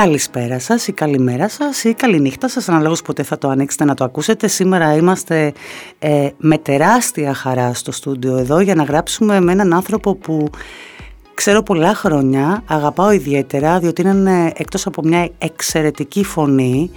[0.00, 3.94] Λοιπόν, καλησπέρα σας ή καλημέρα σας ή καληνύχτα σας, αναλόγως ποτέ θα το ανοίξετε να
[3.94, 4.48] το ακούσετε.
[4.48, 5.52] Σήμερα είμαστε
[5.98, 10.50] ε, με τεράστια χαρά στο στούντιο εδώ για να γράψουμε με έναν άνθρωπο που
[11.40, 16.90] ξέρω πολλά χρόνια, αγαπάω ιδιαίτερα διότι είναι εκτός από μια εξαιρετική φωνή,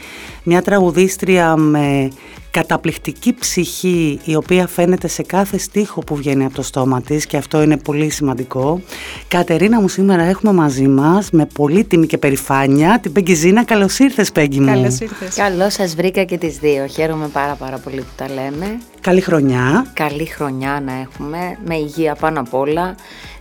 [0.43, 2.09] μια τραγουδίστρια με
[2.51, 7.37] καταπληκτική ψυχή η οποία φαίνεται σε κάθε στίχο που βγαίνει από το στόμα της και
[7.37, 8.81] αυτό είναι πολύ σημαντικό.
[9.27, 14.59] Κατερίνα μου σήμερα έχουμε μαζί μας με πολύτιμη και περηφάνεια την Πέγγι Καλώς ήρθες Πέγγι
[14.59, 14.65] μου.
[14.65, 15.35] Καλώς ήρθες.
[15.35, 16.87] Καλώς σας βρήκα και τις δύο.
[16.87, 18.79] Χαίρομαι πάρα πάρα πολύ που τα λέμε.
[19.01, 19.85] Καλή χρονιά.
[19.93, 22.95] Καλή χρονιά να έχουμε με υγεία πάνω απ' όλα.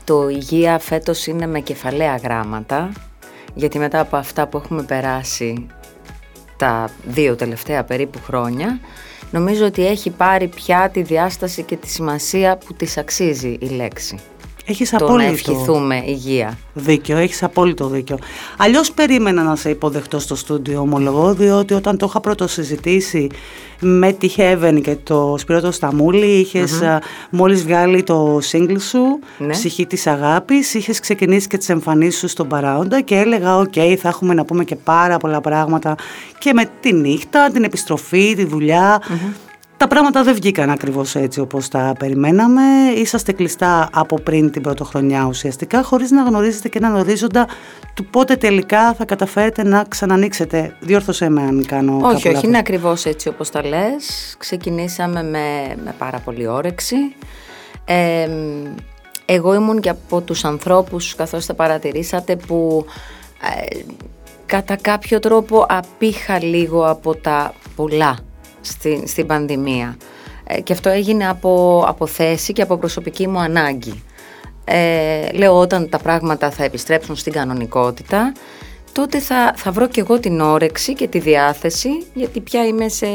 [0.05, 2.93] Το υγεία φέτος είναι με κεφαλαία γράμματα
[3.55, 5.67] γιατί μετά από αυτά που έχουμε περάσει
[6.57, 8.81] τα δύο τελευταία περίπου χρόνια
[9.31, 14.19] νομίζω ότι έχει πάρει πια τη διάσταση και τη σημασία που της αξίζει η λέξη.
[14.67, 16.59] Έχεις το απόλυτο να ευχηθούμε υγεία.
[16.75, 18.19] Δίκιο, έχεις απόλυτο δίκιο.
[18.57, 23.27] Αλλιώς περίμενα να σε υποδεχτώ στο στούντιο ομολογώ, διότι όταν το είχα πρώτο συζητήσει
[23.81, 26.99] με τη Heaven και το Σπύρο το Σταμούλη, είχες mm-hmm.
[27.31, 29.53] μόλις βγάλει το single σου, ναι.
[29.53, 34.09] Ψυχή της Αγάπης, είχες ξεκινήσει και τις εμφανίσεις σου στον Παράοντα και έλεγα, οκ, θα
[34.09, 35.95] έχουμε να πούμε και πάρα πολλά πράγματα
[36.39, 39.03] και με τη νύχτα, την επιστροφή, τη δουλειά.
[39.83, 42.63] Τα πράγματα δεν βγήκαν ακριβώς έτσι όπως τα περιμέναμε.
[42.97, 47.49] Είσαστε κλειστά από πριν την πρωτοχρονιά ουσιαστικά, χωρίς να γνωρίζετε και έναν ορίζοντα
[47.95, 50.77] του πότε τελικά θα καταφέρετε να ξανανοίξετε.
[50.81, 52.43] Διόρθωσέ με αν κάνω Όχι, όχι, λάθος.
[52.43, 54.35] είναι ακριβώς έτσι όπως τα λες.
[54.39, 56.97] Ξεκινήσαμε με, με πάρα πολύ όρεξη.
[57.85, 58.29] Ε,
[59.25, 62.85] εγώ ήμουν και από τους ανθρώπους, καθώς τα παρατηρήσατε, που
[63.57, 63.79] ε,
[64.47, 68.19] κατά κάποιο τρόπο απήχα λίγο από τα πολλά
[68.63, 69.97] στην, στην πανδημία.
[70.45, 74.03] Ε, και αυτό έγινε από, από θέση και από προσωπική μου ανάγκη.
[74.65, 78.33] Ε, λέω όταν τα πράγματα θα επιστρέψουν στην κανονικότητα,
[78.93, 83.07] τότε θα, θα βρω και εγώ την όρεξη και τη διάθεση, γιατί πια είμαι σε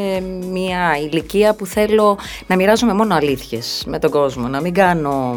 [0.51, 5.35] μια ηλικία που θέλω να μοιράζομαι μόνο αλήθειες με τον κόσμο, να μην κάνω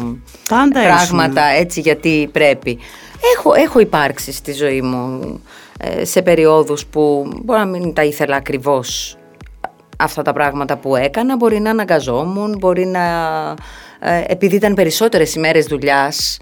[0.49, 2.79] Πάντα πράγματα έτσι γιατί πρέπει.
[3.35, 5.39] Έχω, έχω υπάρξει στη ζωή μου
[5.77, 9.17] ε, σε περιόδους που μπορεί να μην τα ήθελα ακριβώς
[10.03, 11.35] αυτά τα πράγματα που έκανα.
[11.35, 13.01] Μπορεί να αναγκαζόμουν, μπορεί να...
[13.99, 16.39] Ε, επειδή ήταν περισσότερες ημέρες δουλειάς,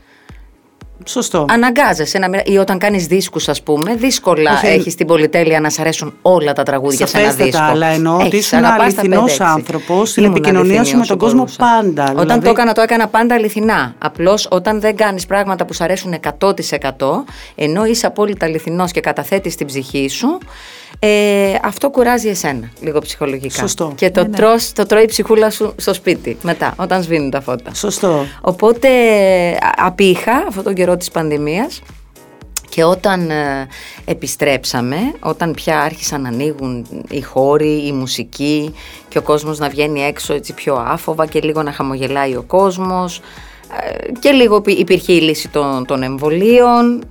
[1.06, 1.46] Σωστό.
[1.50, 4.66] Αναγκάζεσαι να ή όταν κάνεις δίσκους, ας πούμε, δύσκολα Όχι.
[4.66, 7.62] έχεις την πολυτέλεια να σ' αρέσουν όλα τα τραγούδια σε ένα δίσκο.
[7.62, 12.04] αλλά εννοώ ότι ήσουν αληθινός άνθρωπος στην επικοινωνία σου με τον κόσμο πάντα.
[12.04, 12.44] Όταν δηλαδή...
[12.44, 13.96] το έκανα, το έκανα πάντα αληθινά.
[13.98, 16.52] Απλώς όταν δεν κάνεις πράγματα που σ' αρέσουν 100%,
[17.56, 20.38] ενώ είσαι απόλυτα αληθινός και καταθέτεις την ψυχή σου,
[21.00, 23.60] ε, αυτό κουράζει εσένα λίγο ψυχολογικά.
[23.60, 23.94] Σωστό.
[23.96, 24.36] Και το, ναι, ναι.
[24.36, 27.74] τρως, το τρώει η ψυχούλα σου στο σπίτι μετά, όταν σβήνουν τα φώτα.
[27.74, 28.26] Σωστό.
[28.42, 28.90] Οπότε
[29.76, 31.82] απήχα αυτόν τον καιρό της πανδημίας
[32.70, 33.68] και όταν ε,
[34.06, 38.74] επιστρέψαμε, όταν πια άρχισαν να ανοίγουν οι χώροι, η μουσική
[39.08, 43.22] και ο κόσμος να βγαίνει έξω έτσι πιο άφοβα και λίγο να χαμογελάει ο κόσμος
[43.82, 47.04] ε, και λίγο υπήρχε η λύση των, των εμβολίων,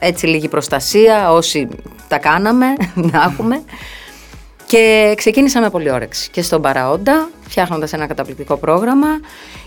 [0.00, 1.68] έτσι λίγη προστασία όσοι
[2.08, 2.66] τα κάναμε
[3.12, 3.62] να έχουμε.
[4.66, 9.08] Και ξεκίνησα με πολύ όρεξη και στον Παραόντα φτιάχνοντας ένα καταπληκτικό πρόγραμμα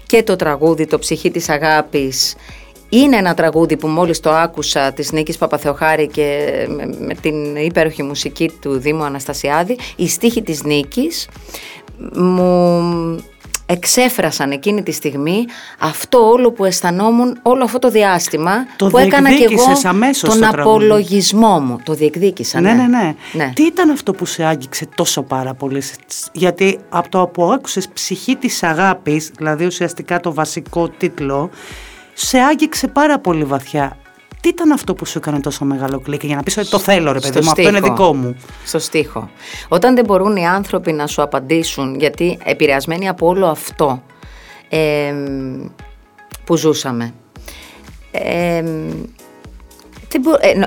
[0.05, 2.35] και το τραγούδι «Το ψυχή της αγάπης»
[2.89, 6.47] είναι ένα τραγούδι που μόλις το άκουσα της Νίκης Παπαθεοχάρη και
[6.99, 11.27] με, την υπέροχη μουσική του Δήμου Αναστασιάδη η στίχη της Νίκης
[12.13, 13.23] μου
[13.71, 15.45] εξέφρασαν εκείνη τη στιγμή
[15.79, 19.63] αυτό όλο που αισθανόμουν όλο αυτό το διάστημα το που έκανα και εγώ
[20.21, 21.79] τον απολογισμό μου.
[21.83, 22.61] Το διεκδίκησα.
[22.61, 25.81] Ναι, ναι, ναι, ναι, Τι ήταν αυτό που σε άγγιξε τόσο πάρα πολύ;
[26.31, 31.49] Γιατί από το που άκουσες ψυχή της αγάπης, δηλαδή ουσιαστικά το βασικό τίτλο,
[32.21, 33.97] σε άγγιξε πάρα πολύ βαθιά.
[34.41, 37.11] Τι ήταν αυτό που σου έκανε τόσο μεγάλο κλικ για να πεις ότι το θέλω
[37.11, 38.35] ρε παιδί μου, αυτό είναι δικό μου.
[38.65, 39.29] Στο στίχο.
[39.67, 44.03] Όταν δεν μπορούν οι άνθρωποι να σου απαντήσουν, γιατί επηρεασμένοι από όλο αυτό
[44.69, 45.13] ε,
[46.43, 47.13] που ζούσαμε,
[48.11, 48.63] ε,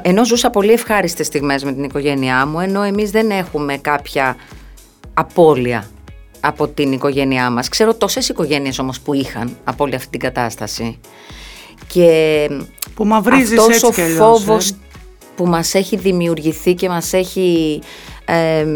[0.03, 4.37] ενώ ζούσα πολύ ευχάριστες στιγμές με την οικογένειά μου, ενώ εμείς δεν έχουμε κάποια
[5.15, 5.85] απώλεια
[6.41, 7.69] από την οικογένειά μας.
[7.69, 10.99] Ξέρω τόσες οικογένειες όμως που είχαν από όλη αυτή την κατάσταση.
[11.87, 12.49] Και
[12.95, 14.75] που μαυρίζεις αυτός έτσι ο και φόβος ε.
[15.37, 17.81] που μας έχει δημιουργηθεί και μας έχει...
[18.25, 18.67] Ε,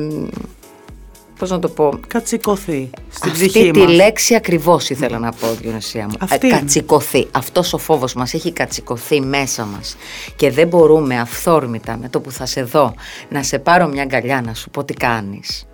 [1.39, 1.99] πώς να το πω...
[2.07, 3.93] Κατσικωθεί στην Αυτή ψυχή τη μας.
[3.93, 6.17] λέξη ακριβώς ήθελα να πω, Διονυσία μου.
[6.21, 6.47] Αυτή.
[6.47, 7.27] Ε, κατσικωθεί.
[7.31, 9.97] Αυτός ο φόβος μας έχει κατσικωθεί μέσα μας.
[10.37, 12.95] Και δεν μπορούμε αυθόρμητα με το που θα σε δω
[13.29, 15.67] να σε πάρω μια αγκαλιά να σου πω τι κάνεις.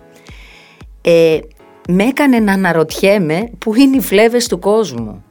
[1.01, 1.39] Ε,
[1.87, 5.23] με έκανε να αναρωτιέμαι που είναι οι φλέβες του κόσμου.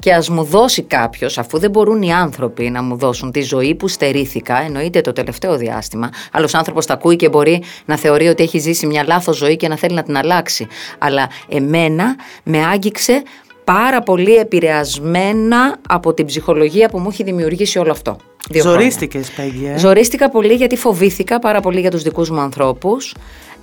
[0.00, 3.74] Και ας μου δώσει κάποιος, αφού δεν μπορούν οι άνθρωποι να μου δώσουν τη ζωή
[3.74, 8.42] που στερήθηκα, εννοείται το τελευταίο διάστημα, άλλος άνθρωπος τα ακούει και μπορεί να θεωρεί ότι
[8.42, 10.66] έχει ζήσει μια λάθος ζωή και να θέλει να την αλλάξει.
[10.98, 13.22] Αλλά εμένα με άγγιξε
[13.64, 18.16] πάρα πολύ επηρεασμένα από την ψυχολογία που μου έχει δημιουργήσει όλο αυτό.
[18.62, 19.66] Ζορίστηκες, Πέγγι.
[19.74, 23.14] Ε; Ζορίστηκα πολύ γιατί φοβήθηκα πάρα πολύ για τους δικούς μου ανθρώπους.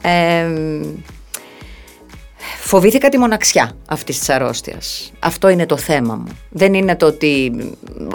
[0.01, 0.47] Ε,
[2.59, 5.11] Φοβήθηκα τη μοναξιά αυτής της αρρώστιας.
[5.19, 6.37] Αυτό είναι το θέμα μου.
[6.49, 7.51] Δεν είναι το ότι.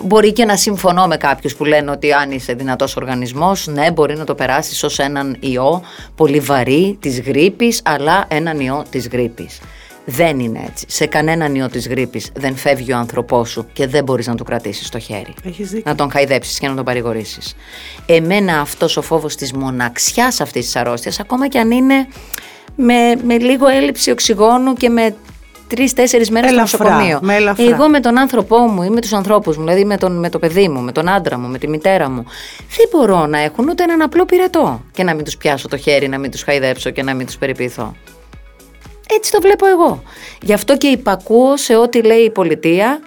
[0.03, 4.17] Μπορεί και να συμφωνώ με κάποιους που λένε ότι αν είσαι δυνατός οργανισμός, ναι, μπορεί
[4.17, 5.83] να το περάσεις ως έναν ιό
[6.15, 9.61] πολύ βαρύ της γρήπης, αλλά έναν ιό της γρήπης.
[10.05, 10.87] Δεν είναι έτσι.
[10.89, 14.45] Σε κανέναν ιό της γρήπης δεν φεύγει ο άνθρωπός σου και δεν μπορείς να του
[14.45, 15.35] κρατήσεις το χέρι.
[15.85, 17.55] Να τον χαϊδέψεις και να τον παρηγορήσεις.
[18.07, 22.07] Εμένα αυτός ο φόβος της μοναξιάς αυτής της αρρώστιας, ακόμα και αν είναι
[22.77, 25.15] με, με λίγο έλλειψη οξυγόνου και με
[25.75, 27.19] τρει-τέσσερι μέρες στο νοσοκομείο.
[27.23, 30.29] Με Εγώ με τον άνθρωπό μου ή με τους ανθρώπους μου, δηλαδή με, τον, με
[30.29, 32.25] το παιδί μου, με τον άντρα μου, με τη μητέρα μου,
[32.77, 36.09] δεν μπορώ να έχουν ούτε έναν απλό πυρετό και να μην τους πιάσω το χέρι,
[36.09, 37.97] να μην τους χαϊδέψω και να μην τους περιποιηθώ.
[39.17, 40.03] Έτσι το βλέπω εγώ.
[40.43, 43.01] Γι' αυτό και υπακούω σε ό,τι λέει η πολιτεία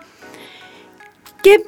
[1.41, 1.65] και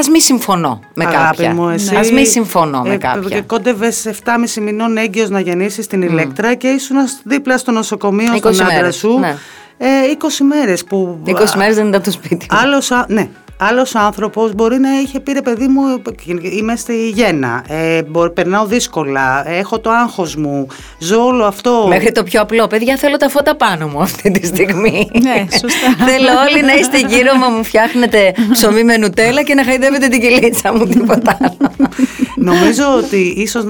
[0.00, 1.54] Α μη συμφωνώ με Αγάπη κάποια.
[1.54, 3.36] Μου, εσύ, Ας μη συμφωνώ με ε, κάποια.
[3.36, 8.36] Και κόντευες 7,5 μηνών έγκυος να γεννήσεις την ηλέκτρα και ήσουν δίπλα στο νοσοκομείο 20
[8.38, 9.18] στον άντρα μέρες, σου.
[9.18, 9.36] ναι.
[9.82, 9.86] Ε,
[10.18, 11.18] 20 μέρες που.
[11.24, 12.58] 20 μέρες δεν ήταν το σπίτι μου.
[12.62, 13.28] Άλλος, α- ναι.
[13.62, 15.82] Άλλος άνθρωπος μπορεί να είχε πει ρε παιδί μου,
[16.42, 17.64] είμαι στη γέννα.
[17.68, 19.48] Ε, μπο- περνάω δύσκολα.
[19.50, 20.66] Έχω το άγχος μου.
[20.98, 21.84] Ζω όλο αυτό.
[21.88, 22.66] Μέχρι το πιο απλό.
[22.66, 25.10] Παιδιά, θέλω τα φώτα πάνω μου αυτή τη στιγμή.
[25.22, 25.94] Ναι, σωστά.
[26.10, 30.20] θέλω όλοι να είστε γύρω μου, μου φτιάχνετε ψωμί με νουτέλα και να χαϊδεύετε την
[30.20, 31.56] κυλίτσα μου, τίποτα άλλο.
[32.36, 33.64] Νομίζω ότι ίσως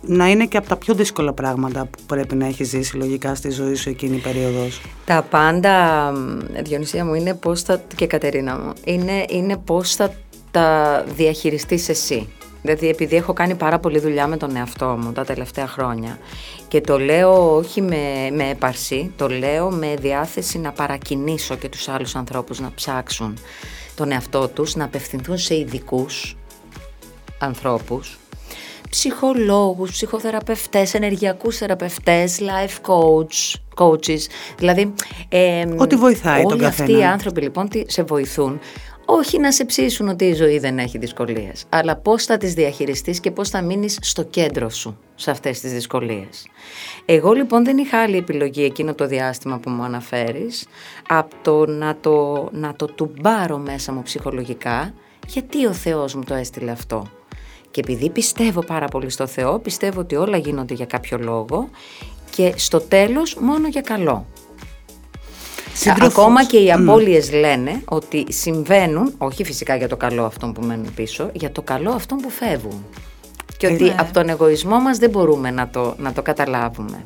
[0.00, 3.50] να είναι και από τα πιο δύσκολα πράγματα που πρέπει να έχεις ζήσει λογικά στη
[3.50, 4.80] ζωή σου εκείνη η περίοδος.
[5.04, 10.12] Τα πάντα, μ, Διονυσία μου, είναι πώς θα, και Κατερίνα μου, είναι, είναι πώς θα
[10.50, 12.28] τα διαχειριστείς εσύ.
[12.62, 16.18] Δηλαδή επειδή έχω κάνει πάρα πολλή δουλειά με τον εαυτό μου τα τελευταία χρόνια
[16.68, 21.88] και το λέω όχι με, με έπαρση, το λέω με διάθεση να παρακινήσω και τους
[21.88, 23.38] άλλους ανθρώπους να ψάξουν
[23.94, 26.36] τον εαυτό τους, να απευθυνθούν σε ειδικούς
[27.38, 28.19] ανθρώπους
[28.90, 33.54] ψυχολόγους, ψυχοθεραπευτές, ενεργειακούς θεραπευτές, life coach,
[33.84, 34.20] coaches.
[34.58, 34.94] Δηλαδή,
[35.28, 36.98] ε, Ό,τι βοηθάει τον όλοι αυτοί καθένα.
[36.98, 38.60] οι άνθρωποι λοιπόν τι σε βοηθούν
[39.12, 43.20] όχι να σε ψήσουν ότι η ζωή δεν έχει δυσκολίες, αλλά πώς θα τις διαχειριστείς
[43.20, 46.46] και πώς θα μείνεις στο κέντρο σου σε αυτές τις δυσκολίες.
[47.04, 50.66] Εγώ λοιπόν δεν είχα άλλη επιλογή εκείνο το διάστημα που μου αναφέρεις
[51.08, 54.94] από το να το, να το τουμπάρω μέσα μου ψυχολογικά
[55.26, 57.06] γιατί ο Θεός μου το έστειλε αυτό.
[57.70, 61.68] Και επειδή πιστεύω πάρα πολύ στο Θεό, πιστεύω ότι όλα γίνονται για κάποιο λόγο
[62.30, 64.26] και στο τέλος μόνο για καλό.
[65.74, 66.12] Σύντροφος.
[66.12, 70.94] Ακόμα και οι απώλειες λένε ότι συμβαίνουν, όχι φυσικά για το καλό αυτών που μένουν
[70.94, 72.84] πίσω, για το καλό αυτών που φεύγουν.
[73.56, 73.94] Και ότι Ναι.
[73.98, 77.04] από τον εγωισμό μας δεν μπορούμε να το, να το καταλάβουμε.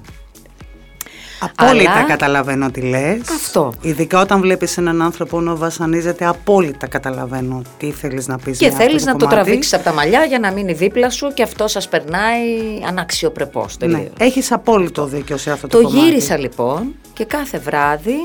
[1.57, 3.21] Απόλυτα Αλλά- καταλαβαίνω τι λες.
[3.35, 3.73] Αυτό.
[3.81, 8.73] Ειδικά όταν βλέπεις έναν άνθρωπο να βασανίζεται, απόλυτα καταλαβαίνω τι θέλεις να πεις Και με
[8.73, 9.35] αυτό θέλεις να το κομμάτι.
[9.43, 12.43] τραβήξεις από τα μαλλιά για να μείνει δίπλα σου και αυτό σας περνάει
[12.89, 13.99] αναξιοπρεπώς τελείως.
[14.01, 16.05] Ναι, έχεις απόλυτο δίκιο σε αυτό το, Το κομμάτι.
[16.09, 18.17] γύρισα λοιπόν και κάθε βράδυ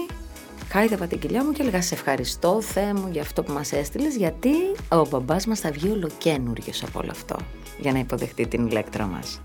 [0.71, 4.15] χάιδευα την κοιλιά μου και έλεγα σε ευχαριστώ Θεέ μου για αυτό που μας έστειλες
[4.15, 4.49] γιατί
[4.89, 7.35] ο μπαμπάς μας θα βγει ολοκένουργιος από όλο αυτό
[7.79, 9.41] για να υποδεχτεί την ηλέκτρα μας.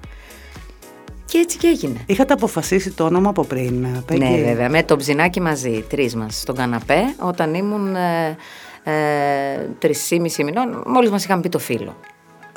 [1.34, 2.00] Και έτσι και έγινε.
[2.06, 6.40] Είχατε αποφασίσει το όνομα από πριν, Πέγγι; Ναι βέβαια, με το ψινάκι μαζί, τρεις μας
[6.40, 8.36] στον καναπέ όταν ήμουν ε,
[8.82, 8.92] ε,
[9.78, 11.96] τρεις ή μισή μηνών, μόλις μας είχαν πει το φίλο.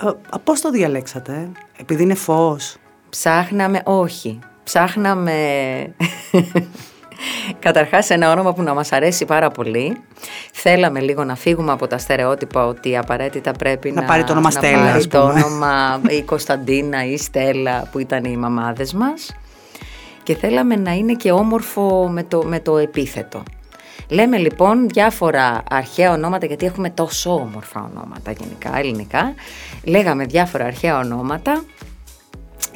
[0.04, 2.78] Ε, πώς το διαλέξατε, επειδή είναι φως;
[3.10, 5.34] Ψάχναμε, όχι, ψάχναμε
[7.60, 9.98] καταρχάς ένα όνομα που να μας αρέσει πάρα πολύ.
[10.54, 14.50] Θέλαμε λίγο να φύγουμε από τα στερεότυπα ότι απαραίτητα πρέπει Να να, πάρει το όνομα
[14.54, 15.44] να Στέλλα, πάρει ας το πούμε.
[15.44, 19.36] όνομα η Κωνσταντίνα ή η Στέλλα που ήταν οι μαμάδες μας
[20.24, 23.44] και θέλαμε να είναι και όμορφο με το, με το επίθετο.
[24.10, 29.34] Λέμε λοιπόν διάφορα αρχαία ονόματα, γιατί έχουμε τόσο όμορφα ονόματα γενικά, ελληνικά.
[29.84, 31.64] Λέγαμε διάφορα αρχαία ονόματα,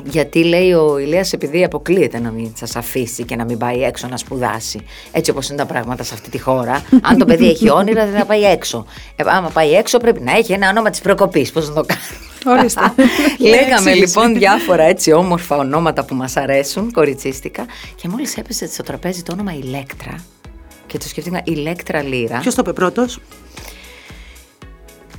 [0.04, 4.08] γιατί λέει ο Ηλίας επειδή αποκλείεται να μην σας αφήσει και να μην πάει έξω
[4.08, 4.80] να σπουδάσει.
[5.12, 6.86] Έτσι όπως είναι τα πράγματα σε αυτή τη χώρα.
[7.02, 8.86] Αν το παιδί έχει όνειρα δεν θα πάει έξω.
[9.16, 11.52] Ε, άμα πάει έξω πρέπει να έχει ένα όνομα της προκοπής.
[11.52, 12.60] Πώς να το κάνει.
[12.60, 12.82] Ορίστε.
[13.50, 13.96] Λέγαμε Εξήγησε.
[13.96, 17.66] λοιπόν διάφορα έτσι όμορφα ονόματα που μας αρέσουν, κοριτσίστικα.
[17.96, 20.16] Και μόλις έπεσε στο τραπέζι το όνομα Ηλέκτρα.
[20.88, 22.40] Και το σκεφτήκαμε Ηλέκτρα Λύρα.
[22.40, 23.20] Ποιος το είπε πρώτος;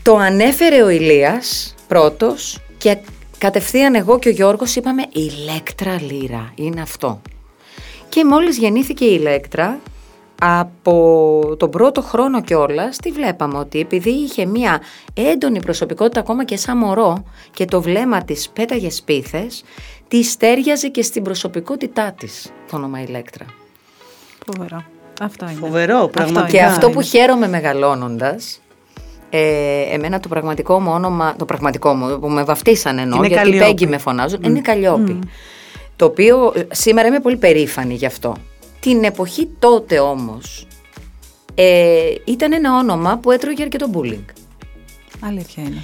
[0.03, 2.97] Το ανέφερε ο Ηλίας πρώτος και
[3.43, 7.21] κατευθείαν εγώ και ο Γιώργος είπαμε Ηλέκτρα Λύρα, είναι αυτό.
[8.09, 9.79] Και μόλις γεννήθηκε η Ηλέκτρα,
[10.41, 14.81] από τον πρώτο χρόνο κιόλας τη βλέπαμε ότι επειδή είχε μια
[15.15, 19.65] έντονη προσωπικότητα ακόμα και σαν μωρό και το βλέμμα της πέταγε σπίθες,
[20.09, 23.45] τη στέριαζε και στην προσωπικότητά της το όνομα Ηλέκτρα.
[24.47, 24.85] Φοβερό.
[25.21, 25.59] Αυτό είναι.
[25.59, 26.49] Φοβερό, πραγματικά.
[26.49, 28.62] Και αυτό που χαίρομαι μεγαλώνοντας,
[29.35, 33.43] ε, εμένα το πραγματικό μου όνομα, το πραγματικό μου που με βαφτίσαν εννοώ, Είναι γιατί
[33.43, 33.65] Καλλιόπη.
[33.65, 35.19] Πέγγι με φωνάζουν, είναι Καλλιόπη.
[35.97, 38.37] Το οποίο ε, σήμερα είμαι πολύ περήφανη γι' αυτό.
[38.81, 40.67] Την εποχή τότε όμως
[41.55, 44.25] ε, ήταν ένα όνομα που έτρωγε αρκετό bullying.
[45.21, 45.83] Αλήθεια είναι.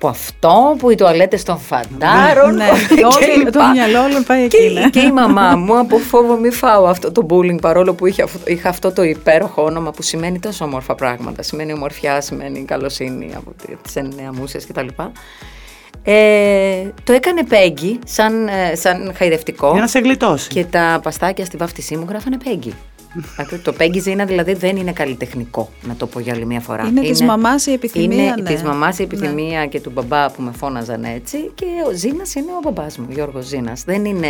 [0.00, 3.50] Που αυτό, που οι τουαλέτες των φαντάρων ναι, και όλοι- λοιπά.
[3.50, 4.88] το μυαλό όλων πάει και, εκεί, ναι.
[4.90, 8.50] και η μαμά μου από φόβο μη φάω αυτό το bullying παρόλο που είχε, αυτό-
[8.50, 11.42] είχα αυτό το υπέροχο όνομα που σημαίνει τόσο όμορφα πράγματα.
[11.42, 13.52] Σημαίνει ομορφιά, σημαίνει καλοσύνη από
[13.82, 14.86] τις εννέα μουσες κτλ.
[16.02, 20.48] Ε, το έκανε Πέγγι σαν, ε, σαν χαϊδευτικό Για να σε γλιτώσει.
[20.48, 22.74] και τα παστάκια στη βάφτισή μου γράφανε Πέγγι.
[23.62, 26.86] Το Πέγγι Ζήνα δηλαδή δεν είναι καλλιτεχνικό, να το πω για άλλη μια φορά.
[26.86, 28.50] Είναι της μαμάς η επιθυμία, Είναι ναι.
[28.50, 32.50] της μαμάς η επιθυμία και του μπαμπά που με φώναζαν έτσι και ο Ζήνας είναι
[32.52, 33.82] ο μπαμπάς μου, ο Γιώργος Ζήνας.
[33.84, 34.28] Δεν είναι...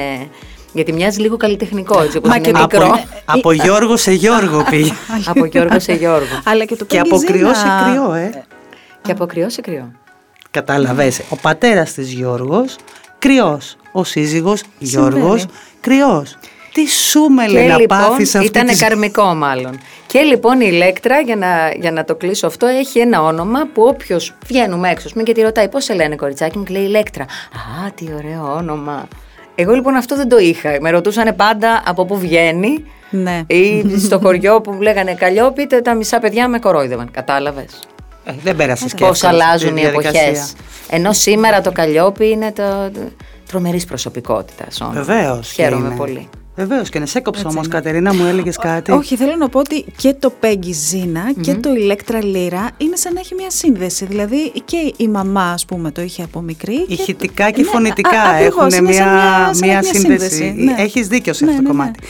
[0.73, 2.87] Γιατί μοιάζει λίγο καλλιτεχνικό έτσι όπως Μα είναι και το- μικρό.
[2.87, 4.93] Από, από Γιώργο σε Γιώργο πήγε.
[5.31, 6.41] από Γιώργο σε Γιώργο.
[6.45, 8.45] Αλλά και το και Πέγγι από κρυό σε Ζήνα- κρυό, ε.
[9.03, 9.93] και από κρυό σε κρυό.
[10.51, 11.21] Κατάλαβες.
[11.31, 12.77] Ο πατέρας της Γιώργος,
[13.19, 13.77] κρυός.
[13.93, 15.09] Ο σύζυγος Συμβαίνει.
[15.19, 15.47] Γιώργος,
[15.81, 16.39] κρυός.
[16.73, 18.89] Τι σου με λέει να πάθεις αυτή ήταν τη ζωή.
[18.89, 19.79] καρμικό μάλλον.
[20.07, 23.83] Και λοιπόν η Ηλέκτρα, για να, για να το κλείσω αυτό, έχει ένα όνομα που
[23.83, 27.23] όποιος βγαίνουμε έξω, μην και τη ρωτάει πώς σε λένε κοριτσάκι μου, και λέει Ηλέκτρα.
[27.25, 29.09] Α, τι ωραίο όνομα.
[29.55, 30.77] Εγώ λοιπόν αυτό δεν το είχα.
[30.81, 32.85] Με ρωτούσαν πάντα από πού βγαίνει.
[33.11, 33.43] Ναι.
[33.47, 37.11] Ή στο χωριό που μου λέγανε Καλλιόπη, τε- τα μισά παιδιά με κορόιδευαν.
[37.11, 37.79] Κατάλαβες.
[38.25, 40.11] Ε, δεν πέρασε και Πώς εύκολα αυτή αλλάζουν τη οι εποχές.
[40.13, 40.47] διαδικασία.
[40.91, 43.01] Ενώ σήμερα το Καλλιόπη είναι το, το
[43.49, 44.83] τρομερής προσωπικότητας.
[44.93, 45.97] Βεβαίως και Χαίρομαι είναι.
[45.97, 46.29] πολύ.
[46.67, 47.75] Βεβαίως και να σε έκοψα Έτσι όμως, είναι.
[47.75, 48.91] Κατερίνα, μου έλεγες κάτι.
[48.93, 53.13] Όχι, θέλω να πω ότι και το Peggy Zina και το Ηλέκτρα Λύρα είναι σαν
[53.15, 54.05] να έχει μια σύνδεση.
[54.07, 56.87] Δηλαδή και η μαμά, ας πούμε, το είχε από μικρή.
[56.87, 60.35] και- Ηχητικά και Ναι, φωνητικά α- ακριβώς, έχουν είναι σαν μια, σαν μια σύνδεση.
[60.35, 60.75] σύνδεση, ναι.
[60.79, 61.81] Έχεις δίκιο σε Ναι, αυτό το ναι, ναι.
[61.85, 62.01] κομμάτι.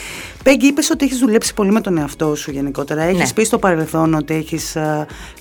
[0.43, 3.03] Πέγγι, είπες ότι έχεις δουλέψει πολύ με τον εαυτό σου γενικότερα.
[3.03, 3.33] Έχεις Ναι.
[3.35, 4.77] πει στο παρελθόν ότι έχεις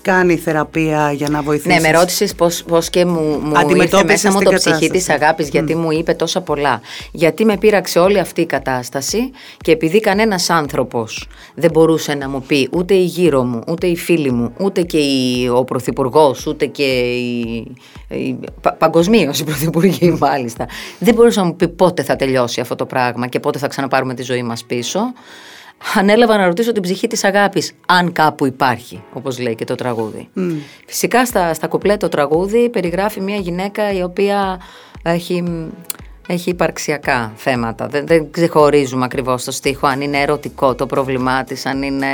[0.01, 1.75] κάνει θεραπεία για να βοηθήσει.
[1.75, 2.35] Ναι, με ρώτησες
[2.67, 4.91] πώς και μου, μου ήρθε Αντιμετώπισες μέσα μου την το ψυχή κατάσταση.
[4.91, 6.81] της αγάπης, γιατί μου είπε τόσα πολλά.
[7.11, 12.41] Γιατί με πείραξε όλη αυτή η κατάσταση και επειδή κανένας άνθρωπος δεν μπορούσε να μου
[12.41, 16.65] πει ούτε η γύρω μου, ούτε οι φίλοι μου, ούτε και η, ο πρωθυπουργός, ούτε
[16.65, 17.65] και η.
[18.09, 20.67] η πα, Παγκοσμίως οι πρωθυπουργοί, μάλιστα.
[20.99, 24.13] Δεν μπορούσε να μου πει πότε θα τελειώσει αυτό το πράγμα και πότε θα ξαναπάρουμε
[24.13, 24.87] τη ζωή μας πίσω.
[25.95, 30.29] Ανέλαβα να ρωτήσω την ψυχή της αγάπης, αν κάπου υπάρχει, όπως λέει και το τραγούδι.
[30.85, 34.61] Φυσικά στα, στα κουπλέ το τραγούδι περιγράφει μια γυναίκα η οποία
[35.03, 35.43] έχει,
[36.27, 37.87] έχει υπαρξιακά θέματα.
[37.87, 42.07] Δεν, δεν ξεχωρίζουμε ακριβώς το στίχο αν είναι ερωτικό το πρόβλημά της, αν είναι...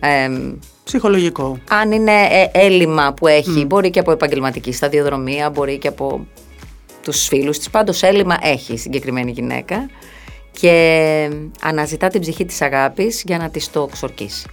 [0.00, 0.52] εμ,
[0.84, 1.58] Ψυχολογικό.
[1.70, 6.26] αν είναι ε, έλλειμμα που έχει, μπορεί και από επαγγελματική σταδιοδρομία, μπορεί και από
[7.02, 7.70] τους φίλους της.
[7.70, 9.88] Πάντως έλλειμμα έχει η συγκεκριμένη γυναίκα
[10.60, 11.30] και
[11.62, 14.46] αναζητά την ψυχή της αγάπης για να της το ξορκίσει.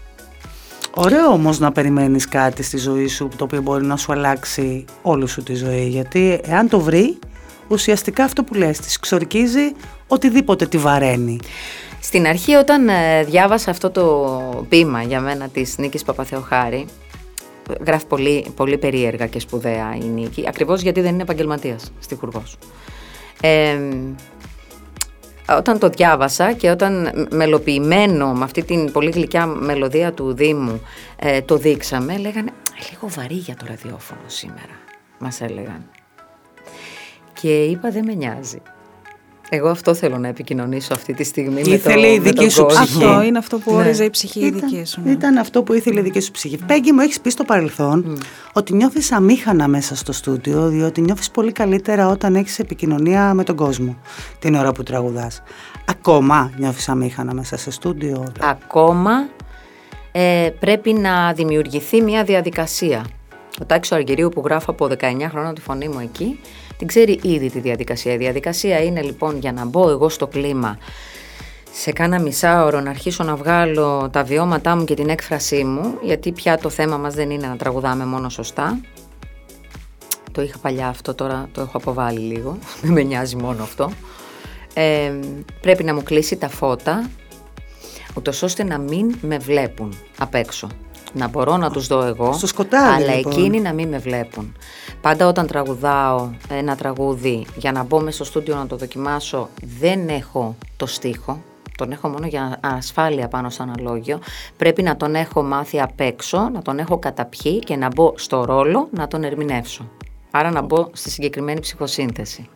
[0.96, 5.28] Ωραίο όμως να περιμένεις κάτι στη ζωή σου το οποίο μπορεί να σου αλλάξει όλη
[5.28, 5.88] σου τη ζωή.
[5.88, 7.18] Γιατί εάν το βρει,
[7.68, 9.72] ουσιαστικά αυτό που λες, της ξορκίζει
[10.08, 11.40] οτιδήποτε τη βαραίνει.
[12.02, 16.86] Στην αρχή όταν ε, διάβασα αυτό το ποίημα για μένα της Νίκης Παπαθεοχάρη,
[17.86, 22.58] γράφει πολύ, πολύ περίεργα και σπουδαία η Νίκη, ακριβώς γιατί δεν είναι επαγγελματίας στιχουργός.
[23.42, 23.78] Ε,
[25.50, 30.82] όταν το διάβασα και όταν μελοποιημένο με αυτή την πολύ γλυκιά μελωδία του Δήμου
[31.16, 32.52] ε, το δείξαμε, λέγανε
[32.90, 34.80] λίγο βαρύ για το ραδιόφωνο σήμερα,
[35.20, 35.90] μας έλεγαν.
[37.42, 38.62] Και είπα δεν με νοιάζει.
[39.56, 42.50] Εγώ αυτό θέλω να επικοινωνήσω αυτή τη στιγμή με, Ήθελε το, η με δική τον
[42.50, 42.84] σου κόσμο.
[42.86, 43.04] ψυχή.
[43.06, 43.78] Αυτό είναι αυτό που Ναι.
[43.78, 45.02] όριζε η ψυχή η δική σου.
[45.04, 45.12] ναι.
[45.12, 46.58] ήταν αυτό που ήθελε η δική σου ψυχή.
[46.66, 48.18] Πέγγι μου έχεις πει στο παρελθόν
[48.54, 53.56] ότι νιώθεις αμήχανα μέσα στο στούντιο διότι νιώθεις πολύ καλύτερα όταν έχεις επικοινωνία με τον
[53.56, 53.98] κόσμο
[54.40, 55.42] την ώρα που τραγουδάς.
[55.86, 59.28] Ακόμα νιώθεις αμήχανα μέσα σε στούντιο; Ακόμα
[60.12, 63.06] ε, πρέπει να δημιουργηθεί μια διαδικασία.
[63.62, 64.96] Ο Τάκης ο Αργυρίου που γράφω από 19
[65.30, 66.40] χρόνια τη φωνή μου εκεί,
[66.78, 68.14] την ξέρει ήδη τη διαδικασία.
[68.14, 70.78] Η διαδικασία είναι λοιπόν για να μπω εγώ στο κλίμα
[71.76, 76.32] σε κάνα μισάωρο να αρχίσω να βγάλω τα βιώματά μου και την έκφρασή μου, γιατί
[76.32, 78.80] πια το θέμα μας δεν είναι να τραγουδάμε μόνο σωστά.
[80.32, 83.92] Το είχα παλιά αυτό, τώρα το έχω αποβάλει λίγο, δεν με νοιάζει μόνο αυτό.
[84.74, 85.14] Ε,
[85.62, 87.10] πρέπει να μου κλείσει τα φώτα,
[88.14, 90.68] ούτως ώστε να μην με βλέπουν απ' έξω.
[91.14, 93.32] Να μπορώ να τους δω εγώ, Στο σκοτάδι, αλλά λοιπόν.
[93.32, 94.56] εκείνοι να μην με βλέπουν.
[95.02, 100.10] Πάντα όταν τραγουδάω ένα τραγούδι, για να μπω μέσα στο στούντιο να το δοκιμάσω, δεν
[100.10, 104.20] έχω το στίχο, το τον έχω μόνο για ασφάλεια πάνω στο αναλόγιο.
[104.58, 108.46] Πρέπει να τον έχω μάθει απ' έξω, να τον έχω καταπιεί και να μπω στο
[108.46, 109.90] ρόλο να τον ερμηνεύσω.
[110.32, 112.50] Άρα να μπω στη συγκεκριμένη ψυχοσύνθεση.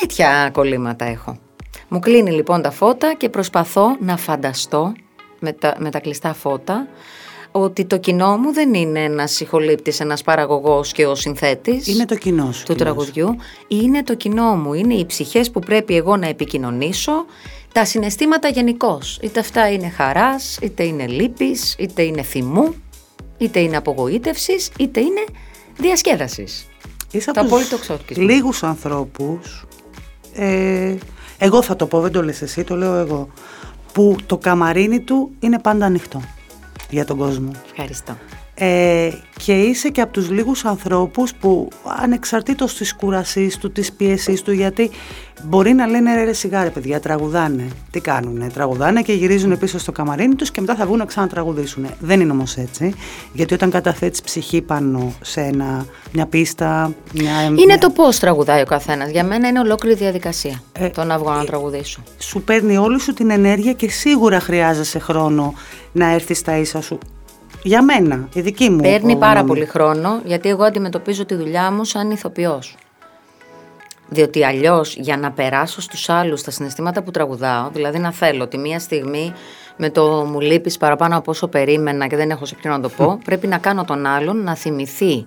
[0.00, 1.38] Τέτοια κολλήματα έχω.
[1.88, 4.92] Μου κλείνει λοιπόν τα φώτα και προσπαθώ να φανταστώ
[5.40, 6.88] με τα, με τα κλειστά φώτα
[7.52, 11.86] ότι το κοινό μου δεν είναι ένας ηχολήπτης, ένας παραγωγός και ο συνθέτης.
[11.86, 12.64] Είναι το κοινό σου.
[12.64, 13.36] Του τραγουδιού.
[13.68, 14.74] Είναι το κοινό μου.
[14.74, 17.24] Είναι οι ψυχές που πρέπει εγώ να επικοινωνήσω.
[17.72, 19.18] Τα συναισθήματα γενικώς.
[19.22, 22.74] Είτε αυτά είναι χαράς, είτε είναι λύπης, είτε είναι θυμού,
[23.38, 25.24] είτε είναι απογοήτευσης, είτε είναι
[25.76, 26.66] διασκέδασης.
[27.10, 27.76] Είσαι το απόλυτο
[28.08, 29.66] Λίγους ανθρώπους.
[30.34, 30.94] Ε,
[31.38, 33.28] εγώ θα το πω, δεν το λες εσύ, το λέω εγώ.
[33.92, 36.20] Που το καμαρίνι του είναι πάντα ανοιχτό
[36.90, 37.50] για τον κόσμο.
[37.70, 38.16] Ευχαριστώ.
[38.62, 39.10] Ε,
[39.44, 41.68] και είσαι και από τους λίγους ανθρώπους που
[42.02, 44.90] ανεξαρτήτως της κουρασής του, της πίεσης του, γιατί
[45.42, 47.68] μπορεί να λένε ρε σιγάρε παιδιά, τραγουδάνε.
[47.90, 51.86] Τι κάνουνε, τραγουδάνε και γυρίζουν πίσω στο καμαρίνι τους και μετά θα βγουν να ξανατραγουδήσουν.
[52.00, 52.94] Δεν είναι όμως έτσι,
[53.32, 56.94] γιατί όταν καταθέτεις ψυχή πάνω σε ένα, μια πίστα...
[57.14, 57.78] Μια, είναι μια...
[57.78, 59.10] το πώς τραγουδάει ο καθένας.
[59.10, 62.02] Για μένα είναι ολόκληρη διαδικασία ε, το να βγω να ε, τραγουδήσω.
[62.18, 65.54] Σου παίρνει όλη σου την ενέργεια και σίγουρα χρειάζεσαι χρόνο
[65.92, 66.98] να έρθεις στα ίσα σου
[67.62, 68.80] για μένα, η δική μου.
[68.80, 72.76] Παίρνει πάρα πολύ χρόνο, γιατί εγώ αντιμετωπίζω τη δουλειά μου σαν ηθοποιός.
[74.08, 78.58] Διότι αλλιώς για να περάσω στους άλλους τα συναισθήματα που τραγουδάω, δηλαδή να θέλω ότι
[78.58, 79.32] μία στιγμή
[79.76, 82.88] με το μου λείπεις παραπάνω από όσο περίμενα και δεν έχω σε ποιον να το
[82.88, 85.24] πω, πρέπει να κάνω τον άλλον να θυμηθεί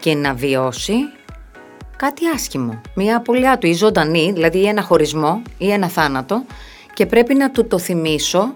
[0.00, 0.94] και να βιώσει
[1.96, 2.80] κάτι άσχημο.
[2.94, 6.44] Μία απολιά του ή ζωντανή, δηλαδή ή ένα χωρισμό ή ένα θάνατο
[6.94, 8.54] και πρέπει να του το θυμίσω,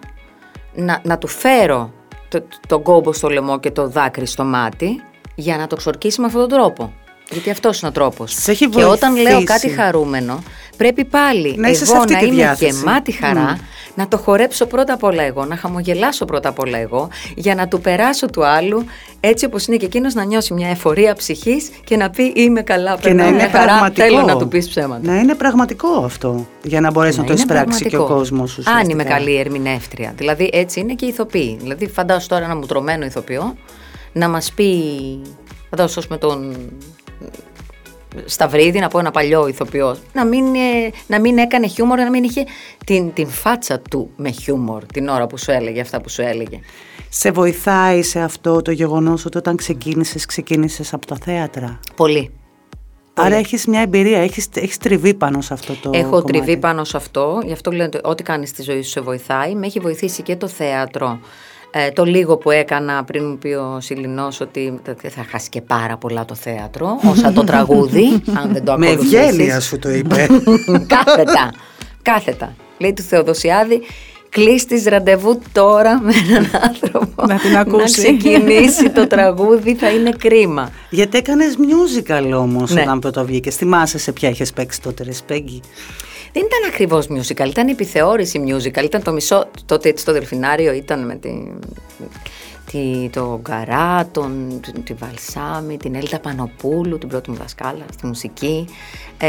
[0.75, 1.93] να, να του φέρω
[2.40, 5.03] το, το κόμπο στο λαιμό και το δάκρυ στο μάτι
[5.35, 6.92] για να το ξορκίσει με αυτόν τον τρόπο.
[7.31, 8.35] Γιατί αυτός είναι ο τρόπος.
[8.70, 10.42] Και όταν λέω κάτι χαρούμενο,
[10.77, 13.59] πρέπει πάλι να εγώ να είμαι γεμάτη χαρά,
[13.96, 17.68] να το χορέψω πρώτα απ' όλα εγώ, να χαμογελάσω πρώτα απ' όλα εγώ, για να
[17.68, 18.85] του περάσω του άλλου,
[19.20, 22.96] έτσι όπως είναι και εκείνος να νιώσει μια εφορία ψυχής και να πει Είμαι καλά,
[23.00, 24.06] και να είναι χαρά, πραγματικό.
[24.06, 25.00] Θέλω να του πεις ψέματα.
[25.02, 28.62] Να είναι πραγματικό αυτό, για να μπορέσει να, να το εισπράξει και ο κόσμος σου.
[28.80, 30.12] Αν είμαι καλή ερμηνεύτρια.
[30.16, 31.59] Δηλαδή έτσι είναι και η ηθοποιοί.
[31.61, 33.56] Δηλαδή, φαντάσου τώρα ένα μουτρωμένο ηθοποιό
[34.12, 34.72] να μας πει.
[35.70, 36.56] Φαντάσου με τον
[38.24, 42.24] Σταυρίδη, να πω ένα παλιό ηθοποιό, να μην, ε, να μην έκανε χιούμορ, να μην
[42.24, 42.44] είχε
[42.85, 46.61] την, την φάτσα του με χιούμορ την ώρα που σου έλεγε αυτά που σου έλεγε.
[47.09, 52.31] Σε βοηθάει σε αυτό το γεγονός ότι όταν ξεκίνησες, ξεκίνησες από τα θέατρα; Πολύ.
[53.18, 56.33] Άρα έχεις μια εμπειρία, έχεις, έχεις τριβεί πάνω σε αυτό το Έχω κομμάτι.
[56.33, 59.55] τριβεί πάνω σε αυτό, γι' αυτό λέω ότι ό,τι κάνεις στη ζωή σου σε βοηθάει.
[59.55, 61.18] Με έχει βοηθήσει και το θέατρο
[61.70, 65.96] ε, το λίγο που έκανα πριν μου πει ο Σιλινός ότι θα χάσει και πάρα
[65.96, 70.26] πολλά το θέατρο, όσα το τραγούδι, αν δεν το Με ευγένεια σου το είπε.
[70.94, 71.52] κάθετα,
[72.02, 72.55] κάθετα.
[72.79, 73.83] Λέει του Θεοδοσιάδη,
[74.29, 77.81] κλείστης ραντεβού τώρα με έναν άνθρωπο να την ακούσει.
[77.81, 80.70] Να ξεκινήσει το τραγούδι θα είναι κρίμα.
[80.90, 82.81] Γιατί έκανες musical όμως ναι.
[82.81, 83.57] όταν πρώτο βγήκες.
[83.57, 85.61] Θυμάσαι σε ποια είχες παίξει τότε Ρεσπέγγι.
[86.37, 88.83] Δεν ήταν ακριβώς musical, ήταν επιθεώρηση musical.
[88.85, 89.46] Ήταν το μισό.
[89.66, 91.31] Τότε στο Δελφινάριο ήταν με τη,
[92.70, 98.68] τη, το Γκαρά, τον, τη Βαλσάμι, την Έλτα Πανοπούλου, την πρώτη μου δασκάλα στη μουσική.
[99.18, 99.29] Ε,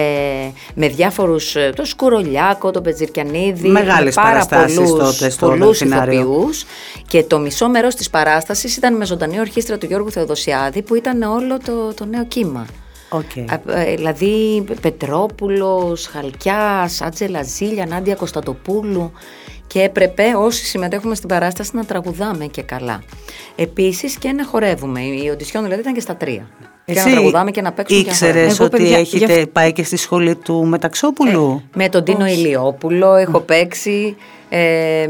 [0.73, 1.55] με διάφορους.
[1.55, 3.67] Ε, το Σκουρολιάκο, τον Πετζυρκιανίδη.
[3.67, 6.65] Μεγάλες παραστάσεις τότε στο πολλούς ηθοποιούς,
[7.07, 11.21] Και το μισό μέρος της παράστασης ήταν με ζωντανή ορχήστρα του Γιώργου Θεοδοσιάδη που ήταν
[11.21, 12.65] όλο το, το νέο κύμα.
[13.09, 13.45] Okay.
[13.67, 19.11] Ε, δηλαδή Πετρόπουλος, Χαλκιάς, Άτζελα Ζήλια, Νάντια Κωνσταντοπούλου
[19.67, 23.03] και έπρεπε όσοι συμμετέχουμε στην παράσταση να τραγουδάμε και καλά.
[23.55, 25.01] Επίσης και να χορεύουμε.
[25.01, 26.49] Η οντισιόν δηλαδή ήταν και στα τρία.
[26.85, 30.65] Εσύ και να τραγουδάμε και να παίξουμε Ήξερες ότι έχετε πάει και στη σχολή του
[30.65, 34.15] Μεταξόπουλου; Ε, με τον Τίνο Ηλιόπουλο έχω παίξει.
[34.49, 35.07] Ε,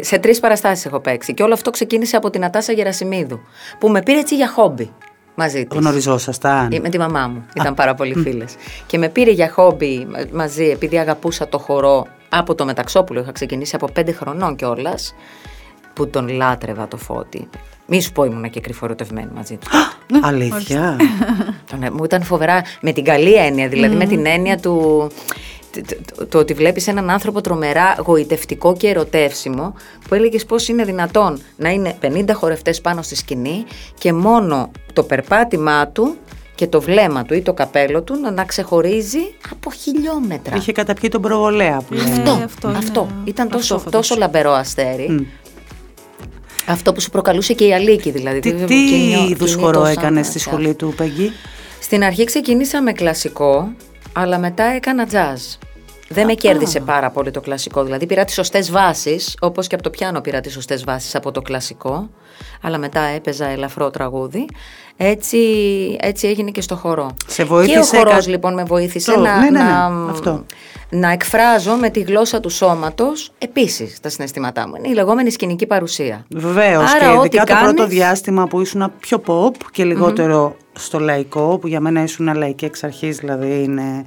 [0.00, 3.40] σε τρεις παραστάσεις έχω παίξει και όλο αυτό ξεκίνησε από την Ατάσα Γερασιμίδου
[3.78, 4.90] που με πήρε έτσι για χόμπι
[5.34, 5.78] μαζί της.
[5.78, 6.68] Γνωριζόσασταν.
[6.82, 7.44] Με τη μαμά μου.
[7.56, 8.54] Ήταν πάρα πολύ φίλες.
[8.86, 13.20] Και με πήρε για χόμπι μαζί, επειδή αγαπούσα το χορό από το Μεταξόπουλο.
[13.20, 15.14] Είχα ξεκινήσει από πέντε χρονών κιόλας.
[15.94, 17.48] Που τον λάτρευα το φώτι.
[17.86, 19.68] Μη σου πω ήμουνα και κρυφορωτευμένη μαζί του.
[20.22, 20.96] Αλήθεια.
[21.92, 25.08] μου ήταν φοβερά με την καλή έννοια, δηλαδή με την έννοια του
[26.28, 29.74] το ότι βλέπεις έναν άνθρωπο τρομερά γοητευτικό και ερωτεύσιμο
[30.08, 33.64] που έλεγες πώς είναι δυνατόν να είναι 50 χορευτές πάνω στη σκηνή
[33.98, 36.16] και μόνο το περπάτημά του
[36.54, 40.56] και το βλέμμα του ή το καπέλο του να, ξεχωρίζει από χιλιόμετρα.
[40.56, 42.12] Είχε καταπιεί τον προβολέα που λέει.
[42.12, 43.08] Αυτό, αυτό, αυτό.
[43.24, 45.28] Ήταν τόσο, αυτό, τόσο λαμπερό αστέρι.
[46.66, 48.40] Αυτό που σου προκαλούσε και η Αλίκη δηλαδή.
[48.40, 48.74] Τι, τι
[49.30, 51.32] είδους χορό έκανε στη σχολή του Πεγγί.
[51.80, 53.72] Στην αρχή ξεκίνησα με κλασικό,
[54.12, 55.58] αλλά μετά έκανα jazz.
[56.12, 57.82] Δεν με κέρδισε πάρα πολύ το κλασικό.
[57.84, 61.30] Δηλαδή πήρα τις σωστές βάσεις, όπως και από το πιάνο πήρα τις σωστές βάσεις από
[61.30, 62.10] το κλασικό.
[62.62, 64.46] Αλλά μετά έπαιζα ελαφρό τραγούδι.
[64.96, 65.38] Έτσι,
[66.00, 67.10] έτσι έγινε και στο χορό.
[67.26, 69.86] Σε βοήθησε και ο χορός κα- λοιπόν με βοήθησε Το- να, ναι, ναι, ναι, να,
[70.10, 70.44] αυτό.
[70.90, 74.74] να εκφράζω με τη γλώσσα του σώματος επίσης τα συναισθήματά μου.
[74.78, 76.24] Είναι η λεγόμενη σκηνική παρουσία.
[76.30, 76.92] Βεβαίως.
[76.94, 80.98] Άρα Και ό,τι ειδικά το πρώτο κάνεις- διάστημα που ήσουν πιο pop και λιγότερο στο
[80.98, 84.04] λαϊκό, που για μένα ήσουν λαϊκή εξ αρχής, δηλαδή είναι,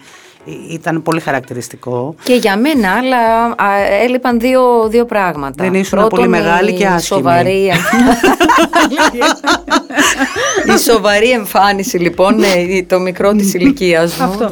[0.70, 2.16] ήταν πολύ χαρακτηριστικό.
[2.24, 5.64] Και για μένα αλλά α, έλειπαν δύο, δύο πράγματα.
[5.64, 7.20] Δεν ήσουν Πρώτον, πολύ μεγάλη η και άσχημη.
[7.20, 7.72] Σοβαρή...
[10.76, 14.50] η σοβαρή εμφάνιση λοιπόν, ναι, το μικρό της ηλικίας μου, το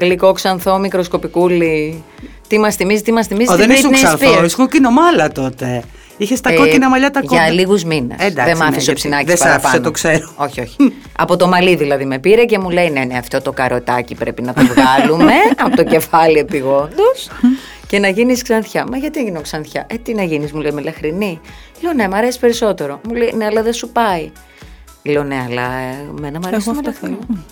[0.00, 2.02] γλυκό ξανθό, μικροσκοπικούλι,
[2.46, 4.44] τι μας θυμίζει, τι μας θυμίζει, Ω, την δεν ήσουν Britney ξανθό, Spears.
[4.44, 5.82] ήσουν κοκκινομάλα τότε.
[6.18, 7.42] Είχες τα Ε, κόκκινα μαλλιά τα κόκκινα.
[7.42, 8.16] Για λίγους μήνες.
[8.20, 9.66] Εντάξει, δεν μ' ναι, άφησε ο γιατί ψινάκι δεν σε παραπάνω.
[9.68, 10.30] άφησε, το ξέρω.
[10.36, 10.76] Όχι, όχι.
[11.18, 14.42] από το μαλλί δηλαδή με πήρε και μου λέει: Ναι, ναι, αυτό το καροτάκι πρέπει
[14.42, 17.28] να το βγάλουμε από το κεφάλι επιγόντως
[17.86, 18.86] και να γίνεις ξανθιά.
[18.90, 21.40] Μα γιατί γίνω ξανθιά; Ε, τι να γίνεις, μου λέει με λαχρινή.
[21.80, 23.00] Λέω: Ναι, μ' αρέσει περισσότερο.
[23.08, 24.30] Μου λέει: Ναι, αλλά δεν σου πάει.
[25.02, 27.44] Λέω: Ναι, αλλά ε, εμένα μ' αρέσει Εγώ το αυτό μελαχρινό.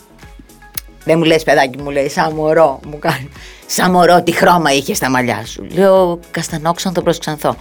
[1.04, 3.28] Δεν μου λες παιδάκι μου λέει σαν μωρό μου κάνει
[3.66, 7.56] Σαν μωρό τι χρώμα είχε στα μαλλιά σου Λέω καστανόξανθο προς ξανθό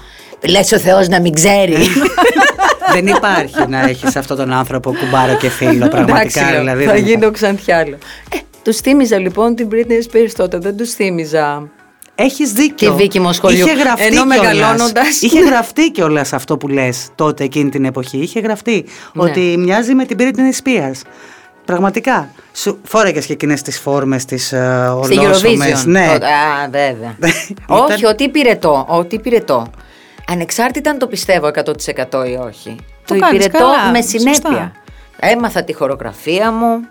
[0.50, 1.78] Λες ο Θεός να μην ξέρει
[2.94, 6.18] δεν υπάρχει να έχεις αυτόν τον άνθρωπο κουμπάρο και φίλο, πραγματικά.
[6.40, 7.98] Εντάξει, λέω, δηλαδή, θα δεν γίνω ξανθιά λέω.
[8.34, 11.70] Ε, τους θύμιζα λοιπόν την Britney Spears τότε Δεν τους θύμιζα
[12.18, 12.90] Έχεις δίκιο.
[12.92, 13.66] Τη Βίκη Μοσχολιού.
[13.66, 14.38] Είχε γραφτεί Ενώ κιόλας.
[14.54, 18.18] μεγαλώνοντας- Είχε γραφτεί κιόλας αυτό που λες τότε εκείνη την εποχή.
[18.18, 19.24] Είχε γραφτεί Ναι.
[19.24, 21.00] ότι μοιάζει με την Britney Spears.
[21.66, 22.30] Πραγματικά.
[22.54, 26.08] Σου φόρεγε και εκείνες τις φόρμες τη uh, Στη Eurovision Ναι.
[26.14, 26.26] τότε.
[26.26, 27.16] Α βέβαια
[27.52, 29.68] Ήταν- Όχι ότι πυρετό Ότι πυρετό
[30.32, 32.76] Ανεξάρτητα αν το πιστεύω 100% ή όχι
[33.06, 34.18] Το, κάνεις υπηρετώ καλά, με σωστά.
[34.20, 34.72] συνέπεια
[35.20, 36.88] Έμαθα τη χορογραφία μου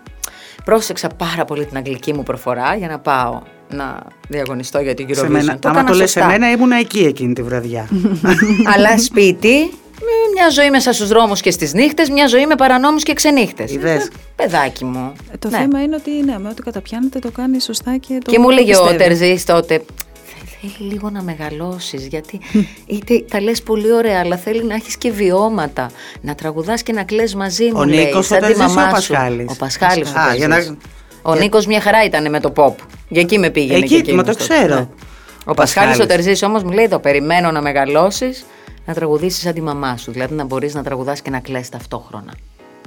[0.63, 5.15] Πρόσεξα πάρα πολύ την αγγλική μου προφορά για να πάω να διαγωνιστώ για την Eurovision.
[5.15, 6.31] Σε μένα, το άμα έκανα το λες σε σωστά.
[6.31, 7.89] μένα, ήμουν εκεί εκείνη τη βραδιά.
[8.75, 9.69] Αλλά σπίτι, με
[10.33, 13.71] μια ζωή μέσα στους δρόμους και στις νύχτες, μια ζωή με παρανόμους και ξενύχτες.
[13.71, 14.05] Είδες.
[14.05, 15.13] Ε, Παιδάκι μου.
[15.33, 15.57] Ε, Το Ναι.
[15.57, 18.53] θέμα είναι ότι ναι, με ό,τι καταπιάνεται το κάνει σωστά και το Και μου το
[18.53, 19.03] λέγε ο πιστεύει.
[19.03, 19.81] Τερζής τότε,
[20.61, 22.39] θέλει λίγο να μεγαλώσεις, γιατί
[22.85, 27.03] είτε τα λες πολύ ωραία, αλλά θέλει να έχεις και βιώματα, να τραγουδάς και να
[27.03, 29.11] κλαις μαζί μου, Ο λέει, Νίκος, σαν ο τη Τερζής ή ο μαμά σου.
[29.11, 30.69] Πασχάλης; Ο Πασχάλης ο Α, για Τερζής.
[30.69, 30.77] να-
[31.21, 32.73] Ο Νίκος μια χαρά ήταν με το pop.
[33.09, 34.53] Για εκεί με πήγαινε Εκεί, και εκείνος μα το τότε.
[34.53, 34.75] ξέρω.
[34.75, 34.87] Ναι.
[35.45, 36.05] Ο Πασχάλης ο Πασχάλης.
[36.25, 38.45] Τερζής όμως μου λέει, το περιμένω να μεγαλώσεις,
[38.85, 40.11] να τραγουδήσεις σαν τη μαμά σου.
[40.11, 42.33] Δηλαδή να μπορείς να τραγουδάς και να κλαις ταυτόχρονα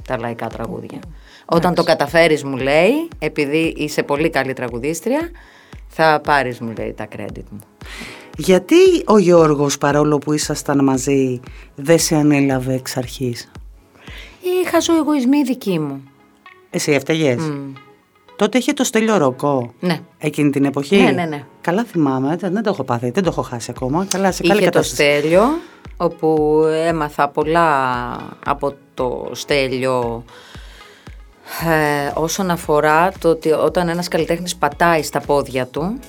[0.07, 0.99] τα λαϊκά τραγούδια.
[1.45, 5.29] Όταν το καταφέρεις μου λέει, επειδή είσαι πολύ καλή τραγουδίστρια,
[5.87, 7.59] θα πάρεις μου λέει τα credit μου.
[8.37, 11.39] Γιατί ο Γιώργος, παρόλο που ήσασταν μαζί,
[11.75, 13.51] δεν σε ανέλαβε εξ αρχής;
[14.63, 16.03] Είχα εγωισμοί δική μου.
[16.69, 17.51] Εσύ έφταιγες;
[18.35, 19.73] Τότε είχε το στέλιο ροκό.
[19.79, 19.99] Ναι.
[20.17, 21.45] Εκείνη την εποχή; Ναι, ναι, ναι.
[21.61, 24.05] Καλά θυμάμαι, δεν, δεν το έχω πάθει, δεν το έχω χάσει ακόμα.
[24.05, 25.19] Καλά, σε καλή Είχε το κατάσταση.
[25.19, 25.41] στέλιο,
[26.01, 30.23] όπου έμαθα πολλά από το στέλιο.
[31.69, 35.99] Ε, όσον αφορά το ότι όταν ένας καλλιτέχνης πατάει στα πόδια του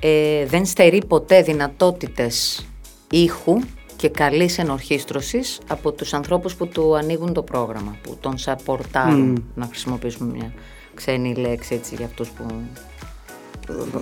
[0.00, 2.66] ε, δεν στερεί ποτέ δυνατότητες
[3.10, 3.60] ήχου
[3.96, 9.66] και καλής ενορχίστρωσης από τους ανθρώπους που του ανοίγουν το πρόγραμμα, που τον σαπορτάρουν, να
[9.66, 10.52] χρησιμοποιήσουμε μια
[10.94, 12.44] ξένη λέξη έτσι για αυτούς που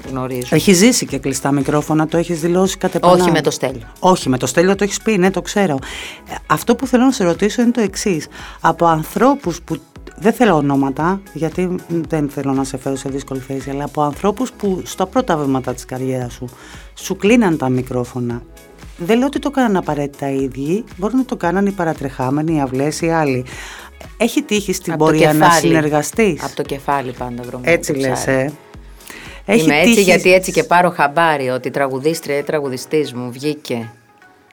[0.09, 0.48] γνωρίζουν.
[0.50, 3.29] Έχει ζήσει και κλειστά μικρόφωνα, το έχεις δηλώσει κατ' επανάληψη.
[3.29, 3.87] Όχι με το στέλιο.
[3.98, 5.79] Όχι, με το στέλιο το έχεις πει, ναι, το ξέρω.
[6.31, 8.27] Ε, Αυτό που θέλω να σε ρωτήσω είναι το εξής.
[8.61, 9.77] Από ανθρώπους που.
[10.16, 11.74] Δεν θέλω ονόματα, γιατί
[12.09, 15.74] δεν θέλω να σε φέρω σε δύσκολη θέση, αλλά από ανθρώπους που στα πρώτα βήματα
[15.74, 16.48] της καριέρας σου
[16.94, 18.42] σου κλείναν τα μικρόφωνα.
[18.96, 22.61] Δεν λέω ότι το κάναν απαραίτητα οι ίδιοι, μπορεί να το κάναν οι παρατρεχάμενοι, οι
[22.61, 23.44] αυλές ή άλλοι.
[24.16, 25.61] Έχει τύχει στην Απ' το πορεία να κεφάλι.
[25.66, 27.72] συνεργαστείς; Από το κεφάλι πάντα βρωμένο.
[27.72, 28.38] Έτσι το λες, ψάρι.
[28.38, 28.53] ε.
[29.46, 33.33] Έχει Είμαι έτσι τύχει- γιατί έτσι και πάρω χαμπάρι ότι η τραγουδίστρια ή τραγουδιστής μου
[33.33, 33.90] βγήκε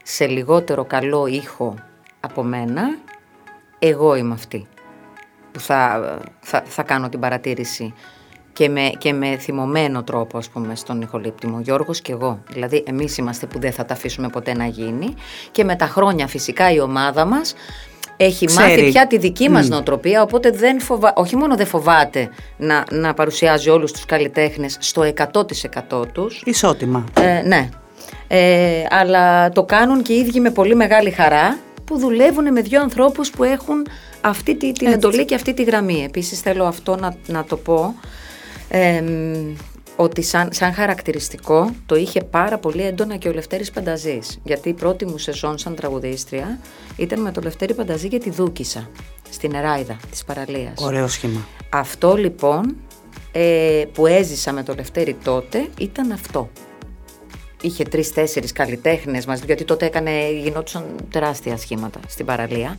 [0.03, 1.75] σε λιγότερο καλό ήχο
[2.19, 2.97] από μένα,
[3.79, 4.67] εγώ είμαι αυτή
[5.51, 7.93] που θα, θα, θα κάνω την παρατήρηση
[8.53, 12.43] και με, και με θυμωμένο τρόπο ας πούμε στον ηχολήπτη μου, ο Γιώργος και εγώ.
[12.49, 15.13] Δηλαδή εμείς είμαστε που δεν θα τα αφήσουμε ποτέ να γίνει.
[15.51, 17.53] Και με τα χρόνια φυσικά η ομάδα μας
[18.23, 18.69] έχει Ξέρει.
[18.69, 21.13] μάθει πια τη δική μας νοοτροπία, οπότε δεν φοβα...
[21.15, 25.13] όχι μόνο δεν φοβάται να, να παρουσιάζει όλους τους καλλιτέχνες στο
[25.91, 27.05] 100% τους, Ισότιμα.
[27.21, 27.69] ε, ναι.
[28.27, 32.81] Ε, αλλά το κάνουν και οι ίδιοι με πολύ μεγάλη χαρά που δουλεύουν με δύο
[32.81, 33.87] ανθρώπους που έχουν
[34.21, 36.03] αυτή τη, την εντολή και αυτή τη γραμμή.
[36.05, 37.95] Επίσης θέλω αυτό να, να το πω
[38.69, 39.55] ε, μ,
[39.95, 44.73] ότι σαν, σαν χαρακτηριστικό το είχε πάρα πολύ έντονα και ο Λευτέρης Πανταζής γιατί η
[44.73, 46.59] πρώτη μου σεζόν σαν τραγουδίστρια
[46.97, 48.89] ήταν με το Λευτέρη Πανταζή για τη Δούκησα
[49.29, 50.73] στην Εράιδα της παραλίας.
[50.77, 51.47] Ωραίο σχήμα.
[51.69, 52.75] Αυτό λοιπόν
[53.31, 56.49] ε, που έζησα με το Λευτέρη τότε ήταν αυτό.
[57.61, 62.77] Είχε τρει-τέσσερι καλλιτέχνες μαζί, γιατί τότε έκανε, γινόντουσαν τεράστια σχήματα στην παραλία.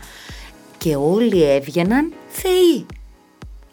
[0.78, 2.86] Και όλοι έβγαιναν θεοί.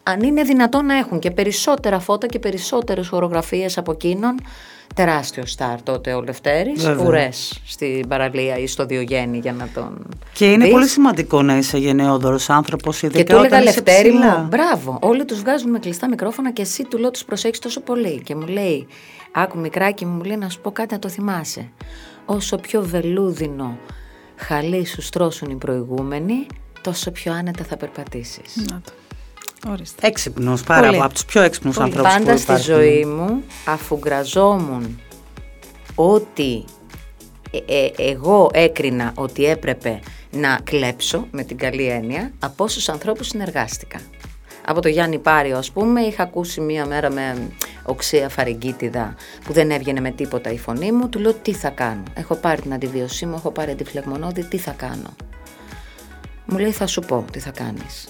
[0.09, 4.35] Αν είναι δυνατόν να έχουν και περισσότερα φώτα και περισσότερες χορογραφίες από εκείνον,
[4.95, 10.51] τεράστιο στάρ τότε ο Λευτέρης, ουρές στην παραλία ή στο Διογέννη για να τον Και
[10.51, 14.37] είναι πολύ σημαντικό να είσαι γενναιόδωρος άνθρωπος, ειδικά Και του έλεγα Λευτέρη ψηλά.
[14.37, 17.81] μου, μπράβο, όλοι τους βγάζουν με κλειστά μικρόφωνα και εσύ του λέω τους προσέχεις τόσο
[17.81, 18.21] πολύ.
[18.21, 18.87] Και μου λέει,
[19.31, 21.69] άκου μικράκι μου, μου λέει να σου πω κάτι να το θυμάσαι.
[22.25, 23.77] Όσο πιο βελούδινο
[24.35, 26.47] χαλί σου στρώσουν οι προηγούμενοι,
[26.81, 28.55] τόσο πιο άνετα θα περπατήσεις.
[28.71, 28.91] Να το.
[29.67, 30.07] Ορίστε.
[30.07, 30.91] Έξυπνος, πάρα Πολύ.
[30.91, 31.03] πολύ.
[31.03, 32.65] Από τους πιο έξυπνους ανθρώπους Πάντα που στη υπάρχουν.
[32.65, 34.99] ζωή μου αφού γκραζόμουν
[35.95, 36.63] ότι
[37.51, 39.99] ε, ε, εγώ έκρινα ότι έπρεπε
[40.31, 43.99] να κλέψω με την καλή έννοια από όσους ανθρώπους συνεργάστηκα.
[44.65, 47.47] Από το Γιάννη Πάριο ας πούμε είχα ακούσει μία μέρα με
[47.83, 52.03] οξία φαρεγγίτιδα που δεν έβγαινε με τίποτα η φωνή μου του λέω τι θα κάνω;
[52.13, 55.15] Έχω πάρει την αντιβίωσή μου, έχω πάρει αντιφλεγμονώδη, τι θα κάνω;
[56.45, 58.07] Μου λέει θα σου πω τι θα κάνεις.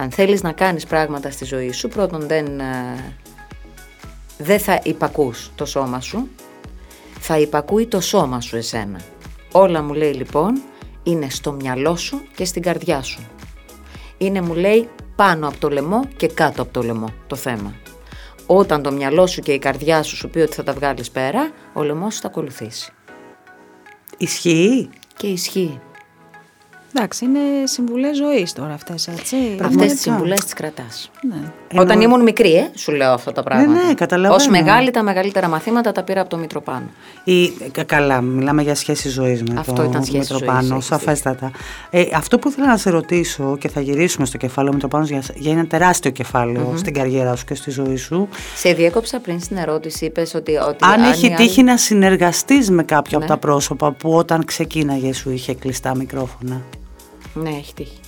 [0.00, 3.14] Αν θέλεις να κάνεις πράγματα στη ζωή σου, πρώτον δεν, ε,
[4.38, 6.28] δεν θα υπακούς το σώμα σου,
[7.20, 9.00] θα υπακούει το σώμα σου εσένα.
[9.52, 10.62] Όλα μου λέει λοιπόν
[11.02, 13.20] είναι στο μυαλό σου και στην καρδιά σου.
[14.18, 17.74] Είναι μου λέει πάνω από το λαιμό και κάτω από το λαιμό το θέμα.
[18.46, 21.50] Όταν το μυαλό σου και η καρδιά σου σου πει ότι θα τα βγάλεις πέρα,
[21.72, 22.92] ο λαιμός σου θα ακολουθήσει.
[24.18, 25.80] Ισχύει; Και ισχύει.
[26.94, 29.36] Εντάξει, είναι συμβουλές ζωής τώρα αυτές, έτσι.
[29.36, 29.94] Αυτές τις Πραγματικά.
[29.96, 31.10] συμβουλές τις κρατάς.
[31.28, 31.80] Ναι.
[31.80, 33.86] Όταν ήμουν μικρή, ε, σου λέω αυτά τα πράγματα.
[33.86, 34.34] ναι, καταλαβαίνω.
[34.34, 36.86] Ως μεγάλη, τα μεγαλύτερα μαθήματα τα πήρα από το Μητροπάνο.
[37.24, 40.84] Ή, κα- καλά, μιλάμε για σχέση ζωής με Αυτό το ήταν σχέση Μητροπάνο, ζωής, έχεις
[40.86, 41.50] σαφέστατα.
[41.90, 45.52] Ε, αυτό που ήθελα να σε ρωτήσω και θα γυρίσουμε στο κεφάλαιο Μητροπάνο για, για
[45.52, 48.28] ένα τεράστιο κεφάλαιο στην καριέρα σου και στη ζωή σου.
[48.56, 50.56] Σε διέκοψα πριν στην ερώτηση, είπες ότι.
[50.56, 53.24] ότι Αν έχει η άλλη- τύχει να συνεργαστείς με κάποιο Ναι.
[53.24, 56.60] από τα πρόσωπα που όταν ξεκίναγε σου είχε κλειστά μικρόφωνα.
[57.34, 57.98] Ναι, έχει τύχει.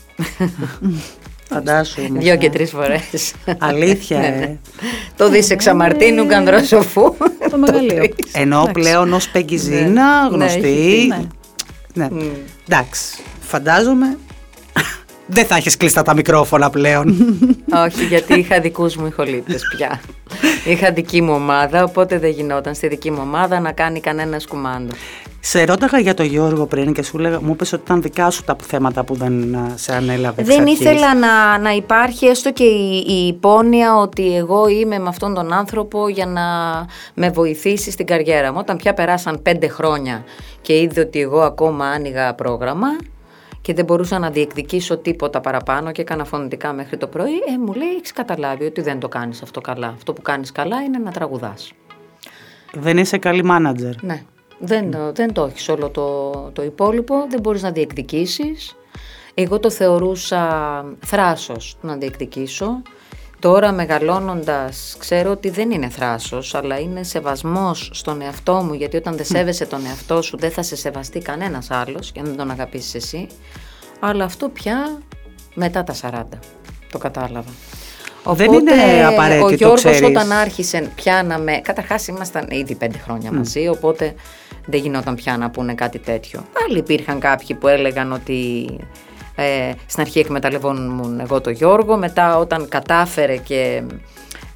[1.48, 2.02] Φαντάσου.
[2.08, 2.36] όμως, Δύο ε.
[2.36, 3.32] και τρεις φορές.
[3.58, 4.30] Αλήθεια, Ναι, ε.
[4.30, 4.56] ναι.
[5.16, 7.14] Το δι εξαμαρτίνου Κανδρόσοφου.
[7.50, 8.00] Το μεγαλείο.
[8.02, 8.32] δεις.
[8.32, 8.72] Ενώ Εντάξει.
[8.72, 10.58] πλέον ως Πεγκυζίνα, Ναι, γνωστή.
[10.58, 11.06] έχει
[11.94, 12.08] ναι.
[12.10, 12.24] ναι.
[12.68, 14.18] Εντάξει, φαντάζομαι
[15.32, 17.06] δεν θα έχεις κλειστά τα μικρόφωνα πλέον.
[17.86, 20.00] Όχι, γιατί είχα δικούς μου ηχολήπτες πια.
[20.64, 24.94] είχα δική μου ομάδα, οπότε δεν γινόταν στη δική μου ομάδα να κάνει κανένας κουμάντο.
[25.40, 28.42] σε ρώταγα για τον Γιώργο πριν και σου λέγα, μου είπες ότι ήταν δικά σου
[28.44, 30.80] τα θέματα που δεν α, σε ανέλαβε εξ Δεν αρχής.
[30.80, 35.52] ήθελα να, να υπάρχει έστω και η, η υπόνοια ότι εγώ είμαι με αυτόν τον
[35.52, 36.42] άνθρωπο για να
[37.14, 38.58] με βοηθήσει στην καριέρα μου.
[38.60, 40.24] Όταν πια περάσαν πέντε χρόνια
[40.60, 42.88] και είδε ότι εγώ ακόμα άνοιγα πρόγραμμα
[43.62, 47.72] και δεν μπορούσα να διεκδικήσω τίποτα παραπάνω και έκανα φωνητικά μέχρι το πρωί, ε, μου
[47.72, 49.86] λέει έχεις καταλάβει ότι δεν το κάνεις αυτό καλά.
[49.96, 51.72] Αυτό που κάνεις καλά είναι να τραγουδάς.
[52.74, 54.02] Δεν είσαι καλή μάνατζερ.
[54.02, 54.22] Ναι.
[54.58, 58.76] Δεν, το- δεν το έχεις όλο το, το υπόλοιπο, δεν μπορείς να διεκδικήσεις.
[59.34, 62.82] Εγώ το θεωρούσα θράσος να διεκδικήσω.
[63.42, 69.16] Τώρα μεγαλώνοντας ξέρω ότι δεν είναι θράσος, αλλά είναι σεβασμός στον εαυτό μου, γιατί όταν
[69.16, 72.50] δεν σέβεσαι τον εαυτό σου δεν θα σε σεβαστεί κανένας άλλος και αν δεν τον
[72.50, 73.26] αγαπήσεις εσύ.
[74.00, 74.98] Αλλά αυτό πια
[75.54, 76.22] μετά τα 40
[76.92, 77.50] το κατάλαβα.
[78.24, 80.02] Δεν είναι απαραίτητο, Ο Γιώργος ξέρεις.
[80.02, 81.60] όταν άρχισε πια να με...
[81.62, 84.14] Καταρχάς ήμασταν ήδη πέντε χρόνια μαζί, οπότε
[84.66, 86.44] δεν γινόταν πια να πούνε κάτι τέτοιο.
[86.52, 88.66] Πάλι υπήρχαν κάποιοι που έλεγαν ότι
[89.34, 93.82] ε, στην αρχή εκμεταλλευόμουν εγώ το Γιώργο, μετά όταν κατάφερε και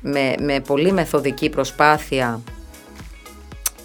[0.01, 2.41] με, με πολύ μεθοδική προσπάθεια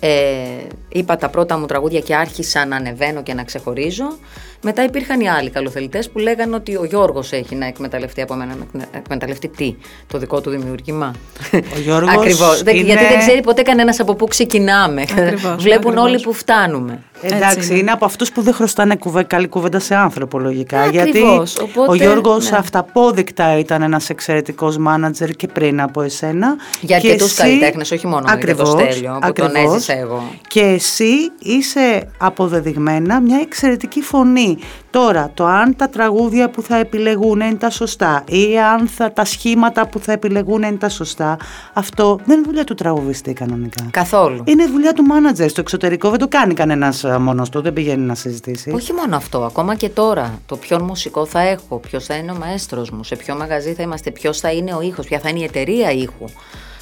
[0.04, 4.18] ε, είπα τα πρώτα μου τραγούδια και άρχισα να ανεβαίνω και να ξεχωρίζω.
[4.64, 8.56] Μετά υπήρχαν οι άλλοι καλοθελητές που λέγανε ότι ο Γιώργος έχει να εκμεταλλευτεί από μένα.
[8.72, 9.76] Να εκμεταλλευτεί τι,
[10.08, 11.14] το δικό του δημιουργήμα.
[11.54, 12.64] Ο Γιώργος Ακριβώς.
[12.64, 15.02] Δεν- είναι- Γιατί δεν ξέρει ποτέ κανένας από πού ξεκινάμε.
[15.02, 16.04] Ακριβώς, Βλέπουν ακριβώς.
[16.04, 17.00] όλοι που φτάνουμε.
[17.24, 17.80] Εντάξει, Έτσι είναι.
[17.80, 17.92] είναι.
[17.92, 20.80] από αυτούς που δεν χρωστάνε κουβέ, καλή κουβέντα σε άνθρωπο λογικά.
[20.80, 21.58] Ε, γιατί ακριβώς.
[21.58, 22.58] Οπότε, ο Γιώργος ναι.
[22.58, 26.56] αυταπόδεικτα ήταν ένας εξαιρετικός μάνατζερ και πριν από εσένα.
[26.82, 29.74] Για Και αρκετούς εσύ- καλλιτέχνες, όχι μόνο για το Ακριβώς, Στέλιο, που τον ακριβώς.
[29.76, 30.32] έζησα εγώ.
[30.48, 34.51] Και εσύ είσαι αποδεδειγμένα μια εξαιρετική φωνή.
[34.90, 39.26] Τώρα, το αν τα τραγούδια που θα επιλεγούν είναι τα σωστά ή αν θα, τα
[39.26, 41.38] σχήματα που θα επιλεγούν είναι τα σωστά,
[41.74, 43.88] αυτό δεν είναι δουλειά του τραγουδιστή κανονικά.
[43.92, 44.44] Καθόλου.
[44.46, 45.50] Είναι δουλειά του μάνατζερ.
[45.50, 48.72] Στο εξωτερικό δεν το κάνει κανένας μόνος του, δεν πηγαίνει να συζητήσει.
[48.72, 50.40] Όχι μόνο αυτό, ακόμα και τώρα.
[50.46, 53.84] Το ποιον μουσικό θα έχω, ποιος θα είναι ο μαέστρος μου, σε ποιο μαγαζί θα
[53.84, 56.26] είμαστε, ποιος θα είναι ο ήχος, ποια θα είναι η εταιρεία ήχου,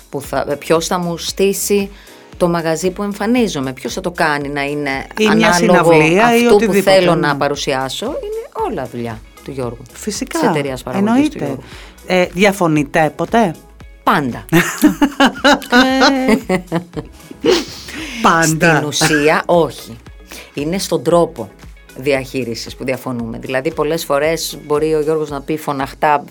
[0.10, 1.90] που θα, ποιος θα μου στήσει
[2.40, 6.38] το μαγαζί που εμφανίζομαι, ποιος θα το κάνει να είναι Ή μια ανάλογο συναυλία ή
[6.38, 7.28] αυτού που οτιδήποτε, θέλω ναι.
[7.28, 8.06] να παρουσιάσω.
[8.06, 9.82] Είναι όλα δουλειά του Γιώργου.
[9.94, 10.40] Φυσικά.
[10.40, 11.46] Της εταιρείας παραγωγής του Εννοείται.
[11.46, 11.64] Γιώργου.
[12.08, 13.56] Ε, διαφωνείτε ποτέ;
[14.04, 14.46] πάντα.
[18.22, 18.76] Πάντα.
[18.76, 19.98] Στην ουσία όχι.
[20.54, 21.50] Είναι στον τρόπο
[21.96, 23.38] διαχείρισης που διαφωνούμε.
[23.40, 26.24] Δηλαδή πολλές φορές μπορεί ο Γιώργος να πει φωναχτά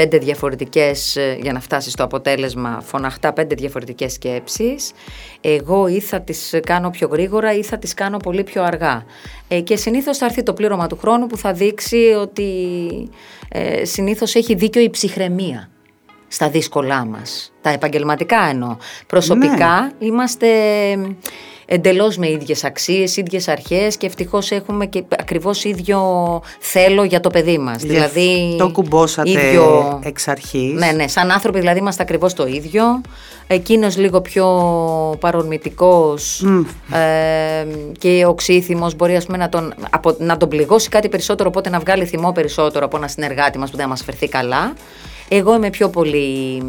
[0.00, 4.92] πέντε διαφορετικές, ε, για να φτάσεις στο αποτέλεσμα, φωναχτά πέντε διαφορετικές σκέψεις.
[5.40, 9.04] Εγώ ή θα τις κάνω πιο γρήγορα ή θα τις κάνω πολύ πιο αργά.
[9.48, 12.48] Ε, και συνήθως θα έρθει το πλήρωμα του χρόνου που θα δείξει ότι
[13.48, 15.70] ε, συνήθως έχει δίκιο η ψυχραιμία
[16.28, 17.52] στα δύσκολά μας.
[17.60, 18.76] Τα επαγγελματικά εννοώ.
[19.06, 20.06] Προσωπικά Ναι.
[20.06, 20.46] είμαστε
[21.72, 26.00] εντελώς με ίδιες αξίες, ίδιες αρχές και ευτυχώς έχουμε και ακριβώς ίδιο
[26.58, 27.82] θέλω για το παιδί μας.
[27.82, 30.00] Γι' δηλαδή αυτό κουμπώσατε ίδιο...
[30.02, 30.72] εξ αρχής.
[30.72, 32.82] Ναι, ναι, σαν άνθρωποι δηλαδή είμαστε ακριβώς το ίδιο.
[33.46, 34.46] Εκείνος λίγο πιο
[35.20, 36.44] παρορμητικός
[36.92, 37.66] ε,
[37.98, 41.78] και οξύθυμος μπορεί ας πούμε, να, τον, από, να τον πληγώσει κάτι περισσότερο οπότε να
[41.78, 44.74] βγάλει θυμό περισσότερο από ένα συνεργάτη μας που δεν μας φερθεί καλά.
[45.28, 46.62] Εγώ είμαι πιο πολύ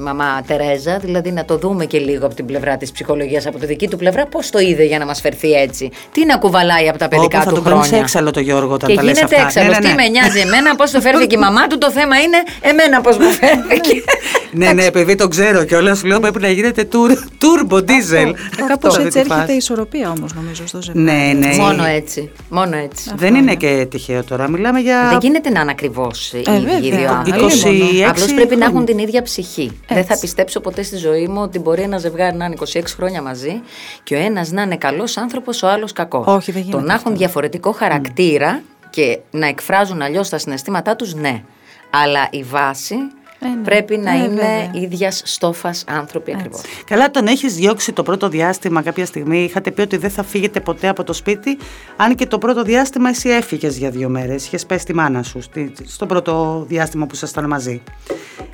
[0.00, 3.66] μαμά Τερέζα, δηλαδή να το δούμε και λίγο από την πλευρά της ψυχολογίας, από τη
[3.66, 5.90] δική του πλευρά, πώς το είδε για να μας φερθεί έτσι.
[6.12, 8.04] Τι να κουβαλάει από τα παιδικά Όπου θα του το κάνεις χρόνια.
[8.04, 9.46] έξαλλο το Γιώργο όταν Και τα λες γίνεται αυτά.
[9.46, 9.68] έξαλλος.
[9.78, 10.02] Ναι, ναι, Τι ναι.
[10.02, 11.78] με νοιάζει εμένα, πώς το φέρθηκε η μαμά του.
[11.78, 13.94] Το θέμα είναι εμένα πώς μου φέρθηκε.
[14.52, 18.32] Ναι, ναι, επειδή το ξέρω και όλα σου λέω πρέπει να γίνεται tour- turbo diesel.
[18.68, 18.86] Κάπω Αυτό.
[18.86, 19.52] έτσι Αυτή τη έρχεται η φάση.
[19.52, 21.06] ισορροπία όμως, νομίζω, στο ζευγάρι.
[21.34, 21.56] Ναι, ναι.
[21.56, 22.30] Μόνο έτσι.
[22.48, 23.10] Μόνο έτσι.
[23.16, 24.48] Δεν είναι και τυχαίο τώρα.
[24.48, 25.06] Μιλάμε για.
[25.10, 26.98] Δεν γίνεται να είναι ακριβώς οι Ε, ίδιοι οι βέβαια.
[26.98, 28.00] δύο άνθρωποι.
[28.02, 28.66] 26 Απλώς πρέπει να χρόνια.
[28.66, 29.80] έχουν την ίδια ψυχή.
[29.88, 30.20] Δεν θα Έτσι.
[30.20, 33.60] πιστέψω ποτέ στη ζωή μου ότι μπορεί ένα ζευγάρι να είναι 26 χρόνια μαζί
[34.02, 36.26] και ο ένας να είναι καλός άνθρωπος, ο άλλος κακός.
[36.26, 37.08] Όχι, δεν Το γίνεται να αυτό.
[37.08, 41.42] έχουν διαφορετικό χαρακτήρα και να εκφράζουν αλλιώς τα συναισθήματά τους, ναι.
[41.90, 42.94] Αλλά η βάση
[43.40, 43.62] Ε, ναι.
[43.64, 44.70] πρέπει να Ε, είναι βέβαια.
[44.82, 46.60] ίδιας στόφας άνθρωποι ακριβώς.
[46.86, 49.42] Καλά, τον έχεις διώξει το πρώτο διάστημα κάποια στιγμή.
[49.44, 51.58] Είχατε πει ότι δεν θα φύγετε ποτέ από το σπίτι.
[51.96, 54.46] Αν και το πρώτο διάστημα εσύ έφυγες για δύο μέρες.
[54.46, 57.82] Είχες πέσει τη μάνα σου στη- στο πρώτο διάστημα που ήσασταν μαζί.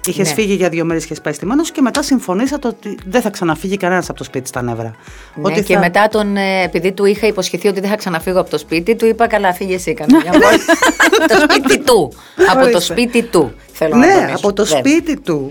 [0.06, 0.34] Είχες Ναι.
[0.34, 3.30] φύγει για δύο μέρες, είχες πέσει τη μάνα σου και μετά συμφωνήσατε ότι δεν θα
[3.30, 4.94] ξαναφύγει κανένας από το σπίτι στα νεύρα.
[5.34, 8.40] Ναι, ότι και θα- μετά τον, ε, επειδή του είχα υποσχεθεί ότι δεν θα ξαναφύγω
[8.40, 11.36] από το σπίτι, του είπα καλά φύγε εσύ κάνε μια βόλτα.
[11.38, 12.12] το σπίτι του.
[12.50, 12.80] από το Ορίστε.
[12.80, 13.52] σπίτι του.
[13.82, 14.34] Θέλω να Ναι, τονίσω.
[14.36, 14.78] από το Βέβαια.
[14.78, 15.50] σπίτι του.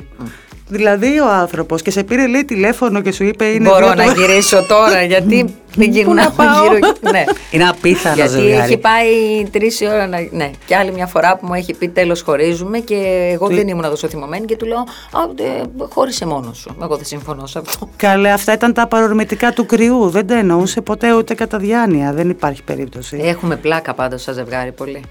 [0.74, 3.70] Δηλαδή ο άνθρωπος και σε πήρε λέει τηλέφωνο και σου είπε είναι.
[3.70, 6.94] Μπορώ δύο να το- γυρίσω τώρα γιατί δεν γυρνάω πάω; γύρω.
[7.12, 7.24] Ναι.
[7.52, 8.56] Είναι απίθανο Γιατί ζευγάρι.
[8.72, 9.08] έχει πάει
[9.52, 10.18] τρεις ώρα να.
[10.32, 13.84] Ναι, και άλλη μια φορά που μου έχει πει τέλος χωρίζουμε και εγώ δεν ήμουν
[13.84, 15.64] τόσο θυμωμένη και του λέω Α, ε,
[15.94, 16.76] χώρισε μόνος σου.
[16.82, 17.90] Εγώ δεν συμφωνώ σε αυτό.
[17.96, 20.10] Καλέ, αυτά ήταν τα παρορμητικά του κρυού.
[20.10, 22.14] Δεν τα εννοούσε ποτέ ούτε κατά διάνοια.
[22.14, 23.20] Δεν υπάρχει περίπτωση.
[23.24, 25.02] Έχουμε πλάκα πάντω σαν ζευγάρι πολύ.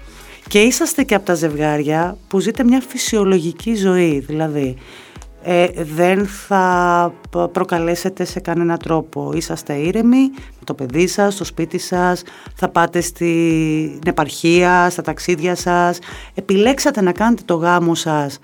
[0.51, 4.19] Και είσαστε και από τα ζευγάρια που ζείτε μια φυσιολογική ζωή.
[4.19, 4.75] Δηλαδή,
[5.43, 9.31] ε, δεν θα π- προκαλέσετε σε κανένα τρόπο.
[9.35, 12.23] Είσαστε ήρεμοι με το παιδί σας, στο σπίτι σας,
[12.55, 15.99] θα πάτε στην επαρχία, στα ταξίδια σας.
[16.33, 18.39] Επιλέξατε να κάνετε το γάμο σας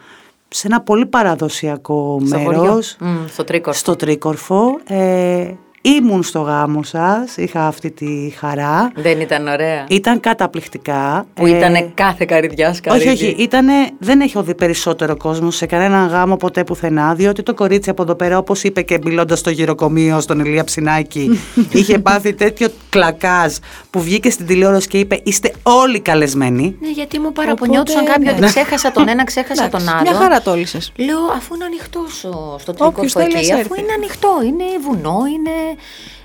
[0.47, 2.61] σε ένα πολύ παραδοσιακό Στο χωριό.
[2.61, 2.95] μέρος.
[2.99, 3.79] Μμ, στο τρίκορφο.
[3.79, 4.79] Στο Τρίκορφο.
[4.87, 5.51] Ε,
[5.95, 8.91] ήμουν στο γάμο σας, είχα αυτή τη χαρά.
[8.95, 9.85] Δεν ήταν ωραία.
[9.89, 11.25] Ήταν καταπληκτικά.
[11.33, 16.07] Που Ε, ήταν κάθε καρδιά όχι, όχι, ήτανε, δεν έχω δει περισσότερο κόσμο σε κανέναν
[16.07, 20.19] γάμο ποτέ πουθενά, διότι το κορίτσι από εδώ πέρα, όπως είπε και μιλώντας στο γυροκομείο
[20.19, 21.39] στον Ηλία Ψινάκη,
[21.79, 23.53] είχε πάθει τέτοιο κλακάζ
[23.89, 26.75] που βγήκε στην τηλεόραση και είπε: Είστε όλοι καλεσμένοι.
[26.81, 28.45] Ναι, γιατί μου παραπονιόντουσαν Οπότε, κάποιοι ναι.
[28.45, 30.09] ότι ξέχασα τον ένα, ξέχασα Εντάξει, τον άλλο.
[30.09, 30.79] Μια χαρά τόλισε.
[30.95, 33.81] Λέω, αφού είναι ανοιχτός στο Όποιος τρίκορφο θέλει, εκεί, ας αφού έρθει.
[33.81, 35.51] είναι ανοιχτό, είναι βουνό, είναι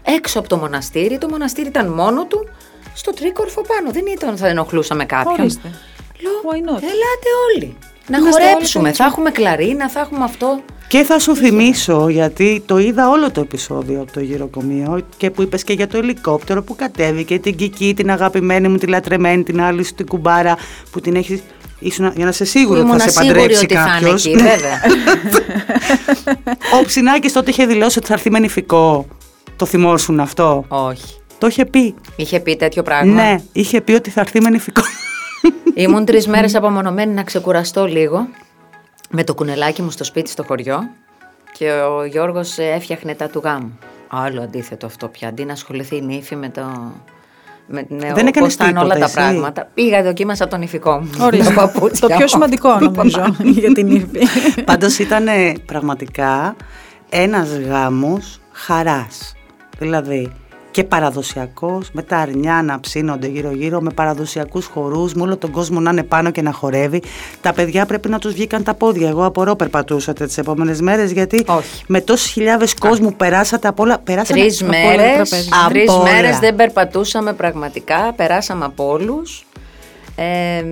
[0.03, 1.19] έξω από το μοναστήρι.
[1.19, 2.49] Το μοναστήρι ήταν μόνο του,
[2.95, 3.91] στο τρίκορφο πάνω.
[3.91, 5.41] Δεν ήταν θα ενοχλούσαμε κάποιον.
[5.41, 5.71] Ορίστε.
[6.21, 6.83] Λέω, Why not?
[6.83, 7.77] ελάτε όλοι.
[8.07, 8.85] Να Είμαστε χορέψουμε.
[8.89, 10.61] όλοι θα έχουμε κλαρίνα, θα έχουμε αυτό.
[10.89, 15.43] Και θα σου θυμίσω, γιατί το είδα όλο το επεισόδιο από το γυροκομείο και που
[15.43, 19.61] είπες και για το ελικόπτερο που κατέβηκε, την Κική, την αγαπημένη μου, τη λατρεμένη, την
[19.61, 20.57] άλλη σου την κουμπάρα
[20.91, 21.43] που την έχεις...
[21.79, 24.27] Ήσουν, για να είσαι σίγουρο ότι Ήμουν θα σε σίγουρη παντρέψει ότι θα είναι κάποιος.
[24.27, 24.81] εκεί, βέβαια.
[26.81, 29.07] Ο Ψινάκης τότε είχε δηλώσει ότι θα έρθει με νηφικό.
[29.63, 31.17] Το θυμόσουν αυτό; Όχι.
[31.39, 31.95] Το είχε πει.
[32.17, 34.83] Είχε πει τέτοιο πράγμα; Ναι, είχε πει ότι θα έρθει με νηφικό.
[35.75, 38.29] Ήμουν τρεις μέρες απομονωμένη να ξεκουραστώ λίγο
[39.11, 40.79] με το κουνελάκι μου στο σπίτι στο χωριό
[41.59, 43.79] και ο Γιώργος έφτιαχνε τα του γάμου.
[44.09, 45.29] Άλλο αντίθετο αυτό πια.
[45.29, 46.93] Αντί να ασχοληθεί η νύφη με το.
[47.67, 49.31] Με, με Δεν έκανες πώς θα είναι όλα τίποτα, τα εσύ.
[49.31, 49.69] πράγματα.
[49.75, 51.11] Πήγα, δοκίμασα τον ηφικό μου.
[51.21, 51.55] Ορίστε.
[51.55, 52.29] Τα παπούτσια Το πιο μου.
[52.29, 54.27] σημαντικό νομίζω για την ύφη.
[54.65, 56.57] Πάντως ήταν ε, πραγματικά
[57.09, 59.35] ένας γάμος χαράς.
[59.83, 60.31] Δηλαδή
[60.71, 65.81] και παραδοσιακός, με τα αρνιά να ψήνονται γύρω-γύρω, με παραδοσιακούς χορούς, με όλο τον κόσμο
[65.81, 67.03] να είναι πάνω και να χορεύει.
[67.41, 69.09] Τα παιδιά πρέπει να τους βγήκαν τα πόδια.
[69.09, 71.85] Εγώ απορώ περπατούσατε τις επόμενες μέρες, γιατί Όχι.
[71.87, 73.99] με τόσες χιλιάδες κόσμου περάσατε από όλα.
[73.99, 75.67] Περάσαμε Τρεις από όλα τα μέρες τραπέζια.
[75.69, 76.13] τρεις Από όλα.
[76.13, 78.13] μέρες δεν περπατούσαμε πραγματικά.
[78.17, 79.45] Περάσαμε από όλους.
[80.17, 80.65] Ε,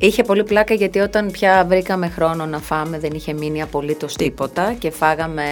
[0.00, 4.72] Είχε πολύ πλάκα γιατί όταν πια βρήκαμε χρόνο να φάμε δεν είχε μείνει απολύτως τίποτα
[4.78, 5.44] και φάγαμε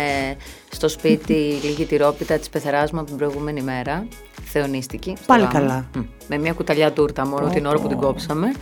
[0.70, 1.32] στο σπίτι
[1.62, 4.06] λίγη τυρόπιτα της πεθεράς μου από την προηγούμενη μέρα,
[4.44, 5.10] θεονίστικη.
[5.16, 5.52] στο Πάλι γάμο.
[5.54, 5.86] καλά.
[5.96, 8.52] Μ, Με μια κουταλιά τούρτα μόνο την ώρα που την κόψαμε.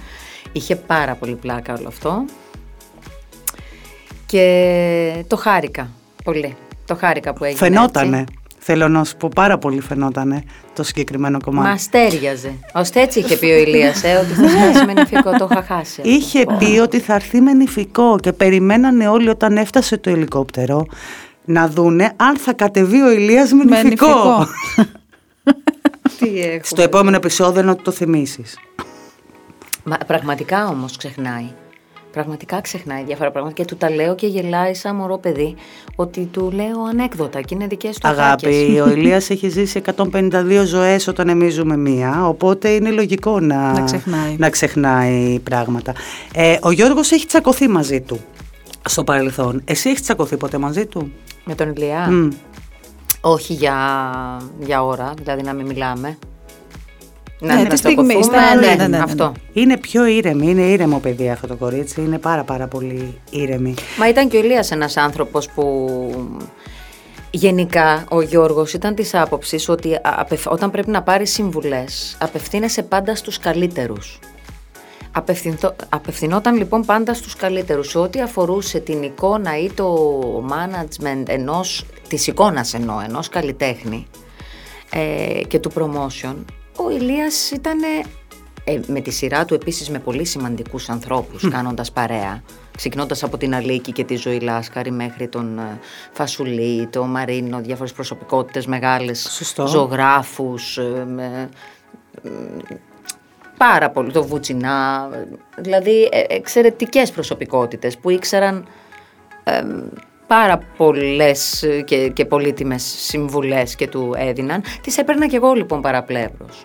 [0.53, 2.25] Είχε πάρα πολύ πλάκα όλο αυτό.
[4.27, 5.91] Και το χάρηκα
[6.25, 6.57] πολύ.
[6.87, 8.19] Το χάρηκα που έγινε Φαινότανε.
[8.19, 8.35] έτσι.
[8.65, 10.43] Θέλω να σου πω πάρα πολύ φαινότανε
[10.75, 11.69] το συγκεκριμένο κομμάτι.
[11.69, 12.53] Μας τέριαζε.
[12.75, 16.01] Ώστε έτσι είχε πει ο Ηλίας, ε, ότι θα φτάσει με νηφικό, το είχα χάσει.
[16.05, 20.87] Είχε πει ότι θα έρθει με νηφικό και περιμένανε όλοι όταν έφτασε το ελικόπτερο
[21.45, 24.07] να δούνε αν θα κατεβεί ο Ηλίας με Με νηφικό.
[24.07, 24.47] νηφικό.
[26.19, 26.61] Τι έχω.
[26.65, 28.59] Στο επόμενο επεισόδιο να το θυμίσεις.
[29.85, 31.47] Μα, πραγματικά όμως ξεχνάει.
[32.13, 35.55] Πραγματικά ξεχνάει διάφορα πράγματα και του τα λέω και γελάει σαν μωρό παιδί
[35.95, 38.81] ότι του λέω ανέκδοτα και είναι δικές του Αγάπη, ατάκες.
[38.81, 43.85] ο Ηλίας έχει ζήσει 152 ζωές όταν εμείς ζούμε μία, οπότε είναι λογικό να, Να
[43.85, 44.37] ξεχνάει.
[44.39, 45.93] να ξεχνάει πράγματα.
[46.35, 48.21] Ε, ο Γιώργος έχει τσακωθεί μαζί του
[48.89, 49.63] στο παρελθόν.
[49.65, 51.13] Εσύ έχεις τσακωθεί ποτέ μαζί του;
[51.45, 52.09] Με τον Ηλιά.
[52.11, 52.29] Μμ.
[53.21, 53.77] Όχι για,
[54.61, 56.19] για ώρα, δηλαδή να μην μιλάμε.
[57.47, 59.03] Ναι, να τη στιγμή, τσακωθούμε, στα- ναι, ναι, ναι, ναι, ναι.
[59.03, 59.33] αυτό.
[59.53, 63.75] Είναι πιο ήρεμη, είναι ήρεμο παιδί αυτό το κορίτσι, είναι πάρα πάρα πολύ ήρεμη.
[63.99, 65.89] Μα ήταν και ο Ηλίας ένας άνθρωπος που
[67.31, 72.83] γενικά ο Γιώργος ήταν της άποψης ότι α- απευ- όταν πρέπει να πάρει συμβουλές απευθύνεσαι
[72.83, 74.19] πάντα στους καλύτερους.
[75.13, 79.97] Απευθυνθώ- Απευθυνόταν λοιπόν πάντα στους καλύτερους σε ό,τι αφορούσε την εικόνα ή το
[80.51, 84.07] management ενός, της εικόνας εννοώ, ενός καλλιτέχνη
[84.93, 86.35] ε, και του promotion.
[86.87, 87.79] Ο Ηλίας ήταν
[88.65, 92.43] ε, με τη σειρά του επίσης με πολύ σημαντικούς ανθρώπους κάνοντας παρέα.
[92.77, 95.79] Ξεκινώντας από την Αλίκη και τη Ζωή Λάσκαρη μέχρι τον ε,
[96.13, 99.67] Φασουλή, τον Μαρίνο, διάφορες προσωπικότητες μεγάλες, Σωστό.
[99.67, 101.49] ζωγράφους, ε, με-
[103.57, 105.09] πάρα πολύ, το Βουτσινά,
[105.57, 108.67] δηλαδή ε, εξαιρετικές προσωπικότητες που ήξεραν
[109.45, 109.81] εμ,
[110.27, 114.63] πάρα πολλές ε, και, και πολύτιμες συμβουλές και του έδιναν.
[114.83, 116.65] Τις έπαιρνα και εγώ λοιπόν παραπλεύρος.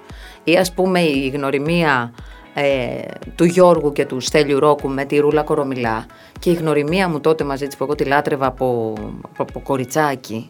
[0.49, 2.13] Ή ας πούμε η γνωριμία
[2.53, 3.01] ε,
[3.35, 6.05] του Γιώργου και του Στέλιου Ρόκου με τη Ρούλα Κορομιλά
[6.39, 10.49] και η γνωριμία μου τότε μαζί της που εγώ τη λάτρευα από, από, από κοριτσάκι,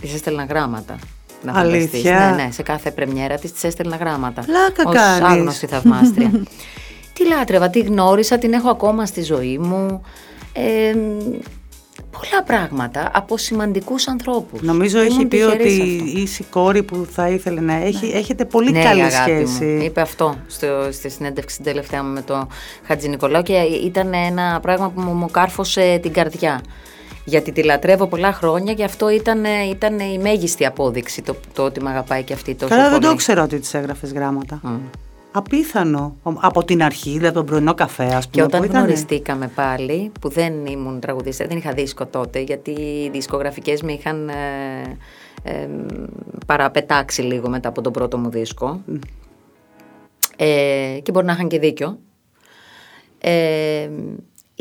[0.00, 0.98] της έστελνα γράμματα.
[1.42, 1.92] Να φανταστείς.
[1.92, 4.42] Αλήθεια; Ναι, ναι, σε κάθε πρεμιέρα της της έστελνα γράμματα.
[4.42, 5.36] Πλάκα ως κάνεις.
[5.36, 6.30] άγνωστη θαυμάστρια.
[7.14, 10.02] τη λάτρευα, τη γνώρισα, την έχω ακόμα στη ζωή μου.
[10.52, 10.94] Ε,
[12.20, 14.60] πολλά πράγματα από σημαντικούς ανθρώπους.
[14.62, 16.18] Νομίζω Ήμουν έχει πει τυχερής ότι σε αυτό.
[16.20, 18.06] είσαι η κόρη που θα ήθελε να έχει.
[18.14, 19.64] Έχετε πολύ ναι, καλή η αγάπη σχέση.
[19.64, 19.82] Μου.
[19.82, 22.46] Είπε αυτό στο, στη συνέντευξη την τελευταία μου με το
[22.86, 23.52] Χατζη Νικολάου και
[23.84, 26.60] ήταν ένα πράγμα που μου, μου κάρφωσε την καρδιά.
[27.24, 31.82] Γιατί τη λατρεύω πολλά χρόνια και αυτό ήταν, ήταν η μέγιστη απόδειξη το, το ότι
[31.82, 33.04] με αγαπάει και αυτή τόσο Καλά, δεν πολύ.
[33.04, 34.60] το ήξερα ότι της έγραφες γράμματα.
[34.62, 34.78] Μμ.
[35.32, 36.16] Απίθανο.
[36.22, 38.28] Ο- Από την αρχή, δηλαδή τον πρωινό καφέ, ας πούμε.
[38.30, 38.78] Και όταν που ήτανε.
[38.84, 44.28] γνωριστήκαμε πάλι, που δεν ήμουν τραγουδίστρια, δεν είχα δίσκο τότε, γιατί οι δισκογραφικές με είχαν
[44.28, 44.32] ε,
[45.42, 45.68] ε,
[46.46, 48.80] παραπετάξει λίγο μετά από τον πρώτο μου δίσκο.
[50.36, 51.98] Ε, και μπορεί να είχαν και δίκιο.
[53.18, 53.90] Ε,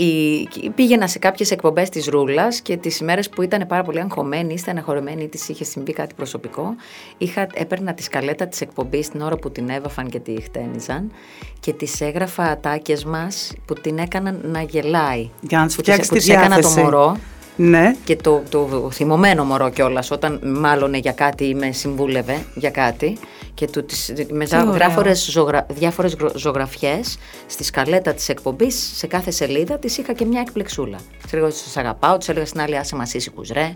[0.04, 4.00] η, και πήγαινα σε κάποιες εκπομπές της Ρούλας και τις ημέρες που ήταν πάρα πολύ
[4.00, 6.76] αγχωμένη ή στεναχωρημένη ή της είχε συμβεί κάτι προσωπικό
[7.18, 11.12] είχα, έπαιρνα τη σκαλέτα της εκπομπής την ώρα που την έβαφαν και τη χτένιζαν
[11.60, 15.30] και τις έγραφα ατάκες μας που την έκαναν να γελάει.
[15.42, 16.82] Για να της Που τις- φτιάξεις που τη τις έκανα το διάθεση.
[16.84, 17.18] μωρό
[17.56, 17.96] Ναι.
[18.04, 23.18] και το, το θυμωμένο μωρό κιόλας, όταν μάλλον για κάτι ή με συμβούλευε για κάτι
[23.60, 24.74] και του, τις, με ωραίο.
[24.74, 30.26] διάφορες, ζωγρα, διάφορες γρο- ζωγραφιές στη σκαλέτα της εκπομπής σε κάθε σελίδα της είχα και
[30.26, 30.98] μια εκπλεξούλα.
[31.24, 33.76] Της έλεγα ότι σας αγαπάω, της έλεγα στην άλλη άσε μας ήσυχους ρε.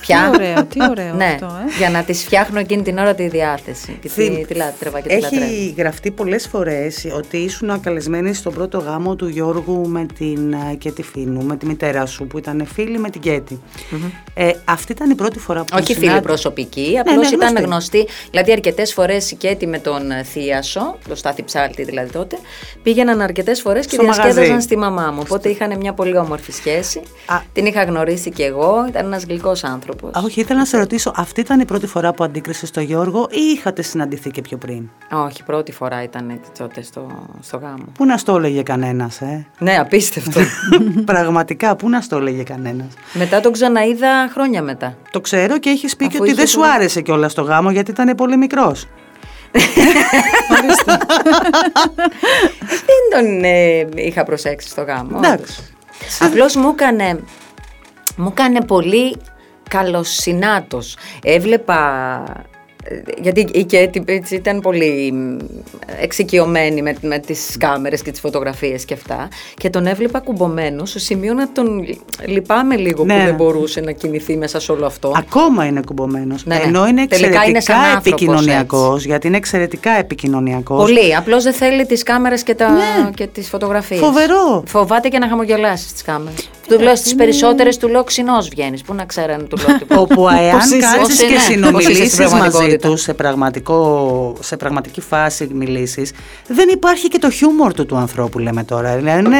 [0.00, 1.76] Πια; Τι ωραίο, τι ωραίο ναι, αυτό, ε.
[1.78, 3.92] για να της φτιάχνω εκείνη την ώρα τη διάθεση.
[4.00, 5.44] Και τη, Θη- τη λάτρευα και τη λατρεύω.
[5.44, 10.74] Έχει γραφτεί πολλές φορές ότι ήσουν καλεσμένη στον πρώτο γάμο του Γιώργου με την, ε,
[10.74, 13.60] και τη Φίνου, με τη μητέρα σου που ήταν φίλη με την κετη
[14.34, 17.62] Ε, αυτή ήταν η πρώτη φορά που Όχι φίλη συνάντη- προσωπική, απλώς ναι, ήταν γνωστή.
[17.98, 18.06] γνωστή.
[18.30, 22.36] Δηλαδή, αρκετές φορές η Κέτη με τον ε, Θίασο, το Στάθη Ψάλτη δηλαδή τότε,
[22.82, 24.22] πήγαιναν αρκετές φορές και Στο μαγαζί.
[24.22, 25.20] διασκέδαζαν στη μαμά μου.
[25.22, 26.98] Οπότε είχαν μια πολύ όμορφη σχέση.
[27.26, 27.36] Α.
[27.52, 30.10] Την είχα γνωρίσει και εγώ, ήταν ένας γλυκό άνθρωπος.
[30.10, 33.26] Α, όχι, ήθελα να σε ρωτήσω, αυτή ήταν η πρώτη φορά που αντίκρισες τον Γιώργο
[33.30, 37.84] ή είχατε συναντηθεί και πιο πριν; Όχι, πρώτη φορά ήταν τότε στο, στο γάμο.
[37.94, 40.40] Πού να στο έλεγε κανένας, ε; Ναι, απίστευτο.
[41.12, 44.96] Πραγματικά, πού να στο έλεγε κανένας; μετά τον ξαναείδα χρόνια μετά.
[45.10, 46.72] Το ξέρω και έχεις πει Αφού και ότι είχε δεν σου δουλειά.
[46.74, 48.86] άρεσε κιόλας το γάμο γιατί ήταν πολύ μικρός.
[52.86, 55.20] Δεν τον ε, είχα προσέξει στο γάμο.
[55.24, 55.62] Εντάξει.
[56.20, 57.18] Απλώς μου έκανε,
[58.16, 59.16] μου έκανε πολύ
[59.68, 60.96] καλοσυνάτος.
[61.22, 62.22] Έβλεπα
[63.20, 65.14] γιατί η Κέτη έτσι ήταν πολύ
[66.00, 70.98] εξοικειωμένη με, με τις κάμερες και τις φωτογραφίες και αυτά και τον έβλεπα κουμπωμένος στο
[70.98, 71.86] σημείο να τον
[72.26, 73.18] λυπάμαι λίγο Ναι.
[73.18, 75.12] που δεν μπορούσε να κινηθεί μέσα σε όλο αυτό.
[75.16, 76.44] Ακόμα είναι κουμπωμένος.
[76.44, 76.62] Ναι, ναι.
[76.64, 80.82] Ενώ είναι Τελικά εξαιρετικά είναι σαν άνθρωπος επικοινωνιακός, γιατί είναι εξαιρετικά επικοινωνιακός.
[80.82, 81.16] Πολύ.
[81.16, 82.70] Απλώς δεν θέλει τις κάμερες και, τα...
[82.70, 83.10] Ναι.
[83.14, 84.00] και τις φωτογραφίες.
[84.00, 84.62] Φοβερό.
[84.66, 86.50] Φοβάται και να χαμογελάσει τι κάμερες.
[86.68, 88.82] Του λέω στις περισσότερες του λέω ξινός βγαίνεις.
[88.82, 90.00] Πού να ξέρανε του λέω τίποτα.
[90.00, 92.88] Όπου εάν Πώς είσαι, κάτσεις πώς και είναι, πώς είσαι στην συνομιλήσεις μαζί πραγματικότητα.
[92.88, 96.12] τους σε, πραγματικό, σε πραγματική φάση μιλήσεις,
[96.46, 98.96] δεν υπάρχει και το χιούμορ του του ανθρώπου λέμε τώρα.
[98.96, 99.38] Δηλαδή είναι,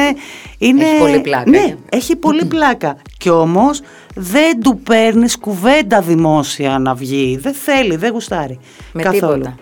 [0.57, 1.75] είναι, Έχει πολύ πλάκα, Ναι, ε.
[1.89, 2.97] έχει πολύ πλάκα.
[3.17, 3.81] Και όμως
[4.15, 7.37] δεν του παίρνεις κουβέντα δημόσια να βγει.
[7.41, 8.59] Δεν θέλει, δεν γουστάρει.
[8.93, 9.33] Με καθόλου.
[9.33, 9.55] τίποτα.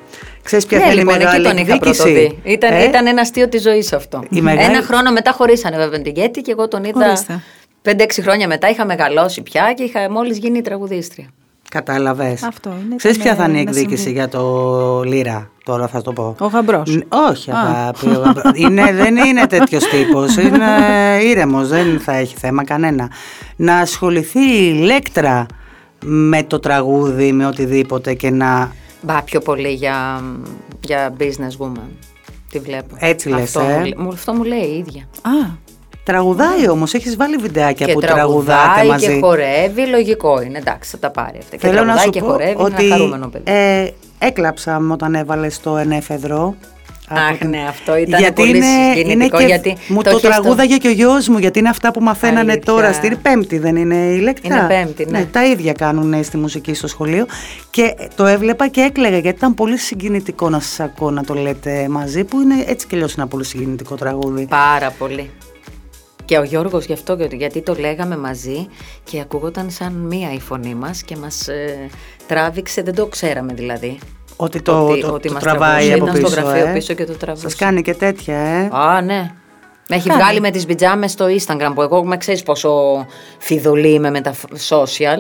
[0.46, 2.40] Ξέρεις ποια Ναι, θα είναι η λοιπόν, εκεί μεγάλη τον είχα εκδίκηση; πρωτοδεί.
[2.44, 4.24] Ήταν, Ε; ήταν ένα αστείο της ζωής αυτό.
[4.30, 7.08] Η μεγάλη- Ένα χρόνο μετά χωρίσανε βέβαια την Κέτη και εγώ τον είδα.
[7.08, 7.42] Ορίστε.
[7.82, 11.26] 5-6 χρόνια μετά είχα μεγαλώσει πια και είχα μόλις γίνει τραγουδίστρια.
[11.70, 12.44] Κατάλαβες.
[12.44, 14.12] Αυτό είναι, Ξέρεις ήταν, ποια θα είναι η να εκδίκηση συμβεί.
[14.18, 16.36] για το Λύρα, τώρα θα το πω.
[16.40, 16.96] Ο γαμπρός.
[16.96, 18.08] Ν- Όχι, αγάπη.
[18.08, 18.52] ο γαμπρός.
[18.62, 20.36] είναι, δεν είναι τέτοιος τύπος.
[20.36, 20.66] Είναι
[21.24, 23.10] ήρεμος, δεν θα έχει θέμα κανένα.
[23.56, 25.46] Να ασχοληθεί η Λέκτρα
[26.04, 28.72] με το τραγούδι, με οτιδήποτε και να.
[29.06, 30.24] Μπα πιο πολύ για,
[30.82, 31.90] για business woman.
[32.52, 32.96] Τη βλέπω.
[33.00, 35.02] Έτσι λες, αυτό, ε; μου, λέ- μου- αυτό μου λέει η ίδια.
[35.22, 35.64] Α,
[36.04, 39.06] Τραγουδάει όμως, έχεις βάλει βιντεάκια και που τραγουδάτε τραγουδάει μαζί.
[39.08, 40.58] και χορεύει, λογικό είναι.
[40.58, 41.56] Εντάξει, θα τα πάρει αυτά.
[41.56, 43.44] Και Θέλω να τραγουδάει σου και πω χορεύει, είναι ότι ένα χαρούμενο παιδί.
[43.52, 43.88] ε,
[44.20, 46.56] έκλαψα όταν έβαλες το ενέφεδρο.
[47.10, 50.02] Αχ, Από την- ναι, αυτό ήταν γιατί πολύ είναι, είναι συγκινητικό, και γιατί μου το
[50.04, 52.62] το, έχει στο- τραγούδαγε και ο γιος μου γιατί είναι αυτά που μαθαίνανε Αλήθεια.
[52.74, 55.26] τώρα στην Πέμπτη δεν είναι η Λέκτρα Είναι Πέμπτη, ναι.
[55.26, 57.26] τα ίδια κάνουν στη μουσική στο σχολείο
[57.70, 61.88] και το έβλεπα και έκλαιγα γιατί ήταν πολύ συγκινητικό να σας ακούω να το λέτε
[61.90, 65.30] μαζί που είναι έτσι κι αλλιώς ένα πολύ συγκινητικό τραγούδι Πάρα πολύ.
[66.26, 68.68] Και ο Γιώργος γι' αυτό, γιατί- γιατί το λέγαμε μαζί
[69.04, 71.90] και ακούγονταν σαν μία η φωνή μας και μας ε,
[72.28, 73.98] τράβηξε, δεν το ξέραμε δηλαδή.
[74.36, 76.74] Ότι το, ότι, το, ότι το μας τραβάει τραβούσε, από ήταν πίσω, στο γραφείο ε.
[76.74, 77.44] πίσω και το τραβούσε.
[77.50, 78.70] Σας κάνει και τέτοια ε.
[78.72, 79.32] Α, ναι.
[79.90, 80.22] Με έχει Κάνει.
[80.22, 83.06] βγάλει με τις πιτζάμες στο Instagram που εγώ με ξέρεις πόσο
[83.38, 84.34] φιδωλή είμαι με τα
[84.70, 85.18] social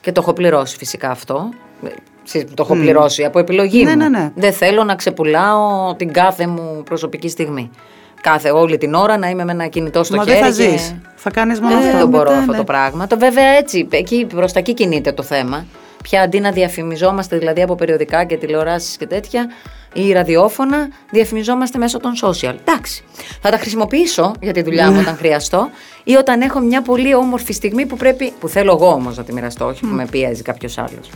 [0.00, 1.48] και το έχω πληρώσει φυσικά αυτό.
[1.84, 1.88] Ε,
[2.24, 3.96] ξέρεις, Το έχω πληρώσει από επιλογή Ναι, μου.
[3.96, 4.30] ναι, ναι.
[4.34, 7.70] Δεν θέλω να ξεπουλάω την κάθε μου προσωπική στιγμή.
[8.20, 10.38] Κάθε όλη την ώρα να είμαι με ένα κινητό στο Μα χέρι.
[10.40, 12.58] δεν θα και- ζεις θα κάνεις μόνο ε, αυτό δεν το μπορώ μετά, αυτό ναι.
[12.58, 13.06] το πράγμα.
[13.06, 15.64] Το βέβαια έτσι, εκεί, προς τα εκεί κινείται το θέμα.
[16.08, 19.46] Πια αντί να διαφημιζόμαστε δηλαδή από περιοδικά και τηλεοράσεις και τέτοια
[19.92, 22.54] ή ραδιόφωνα, διαφημιζόμαστε μέσω των social.
[22.66, 23.04] Εντάξει.
[23.40, 25.70] Θα τα χρησιμοποιήσω για τη δουλειά μου όταν χρειαστώ
[26.04, 29.32] ή όταν έχω μια πολύ όμορφη στιγμή που πρέπει, που θέλω εγώ όμως να τη
[29.32, 31.10] μοιραστώ, όχι που με πιέζει κάποιος άλλος.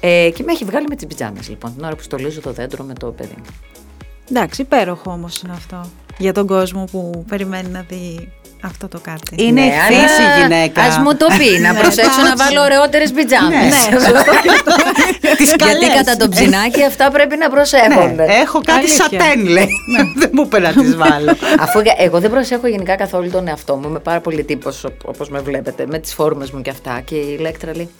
[0.00, 2.84] Ε, και με έχει βγάλει με τις πιτζάμες λοιπόν, την ώρα που στολίζω το δέντρο
[2.84, 3.44] με το παιδί μου.
[4.30, 5.90] εντάξει, υπέροχο όμως είναι αυτό.
[6.18, 8.32] Για τον κόσμο που περιμένει να δει
[8.64, 9.34] αυτό το κάτι.
[9.44, 12.60] Είναι Ναι, ευθύς αλλά η γυναίκα Ας μου το πει, να Ναι, προσέξω να βάλω
[12.62, 13.58] ωραιότερες πιτζάμες.
[13.64, 13.98] Ναι.
[13.98, 14.72] σωστό και αυτό.
[15.36, 15.88] Τις Γιατί καλές.
[15.94, 18.24] κατά το ψινάκι αυτά πρέπει να Ναι, προσέχονται.
[18.42, 18.96] έχω κάτι Αλήθεια.
[19.04, 19.68] σατέν λέει
[20.20, 23.76] δεν μου είπε να τις βάλω Αφού για- εγώ δεν προσέχω γενικά καθόλου τον εαυτό
[23.76, 27.00] μου, είμαι πάρα πολύ τύπος όπως με βλέπετε, με τις φόρμες μου και αυτά.
[27.04, 27.90] Και η Λέκτρα λέει: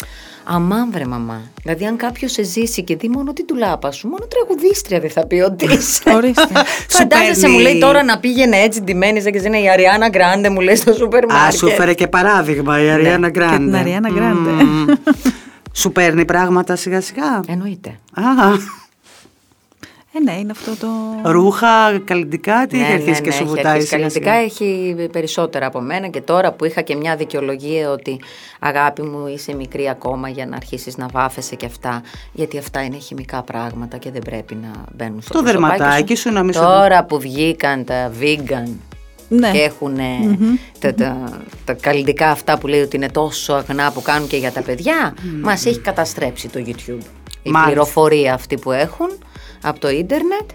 [0.49, 1.41] Αμάν βρε μαμά.
[1.63, 5.27] Δηλαδή, αν κάποιος σε ζήσει και δει μόνο την τουλάπα σου, μόνο τραγουδίστρια δεν θα
[5.27, 6.03] πει ότι είσαι.
[6.15, 6.47] Ορίστε.
[6.89, 10.09] Φαντάζεσαι, παίρνει- μου λέει τώρα να πήγαινε έτσι ντυμένης, σαν και εσύ είναι η Αριάννα
[10.09, 11.59] Γκράντε, μου λέει στο σούπερ Α, μάρκετ.
[11.59, 13.57] σου έφερε και παράδειγμα η Αριάννα Γκράντε.
[13.57, 14.51] Και την Αριάννα Γκράντε.
[14.51, 14.85] Μμμ.
[15.73, 17.41] Σου παίρνει πράγματα σιγά σιγά.
[17.49, 17.89] Εννοείται.
[18.15, 18.23] Α,
[20.19, 20.87] Ε, ναι, είναι αυτό το...
[21.31, 23.87] ρούχα, καλλιτικά, τι Ναι, έχει αρχίσει ναι, και ναι, σου έχει βουτάει αρχίσει.
[23.89, 24.41] σιγά Καλλιτικά σιγά.
[24.45, 28.21] έχει περισσότερα από μένα και τώρα που είχα και μια δικαιολογία ότι
[28.61, 32.03] αγάπη μου είσαι μικρή ακόμα για να αρχίσεις να βάφεσαι και αυτά
[32.33, 36.33] γιατί αυτά είναι χημικά πράγματα και δεν πρέπει να μπαίνουν στο Το προσωπάκι δερματάκι σου
[36.33, 38.69] να μην σου- Τώρα που βγήκαν τα vegan
[39.29, 39.51] Ναι.
[39.51, 39.97] και έχουν
[40.79, 44.53] τα, τα, τα καλλιτικά αυτά που λέει ότι είναι τόσο αγνά που κάνουν και για
[44.53, 47.05] τα παιδιά, μας έχει καταστρέψει το YouTube.
[47.43, 47.65] Η Μάλιστα.
[47.65, 49.09] πληροφορία αυτή που έχουν
[49.63, 50.51] από το ίντερνετ.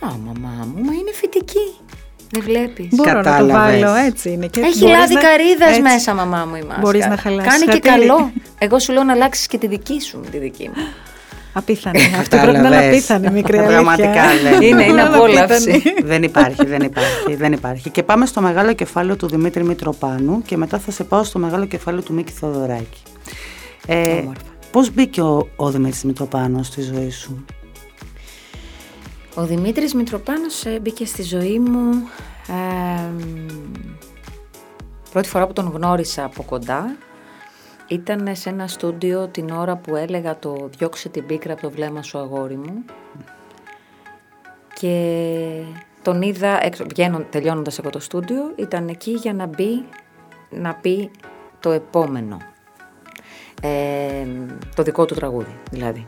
[0.00, 1.74] Α, μαμά μου, μα είναι φυτική.
[2.30, 2.86] Δεν βλέπεις.
[2.90, 3.80] Μπορώ να το Κατάλαβες.
[3.80, 4.46] βάλω έτσι είναι.
[4.46, 5.80] Και Έχει μπορείς λάδι να- καρύδας έτσι.
[5.82, 6.80] μέσα, μαμά μου η μάσκα.
[6.80, 8.06] Μπορείς να χαλάσεις Κάνει και χατήρι.
[8.08, 8.32] καλό.
[8.64, 10.82] Εγώ σου λέω να αλλάξεις και τη δική σου με τη δική μου.
[11.52, 11.98] Απίθανη.
[12.18, 12.88] Αυτό πρέπει να είναι Κατάλαβες.
[13.10, 13.74] απίθανη μικρή αλήθεια.
[13.74, 15.16] Πραγματικά δεν Είναι, είναι απίθανη.
[15.38, 15.82] απόλαυση.
[16.04, 17.90] δεν υπάρχει, δεν υπάρχει, δεν υπάρχει.
[17.90, 21.64] Και πάμε στο μεγάλο κεφάλαιο του Δημήτρη Μητροπάνου και μετά θα σε πάω στο μεγάλο
[21.66, 23.02] κεφάλαιο του Μίκη Θοδωράκη.
[23.86, 24.40] Ε, Όμορφα.
[24.70, 27.44] πώς μπήκε ο, ο Δημήτρης Μητροπάνος στη ζωή σου;
[29.38, 32.08] Ο Δημήτρης Μητροπάνος ε, μπήκε στη ζωή μου
[32.48, 33.46] ε, μ,
[35.12, 36.96] πρώτη φορά που τον γνώρισα από κοντά
[37.88, 42.02] ήταν σε ένα στούντιο την ώρα που έλεγα το «Διώξε την πίκρα από το βλέμμα
[42.02, 42.84] σου αγόρι μου»
[44.74, 45.62] και
[46.02, 49.84] τον είδα, έξω, βγαίνον, τελειώνοντας από το στούντιο, ήταν εκεί για να μπει,
[50.50, 51.10] να πει
[51.60, 52.36] το επόμενο.
[53.62, 54.26] Ε,
[54.74, 56.06] το δικό του τραγούδι δηλαδή.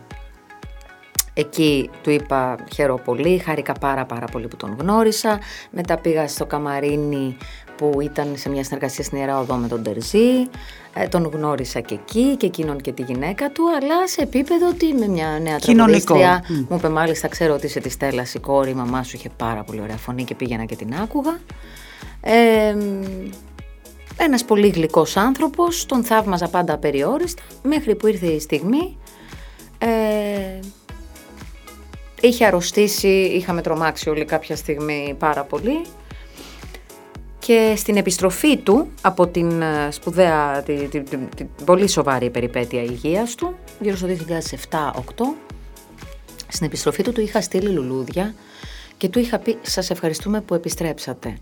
[1.35, 5.39] Εκεί του είπα χαίρο πολύ, χάρηκα πάρα πάρα πολύ που τον γνώρισα.
[5.71, 7.37] Μετά πήγα στο Καμαρίνι
[7.77, 10.49] που ήταν σε μια συνεργασία στην Ιερά Οδό με τον Τερζή.
[10.95, 14.95] Ε, τον γνώρισα και εκεί και εκείνον και τη γυναίκα του, αλλά σε επίπεδο ότι
[14.95, 16.43] με μια νέα τραγουδίστρια.
[16.43, 16.67] Mm.
[16.69, 19.63] Μου είπε μάλιστα, ξέρω ότι είσαι τη Στέλλα η κόρη, η μαμά σου είχε πάρα
[19.63, 21.39] πολύ ωραία φωνή και πήγαινα και την άκουγα.
[22.21, 22.77] Ε,
[24.17, 28.99] ένας πολύ γλυκός άνθρωπος, τον θαύμαζα πάντα απεριόριστα, μέχρι που ήρθε η στιγμή.
[29.79, 29.89] Ε,
[32.21, 35.83] είχε αρρωστήσει, είχαμε τρομάξει όλοι κάποια στιγμή πάρα πολύ
[37.39, 41.05] και στην επιστροφή του από την ε, σπουδαία, την, την,
[41.37, 44.13] την, πολύ σοβαρή περιπέτεια υγείας του, γύρω στο 2007-2008,
[46.49, 48.35] στην επιστροφή του του είχα στείλει λουλούδια
[48.97, 51.37] και του είχα πει σας ευχαριστούμε που επιστρέψατε.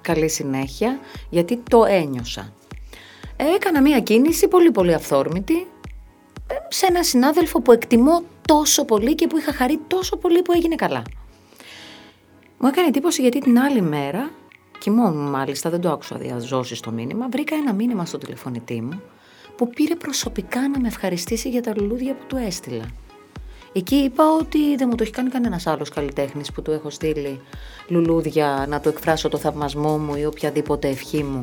[0.00, 0.98] Καλή συνέχεια
[1.30, 2.52] γιατί το ένιωσα.
[3.54, 5.79] Έκανα μία κίνηση πολύ πολύ αυθόρμητη ε,
[6.68, 10.74] σε ένα συνάδελφο που εκτιμώ τόσο πολύ και που είχα χαρεί τόσο πολύ που έγινε
[10.74, 11.02] καλά.
[12.58, 14.30] Μου έκανε εντύπωση γιατί την άλλη μέρα
[14.80, 17.28] Κοιμόμουν μάλιστα, δεν το άκουσα διαζώσει στο μήνυμα.
[17.28, 19.00] Βρήκα ένα μήνυμα στο τηλεφωνητή μου
[19.56, 22.84] που πήρε προσωπικά να με ευχαριστήσει για τα λουλούδια που του έστειλα.
[23.72, 27.40] Εκεί είπα ότι δεν μου το έχει κάνει κανένας άλλος καλλιτέχνης που του έχω στείλει
[27.88, 31.42] λουλούδια να του εκφράσω το θαυμασμό μου ή οποιαδήποτε ευχή μου.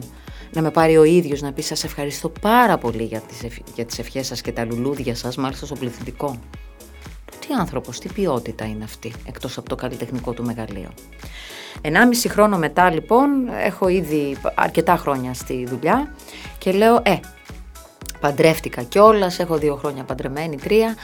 [0.54, 4.00] Να με πάρει ο ίδιος να πει: Σας ευχαριστώ πάρα πολύ για τις για τις
[4.00, 6.40] ευχές σας και τα λουλούδια σας, μάλιστα στο πληθυντικό.
[7.40, 10.90] Τι άνθρωπος, τι ποιότητα είναι αυτή, εκτός από το καλλιτεχνικό του μεγαλείο.
[11.82, 13.30] Ενάμιση χρόνο μετά λοιπόν,
[13.64, 16.14] έχω ήδη αρκετά χρόνια στη δουλειά
[16.58, 17.20] και λέω ε,
[18.20, 20.96] παντρεύτηκα κιόλας, έχω δύο χρόνια παντρεμένη, τρία.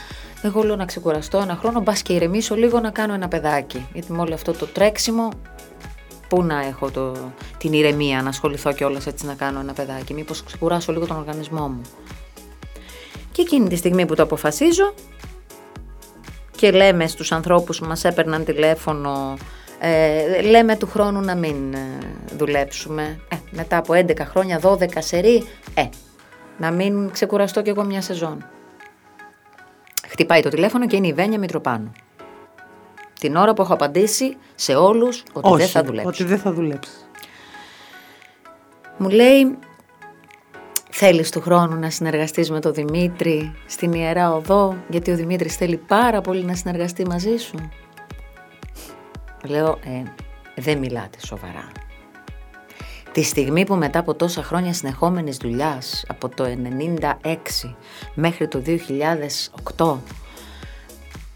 [0.41, 3.87] Εγώ λέω να ξεκουραστώ ένα χρόνο, μπας και ηρεμήσω λίγο να κάνω ένα παιδάκι.
[3.93, 5.29] Γιατί με όλο αυτό το τρέξιμο,
[6.33, 7.15] πού να έχω το,
[7.57, 10.13] την ηρεμία να ασχοληθώ κιόλας έτσι να κάνω ένα παιδάκι.
[10.13, 11.81] Μήπως ξεκουράσω λίγο τον οργανισμό μου.
[13.31, 14.93] Και εκείνη τη στιγμή που το αποφασίζω
[16.55, 19.37] και λέμε στους ανθρώπους που μας έπαιρναν τηλέφωνο
[19.79, 21.97] ε, λέμε του χρόνου να μην ε,
[22.37, 23.19] δουλέψουμε.
[23.29, 25.83] Ε, μετά από 11 χρόνια, 12 σερή, ε,
[26.57, 28.45] να μην ξεκουραστώ κι εγώ μια σεζόν.
[30.07, 31.91] Χτυπάει το τηλέφωνο και είναι η Βένια Μητροπάνου.
[33.23, 36.09] Την ώρα που έχω απαντήσει σε όλους ότι δεν θα δουλέψω.
[36.09, 37.07] ότι δεν θα δουλέψεις.
[38.97, 39.57] Μου λέει,
[40.89, 45.77] θέλεις του χρόνου να συνεργαστείς με τον Δημήτρη στην Ιερά Οδό, γιατί ο Δημήτρης θέλει
[45.77, 47.69] πάρα πολύ να συνεργαστεί μαζί σου.
[49.45, 50.03] Λέω, ε,
[50.61, 51.71] δεν μιλάτε σοβαρά.
[53.11, 57.75] Τη στιγμή που μετά από τόσα χρόνια συνεχόμενης δουλειάς, από το 96
[58.13, 59.97] μέχρι το 2008,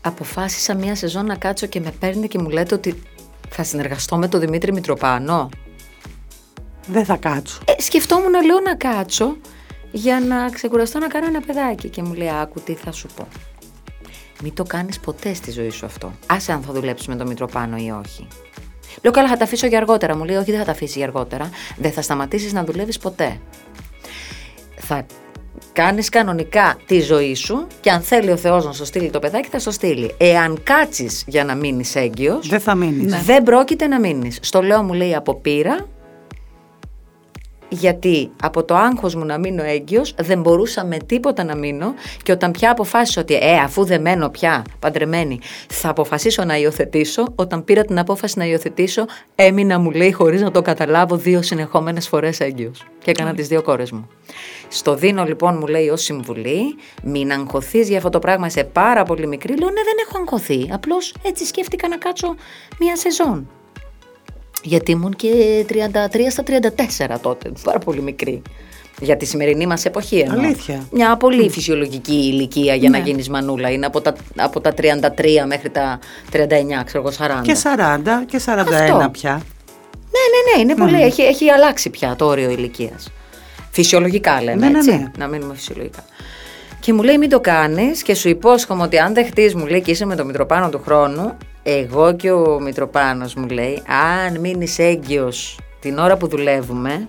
[0.08, 3.04] αποφάσισα μία σεζόν να κάτσω και με παίρνει και μου λέτε ότι
[3.50, 5.50] θα συνεργαστώ με τον Δημήτρη Μητροπάνο;
[6.88, 7.60] Δεν θα κάτσω.
[7.66, 9.38] Ε, σκεφτόμουν να λέω να κάτσω
[9.92, 13.28] για να ξεκουραστώ να κάνω ένα παιδάκι και μου λέει άκου τι θα σου πω.
[14.42, 16.12] Μην το κάνεις ποτέ στη ζωή σου αυτό.
[16.26, 18.28] Άσε αν θα δουλέψεις με το Μητροπάνο ή όχι.
[19.02, 20.16] Λέω καλά, θα τα αφήσω για αργότερα.
[20.16, 21.50] Μου λέει, Όχι, δεν θα τα αφήσεις για αργότερα.
[21.78, 23.40] Δεν θα σταματήσεις να δουλεύεις ποτέ.
[24.76, 25.06] Θα
[25.74, 29.48] κάνεις κανονικά τη ζωή σου και αν θέλει ο Θεός να σου στείλει το παιδάκι,
[29.50, 30.16] θα στο στείλει.
[30.18, 33.24] Εάν κάτσεις για να μείνεις έγκυος, δεν θα μείνεις.
[33.24, 34.40] Δεν πρόκειται να μείνεις.
[34.42, 35.88] Στο λέω, μου λέει από πείρα
[37.70, 41.94] γιατί από το άγχος μου να μείνω έγκυος δεν μπορούσα με τίποτα να μείνω
[42.24, 45.40] και όταν πια αποφάσισα ότι ε, αφού δεν μένω πια παντρεμένη
[45.70, 49.06] θα αποφασίσω να υιοθετήσω όταν πήρα την απόφαση να υιοθετήσω
[49.36, 53.62] έμεινα μου λέει χωρίς να το καταλάβω δύο συνεχόμενες φορές έγκυος και έκανα τις δύο
[53.62, 54.08] κόρες μου.
[54.68, 59.04] Στο δίνω λοιπόν μου λέει ως συμβουλή μην αγχωθείς για αυτό το πράγμα σε πάρα
[59.04, 62.36] πολύ μικρή λέω ναι δεν έχω αγχωθεί απλώς έτσι σκέφτηκα να κάτσω
[62.80, 63.50] μια σεζόν
[64.64, 65.30] γιατί ήμουν και
[65.70, 65.74] 33
[66.30, 66.44] στα
[67.08, 68.42] 34 τότε, πάρα πολύ μικρή.
[69.00, 70.40] Για τη σημερινή μας εποχή εννοώ.
[70.40, 70.88] Αλήθεια.
[70.92, 73.04] Μια πολύ φυσιολογική ηλικία για να ναι.
[73.04, 73.70] γίνεις μανούλα.
[73.70, 74.84] Είναι από τα, από τα 33
[75.48, 76.00] μέχρι τα
[76.32, 76.38] 39,
[76.86, 77.42] ξέρω εγώ, 40.
[77.42, 79.42] Και 40 και 41 πια.
[80.12, 81.02] Ναι, ναι, ναι, είναι πολύ.
[81.04, 83.12] Έχει, έχει αλλάξει πια το όριο ηλικίας.
[83.72, 84.92] Φυσιολογικά λέμε, ναι, ναι έτσι.
[84.92, 85.12] Ναι.
[85.18, 86.06] Να μείνουμε φυσιολογικά.
[86.80, 89.92] Και μου λέει μην το κάνεις και σου υπόσχομαι ότι αν δεχτείς, μου λέει και
[89.92, 91.38] είσαι με το Μητροπάνο του χρόνου,
[91.70, 93.82] εγώ και ο Μητροπάνος μου λέει,
[94.26, 97.08] αν μείνεις έγκυος την ώρα που δουλεύουμε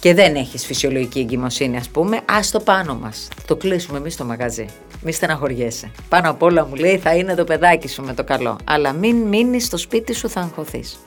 [0.00, 4.24] και δεν έχεις φυσιολογική εγκυμοσύνη ας πούμε, ας το πάνω μας, το κλείσουμε εμείς στο
[4.24, 4.66] μαγαζί.
[5.02, 5.90] Μη στεναχωριέσαι.
[6.08, 8.58] Πάνω απ' όλα μου λέει θα είναι το παιδάκι σου με το καλό.
[8.64, 10.98] Αλλά μην μείνεις στο σπίτι σου θα αγχωθείς.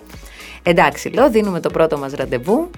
[0.63, 2.69] Εντάξει, λέω, δίνουμε το πρώτο μας ραντεβού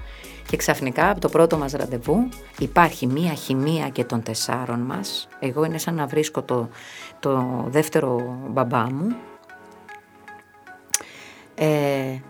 [0.48, 2.28] και ξαφνικά από το πρώτο μας ραντεβού
[2.58, 5.28] υπάρχει μία χημεία και των τεσσάρων μας.
[5.38, 6.68] Εγώ είναι σαν να βρίσκω το,
[7.20, 9.16] το δεύτερο μπαμπά μου.
[11.58, 11.66] Ε,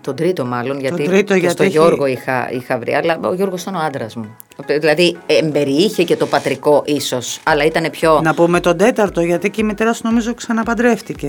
[0.00, 3.74] τον τρίτο μάλλον, γιατί, τρίτο, και στο Γιώργο είχα, είχα βρει, αλλά ο Γιώργος ήταν
[3.74, 4.36] ο άντρας μου.
[4.80, 8.20] Δηλαδή εμπεριείχε και το πατρικό ίσως, αλλά ήταν πιο...
[8.22, 11.28] Να πούμε τον τέταρτο, γιατί και η μητέρα σου νομίζω ξαναπαντρεύτηκε.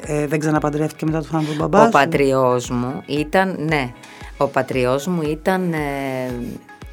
[0.00, 3.92] Ε, δεν ξαναπαντρεύτηκε μετά το θάνατο του μπαμπάς Ο πατριός μου ήταν, ναι,
[4.36, 5.78] ο πατριός μου ήταν ε,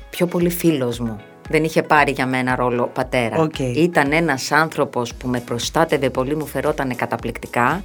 [0.09, 1.21] πιο πολύ φίλος μου.
[1.49, 3.47] Δεν είχε πάρει για μένα ρόλο πατέρα.
[3.47, 3.75] Okay.
[3.75, 7.81] Ήταν ένας άνθρωπος που με προστάτευε πολύ, μου φερόταν καταπληκτικά,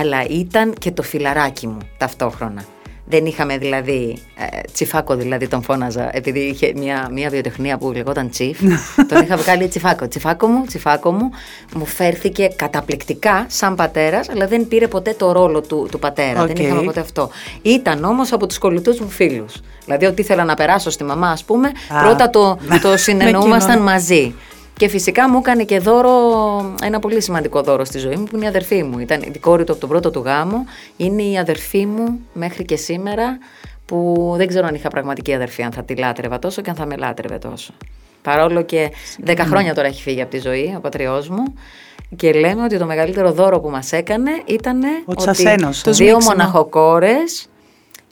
[0.00, 2.64] αλλά ήταν και το φιλαράκι μου ταυτόχρονα.
[3.08, 8.30] Δεν είχαμε δηλαδή, ε, τσιφάκο δηλαδή τον φώναζα, επειδή είχε μια, μια βιοτεχνία που λεγόταν
[8.30, 8.58] τσιφ.
[9.08, 10.08] τον είχα βγάλει τσιφάκο.
[10.08, 11.30] Τσιφάκο μου, τσιφάκο μου,
[11.74, 16.42] μου φέρθηκε καταπληκτικά σαν πατέρας, αλλά δεν πήρε ποτέ το ρόλο του, του πατέρα.
[16.42, 16.46] Okay.
[16.46, 17.30] Δεν είχαμε ποτέ αυτό.
[17.62, 19.60] Ήταν όμως από τους κολλητούς μου φίλους.
[19.84, 24.34] Δηλαδή, ότι ήθελα να περάσω στη μαμά, ας πούμε, πρώτα το, το συνεννοούμασταν μαζί.
[24.78, 26.10] Και φυσικά μου έκανε και δώρο,
[26.82, 28.98] ένα πολύ σημαντικό δώρο στη ζωή μου, που είναι η αδερφή μου.
[28.98, 30.64] Ήταν η κόρη του από τον πρώτο του γάμο.
[30.96, 33.38] Είναι η αδερφή μου μέχρι και σήμερα,
[33.86, 36.86] που δεν ξέρω αν είχα πραγματική αδερφή, αν θα τη λάτρευα τόσο και αν θα
[36.86, 37.72] με λάτρευε τόσο.
[38.22, 41.54] Παρόλο και δέκα χρόνια τώρα έχει φύγει από τη ζωή ο πατριός μου
[42.16, 47.48] και λέμε ότι το μεγαλύτερο δώρο που μας έκανε ήταν ότι, ότι δύο μοναχοκόρες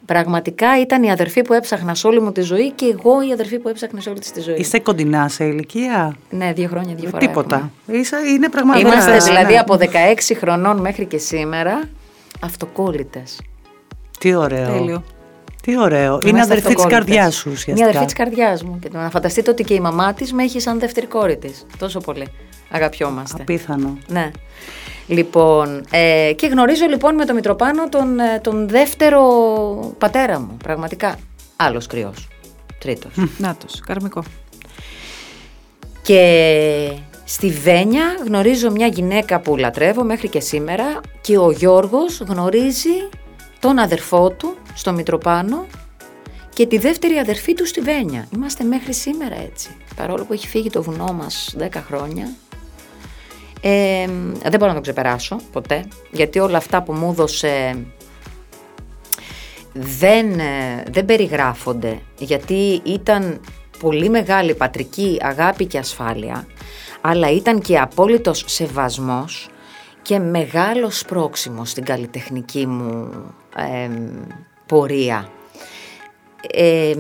[0.07, 3.59] Πραγματικά ήταν η αδερφή που έψαχνα σε όλη μου τη ζωή και εγώ η αδερφή
[3.59, 4.57] που έψαχνα σε όλη της ζωή.
[4.59, 7.27] Είστε κοντινά σε ηλικία; Ναι, δύο χρόνια διαφορά.
[7.27, 7.71] Τίποτα.
[7.87, 8.89] Ίσα, είναι πραγματικά.
[8.89, 9.59] Είμαστε δηλαδή ναι.
[9.59, 9.85] από 16
[10.37, 11.89] χρονών μέχρι και σήμερα
[12.41, 13.41] αυτοκόλλητες.
[14.19, 14.73] Τι ωραίο.
[14.73, 15.05] Τέλειο.
[15.63, 16.19] Τι ωραίο.
[16.25, 17.77] Είναι αδερφή της καρδιάς σου ουσιαστικά.
[17.77, 18.79] Είναι αδερφή της καρδιάς μου.
[18.79, 21.67] Και να φανταστείτε ότι και η μαμά της με έχει σαν δεύτερη κόρη της.
[21.79, 22.27] Τόσο πολύ.
[22.71, 23.43] Αγαπιόμαστε.
[23.43, 23.99] Απίθανο.
[24.07, 24.31] Ναι.
[25.07, 29.23] Λοιπόν, ε, και γνωρίζω λοιπόν με τον Μητροπάνο τον, ε, τον δεύτερο
[29.99, 31.19] πατέρα μου, πραγματικά.
[31.57, 32.29] Άλλος κρυός,
[32.79, 33.13] τρίτος.
[33.39, 34.23] Νάτος, καρμικό.
[36.03, 36.91] Και
[37.25, 43.09] στη Βένια γνωρίζω μια γυναίκα που λατρεύω μέχρι και σήμερα και ο Γιώργος γνωρίζει
[43.61, 45.67] τον αδερφό του στο Μητροπάνο
[46.55, 48.29] και τη δεύτερη αδερφή του στη Βένια.
[48.35, 49.71] Είμαστε μέχρι σήμερα έτσι.
[49.97, 52.29] Παρόλο που έχει φύγει το βουνό μας 10 χρόνια,
[53.67, 54.09] ε,
[54.43, 57.85] δεν μπορώ να το ξεπεράσω ποτέ, γιατί όλα αυτά που μου έδωσε
[59.73, 63.41] δεν, ε, δεν περιγράφονται, γιατί ήταν
[63.79, 66.47] πολύ μεγάλη πατρική αγάπη και ασφάλεια,
[67.01, 69.49] αλλά ήταν και απόλυτος σεβασμός
[70.03, 73.11] και μεγάλος σπρόξιμο στην καλλιτεχνική μου
[74.67, 75.29] πορεία.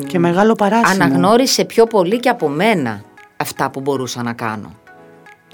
[0.06, 1.04] και μεγάλο παράσιμο.
[1.04, 3.02] Αναγνώρισε πιο πολύ και από μένα
[3.36, 4.82] αυτά που μπορούσα να κάνω.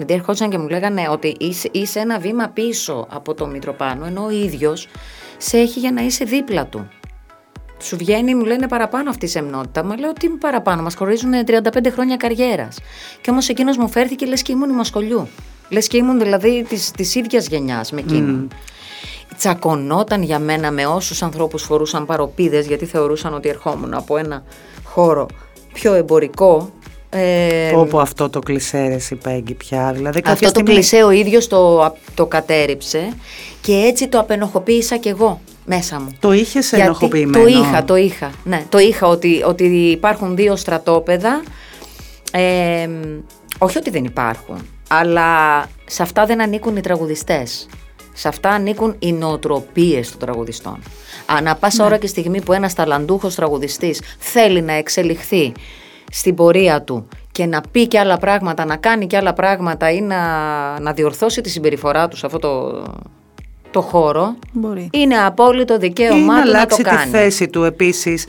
[0.01, 4.25] Γιατί ερχόντουσαν και μου λέγανε ότι είσαι, είσαι ένα βήμα πίσω από το Μητροπάνο, ενώ
[4.25, 4.87] ο ίδιος
[5.37, 6.87] σε έχει για να είσαι δίπλα του.
[7.81, 9.83] Σου βγαίνει, μου λένε παραπάνω αυτή η σεμνότητα.
[9.83, 12.79] Μα λέω τι παραπάνω, μας χωρίζουν 35 χρόνια καριέρας.
[13.21, 15.27] Και όμως εκείνος μου φέρθηκε λες και ήμουν ημασχολιού.
[15.69, 18.47] Λες και ήμουν δηλαδή της ίδιας γενιάς με εκείνον.
[18.51, 18.55] Mm.
[19.37, 24.43] Τσακωνόταν για μένα με όσους ανθρώπους φορούσαν παροπίδες, γιατί θεωρούσαν ότι ερχόμουν από ένα
[24.83, 25.27] χώρο
[25.73, 26.71] πιο εμπορικό
[27.13, 30.67] ε, Όπου αυτό το κλισέ ρε Πέγγι πια δηλαδή, Αυτό στιγμή...
[30.67, 33.13] το κλισέ ο ίδιος το, το κατέριψε
[33.61, 36.15] και έτσι το απενοχοποίησα κι εγώ μέσα μου.
[36.19, 38.31] Το είχες ενοχοποιημένο; Το είχα, το είχα.
[38.43, 41.43] Ναι, το είχα ότι, ότι υπάρχουν δύο στρατόπεδα.
[42.31, 42.89] Ε,
[43.57, 47.67] όχι ότι δεν υπάρχουν, αλλά σε αυτά δεν ανήκουν οι τραγουδιστές.
[48.13, 50.79] Σε αυτά ανήκουν οι νοοτροπίες των τραγουδιστών.
[51.25, 51.89] Ανά πάσα ναι.
[51.89, 55.51] ώρα και στιγμή που ένας ταλαντούχος τραγουδιστής θέλει να εξελιχθεί
[56.11, 60.01] στην πορεία του και να πει και άλλα πράγματα, να κάνει και άλλα πράγματα ή
[60.01, 60.19] να,
[60.79, 62.83] να διορθώσει τη συμπεριφορά του σε αυτό το,
[63.71, 64.89] το χώρο, Μπορεί.
[64.91, 66.97] είναι απόλυτο δικαίωμά του να το κάνει.
[66.97, 68.25] να τη θέση του επίσης.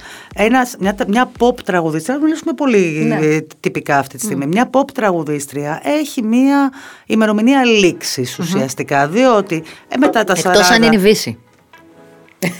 [0.80, 3.18] μια, μια pop τραγουδίστρια, μιλήσουμε πολύ ναι.
[3.26, 6.72] Ε, τυπικά αυτή τη στιγμή, μια pop τραγουδίστρια έχει μια
[7.06, 10.38] ημερομηνία λήξης ουσιαστικά, διότι ε, μετά τα 40...
[10.38, 11.38] Εκτός αν είναι η Βύση.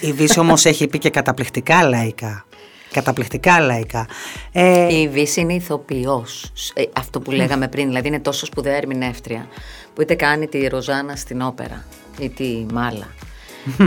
[0.01, 2.45] Η Βύση όμως έχει πει και καταπληκτικά λαϊκά.
[2.93, 4.07] Καταπληκτικά λαϊκά.
[4.53, 6.53] Ε, η Βύση είναι ηθοποιός.
[6.75, 9.47] Ε, αυτό που λέγαμε πριν, δηλαδή είναι τόσο σπουδαία ερμηνεύτρια,
[9.95, 11.85] που είτε κάνει τη Ροζάνα στην όπερα
[12.19, 13.07] ή τη Μάλα,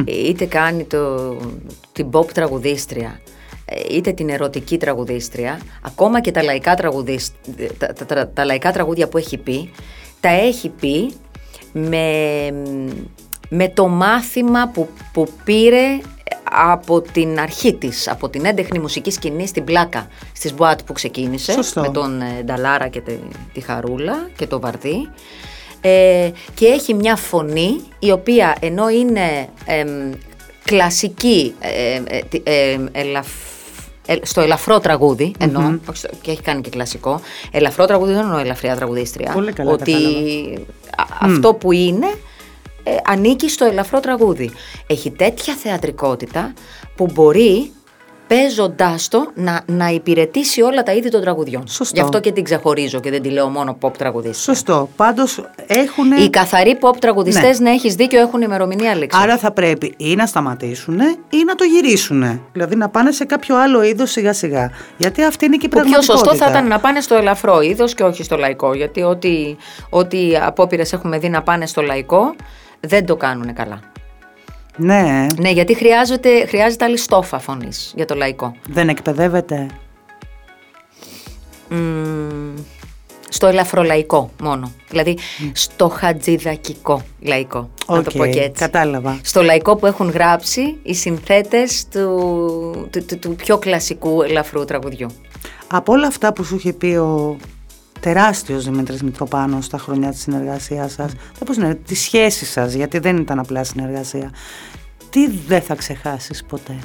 [0.06, 1.36] είτε κάνει το,
[1.92, 3.20] την pop τραγουδίστρια,
[3.66, 6.76] ε, είτε την ερωτική τραγουδίστρια, ακόμα και τα λαϊκά,
[7.78, 9.72] τα, τα, τα, λαϊκά τραγούδια που έχει πει,
[10.20, 11.14] τα έχει πει
[11.72, 12.48] με,
[13.50, 16.00] με το μάθημα που, που πήρε
[16.56, 21.58] από την αρχή της, από την έντεχνη μουσική σκηνή στην πλάκα στις Μπουάτ που ξεκίνησε
[21.76, 23.02] με τον ε, Νταλάρα και
[23.54, 25.10] τη, Χαρούλα και το Βαρδί.
[25.82, 29.50] Ε, και έχει μια φωνή η οποία ενώ είναι
[30.64, 32.02] κλασική ε,
[34.22, 35.32] στο ελαφρό τραγούδι,
[36.22, 39.96] και έχει κάνει και κλασικό, ελαφρό τραγούδι δεν εννοώ ελαφριά τραγουδίστρια, Πολύ καλά ότι
[41.20, 42.08] αυτό που είναι
[42.88, 44.52] ε, ανήκει στο ελαφρό τραγούδι.
[44.88, 46.54] Έχει τέτοια θεατρικότητα
[46.96, 47.72] που μπορεί
[48.28, 51.68] παίζοντάς το να, να υπηρετήσει όλα τα είδη των τραγουδιών.
[51.68, 51.96] Σωστό.
[51.96, 54.56] Γι' αυτό και την ξεχωρίζω και δεν τη λέω μόνο pop τραγουδίστρια.
[54.56, 54.90] Σωστό.
[54.96, 56.12] Πάντως έχουν.
[56.12, 57.70] Οι καθαροί pop τραγουδιστές, ναι.
[57.70, 59.20] να έχεις δίκιο, έχουν ημερομηνία λήξη.
[59.22, 62.42] Άρα θα πρέπει ή να σταματήσουν ή να το γυρίσουν.
[62.52, 64.72] Δηλαδή να πάνε σε κάποιο άλλο είδος σιγά σιγά.
[64.98, 66.30] Γιατί αυτή είναι και η Που πιο πραγματικότητα.
[66.30, 68.74] σωστό θα ήταν να πάνε στο ελαφρό είδος και όχι στο λαϊκό.
[68.74, 69.56] Γιατί ό,τι,
[69.90, 72.36] ό,τι απόπειρες έχουμε δει να πάνε στο λαϊκό
[72.86, 73.80] δεν το κάνουν καλά.
[74.78, 78.56] Ναι, Ναι, γιατί χρειάζεται, χρειάζεται άλλη στόφα φωνής για το λαϊκό.
[78.68, 79.68] δεν εκπαιδεύεται.
[81.70, 82.56] Μμμ,
[83.30, 84.72] στο ελαφρολαϊκό μόνο.
[84.90, 85.18] Δηλαδή
[85.52, 87.70] στο χατζηδακικό λαϊκό.
[87.88, 88.64] Να το Οκ, πω και έτσι.
[88.64, 89.20] Κατάλαβα.
[89.24, 95.08] Στο λαϊκό που έχουν γράψει οι συνθέτες του, του, του, του πιο κλασικού ελαφρού τραγουδιού.
[95.68, 97.38] Από όλα αυτά που σου είχε πει ο
[98.00, 103.00] τεράστιος Δημήτρης Μητροπάνος στα χρόνια της συνεργασίας σας, θα πώς είναι, τη σχέση σας, γιατί
[103.00, 104.32] δεν ήταν απλά συνεργασία,
[105.10, 106.76] τι δεν θα ξεχάσεις ποτέ;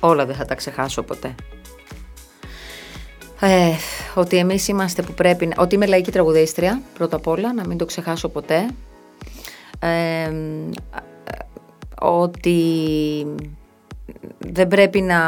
[0.00, 1.34] Όλα δεν θα τα ξεχάσω ποτέ.
[3.40, 3.70] Ε,
[4.14, 7.78] ότι εμείς είμαστε που πρέπει, να- ότι είμαι λαϊκή τραγουδίστρια, πρώτα απ' όλα, να μην
[7.78, 8.66] το ξεχάσω ποτέ.
[9.78, 10.30] Ε,
[12.00, 13.26] ότι
[14.38, 15.20] δεν πρέπει να,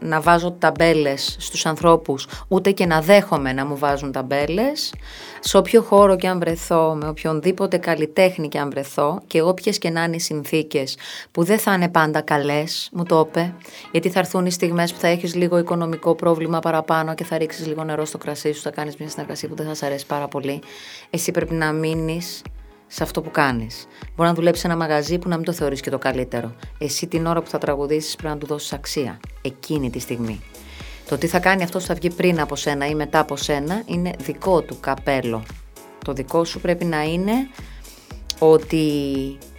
[0.00, 4.94] να βάζω ταμπέλες στους ανθρώπους, ούτε και να δέχομαι να μου βάζουν ταμπέλες.
[5.40, 9.90] Σε όποιο χώρο και αν βρεθώ, με οποιονδήποτε καλλιτέχνη και αν βρεθώ και όποιες και
[9.90, 10.96] να είναι οι συνθήκες
[11.30, 13.54] που δεν θα είναι πάντα καλές, μου το είπε,
[13.90, 17.66] γιατί θα έρθουν οι στιγμές που θα έχεις λίγο οικονομικό πρόβλημα παραπάνω και θα ρίξεις
[17.66, 20.28] λίγο νερό στο κρασί σου, θα κάνεις μια συνεργασία που δεν θα σε αρέσει πάρα
[20.28, 20.60] πολύ.
[21.10, 22.42] Εσύ πρέπει να μείνεις
[22.86, 23.86] σε αυτό που κάνεις.
[24.16, 26.54] Μπορεί να δουλέψεις σε ένα μαγαζί που να μην το θεωρείς και το καλύτερο.
[26.78, 29.20] Εσύ την ώρα που θα τραγουδήσεις πρέπει να του δώσεις αξία.
[29.42, 30.40] Εκείνη τη στιγμή.
[31.08, 33.82] Το τι θα κάνει αυτός που θα βγει πριν από σένα ή μετά από σένα
[33.86, 35.42] είναι δικό του καπέλο.
[36.04, 37.32] Το δικό σου πρέπει να είναι
[38.38, 38.86] ότι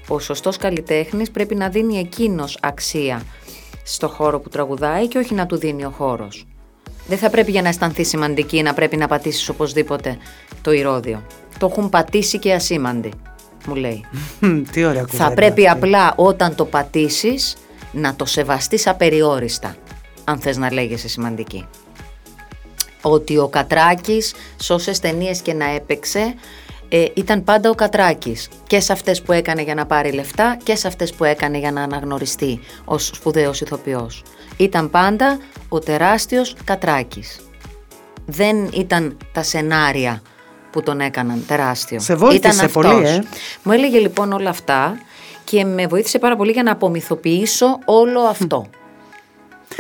[0.07, 3.21] ο σωστός καλλιτέχνης πρέπει να δίνει εκείνος αξία
[3.83, 6.47] στο χώρο που τραγουδάει και όχι να του δίνει ο χώρος.
[7.07, 10.17] Δεν θα πρέπει για να αισθανθείς σημαντική να πρέπει να πατήσεις οπωσδήποτε
[10.61, 11.23] το ηρώδιο.
[11.57, 13.11] Το έχουν πατήσει και ασήμαντοι,
[13.67, 14.05] μου λέει.
[14.39, 15.23] Μμμ, Τι ωραία κουβέντα.
[15.23, 15.85] θα πρέπει αυτή.
[15.85, 17.55] απλά όταν το πατήσεις
[17.91, 19.75] να το σεβαστείς απεριόριστα,
[20.23, 21.65] αν θες να λέγεσαι σημαντική.
[23.01, 26.33] Ότι ο Κατράκης, σε όσες ταινίες και να έπαιξε,
[26.89, 28.49] ε, ήταν πάντα ο Κατράκης.
[28.67, 31.71] Και σε αυτές που έκανε για να πάρει λεφτά και σε αυτές που έκανε για
[31.71, 34.23] να αναγνωριστεί ως σπουδαίος ηθοποιός.
[34.57, 35.37] Ήταν πάντα
[35.69, 37.39] ο τεράστιος Κατράκης.
[38.25, 40.21] Δεν ήταν τα σενάρια
[40.75, 41.99] που τον έκαναν τεράστιο.
[41.99, 43.09] Σε βοήθησε Ήταν πολύ, αυτός.
[43.09, 43.23] ε.
[43.63, 44.97] Μου έλεγε λοιπόν όλα αυτά
[45.43, 48.65] και με βοήθησε πάρα πολύ για να απομυθοποιήσω όλο αυτό.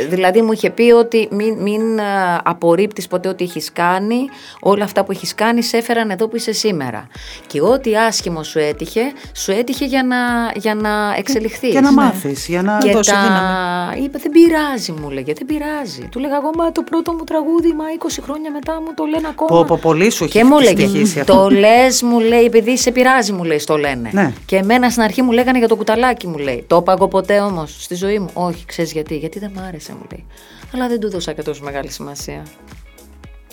[0.09, 4.29] Δηλαδή μου είχε πει ότι μην, μην α, απορρίπτεις ποτέ ό,τι έχεις κάνει,
[4.59, 7.07] όλα αυτά που έχεις κάνει σε έφεραν εδώ που είσαι σήμερα.
[7.47, 9.01] Και ό,τι άσχημο σου έτυχε,
[9.35, 10.15] σου έτυχε για να,
[10.55, 11.69] για να εξελιχθείς.
[11.69, 13.19] Για να μάθεις, για να Και δώσεις τα...
[13.21, 14.03] δύναμη.
[14.05, 16.07] είπε δεν πειράζει μου λέγε, δεν πειράζει.
[16.11, 19.27] Του λέγα εγώ μα το πρώτο μου τραγούδι, μα 20 χρόνια μετά μου το λένε
[19.27, 19.59] ακόμα.
[19.59, 21.33] Πω, πω, πολύ σου έχει Και μου έλεγε, στοιχήσει αυτό.
[21.33, 24.09] το λες μου λέει, επειδή σε πειράζει μου λέει, στο λένε.
[24.13, 24.33] Ναι.
[24.45, 26.63] Και εμένα στην αρχή μου λέγανε για το κουταλάκι μου λέει.
[26.67, 28.29] Το είπα εγώ ποτέ όμως στη ζωή μου.
[28.33, 29.17] Όχι, ξέρεις γιατί.
[29.17, 30.25] Γιατί δεν μ' άρεσε μου λέει.
[30.73, 32.45] Αλλά δεν του δώσα και τόσο μεγάλη σημασία.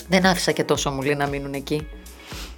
[0.09, 1.87] Δεν άφησα και τόσο μου λέει να μείνουν εκεί.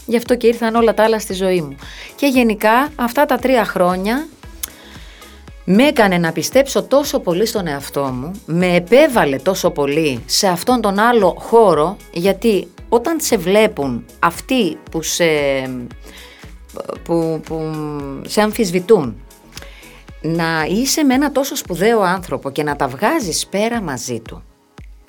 [0.06, 1.76] Γι' αυτό και ήρθαν όλα τα άλλα στη ζωή μου.
[2.16, 4.26] Και γενικά αυτά τα τρία χρόνια
[5.64, 10.80] με έκανε να πιστέψω τόσο πολύ στον εαυτό μου, με επέβαλε τόσο πολύ σε αυτόν
[10.80, 15.24] τον άλλο χώρο, γιατί όταν σε βλέπουν αυτοί που σε,
[17.04, 17.72] που, που
[18.26, 19.23] σε αμφισβητούν,
[20.26, 24.42] να είσαι με ένα τόσο σπουδαίο άνθρωπο και να τα βγάζεις πέρα μαζί του,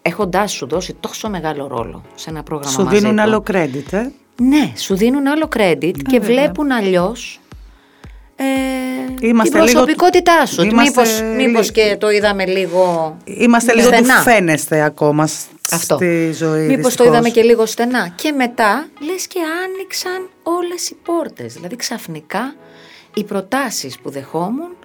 [0.02, 3.22] έχοντάς σου δώσει τόσο μεγάλο ρόλο σε ένα πρόγραμμα Σου μαζί δίνουν του.
[3.22, 4.08] άλλο credit, ε;
[4.42, 7.40] Ναι, σου δίνουν άλλο credit και βλέπουν αλλιώς
[8.36, 8.44] ε,
[9.28, 10.62] Είμαστε την λίγο- προσωπικότητά σου.
[10.64, 14.22] είμαστε Μήπως, μήπως λίγο- και το είδαμε λίγο Είμαστε λίγο του στενά.
[14.22, 15.96] φαίνεστε ακόμα σ- Αυτό.
[15.96, 16.60] στη ζωή.
[16.66, 17.08] Μήπως το δυστυχώς.
[17.12, 18.08] είδαμε και λίγο στενά.
[18.16, 21.54] Και μετά λες και άνοιξαν όλες οι πόρτες.
[21.54, 22.56] Δηλαδή ξαφνικά
[23.14, 24.76] οι προτάσεις που δεχόμουν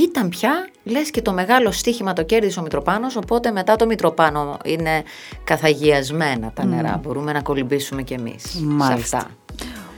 [0.00, 4.58] ήταν πια, λες και το μεγάλο στοίχημα το κέρδισε ο Μητροπάνος, οπότε μετά το Μητροπάνο
[4.64, 5.02] είναι
[5.44, 7.00] καθαγιασμένα τα νερά.
[7.02, 9.16] Μπορούμε να κολυμπήσουμε κι εμείς σε Μάλιστα.
[9.16, 9.30] αυτά.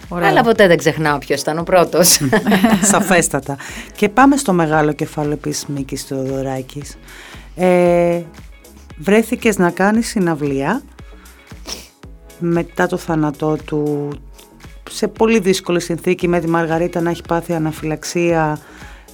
[0.08, 0.28] Ωραία.
[0.28, 2.20] Αλλά ποτέ δεν ξεχνάω ποιος ήταν ο πρώτος.
[2.92, 3.56] Σαφέστατα.
[3.96, 6.96] Και πάμε στο μεγάλο κεφάλαιο επίσης Μίκης Θεοδωράκης.
[7.56, 8.22] Ε,
[8.98, 10.82] βρέθηκες να κάνεις συναυλία
[12.38, 14.10] μετά το θάνατό του
[14.90, 18.58] σε πολύ δύσκολη συνθήκη με τη Μαργαρίτα να έχει πάθει αναφυλαξία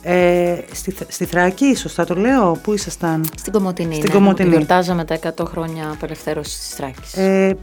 [0.06, 3.94] ε, στη, στη Θράκη, σωστά το λέω, πού ήσασταν; Στην Κομωτινή.
[3.94, 4.48] Στην ναι, Κομωτινή.
[4.48, 7.16] Γιορτάζαμε τα 100 χρόνια απελευθέρωσης της Θράκης.
[7.16, 7.56] Ε,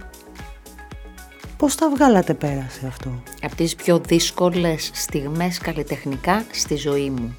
[1.57, 7.37] πώς τα βγάλατε πέρα σε αυτό; Από τις πιο δύσκολες στιγμές καλλιτεχνικά στη ζωή μου.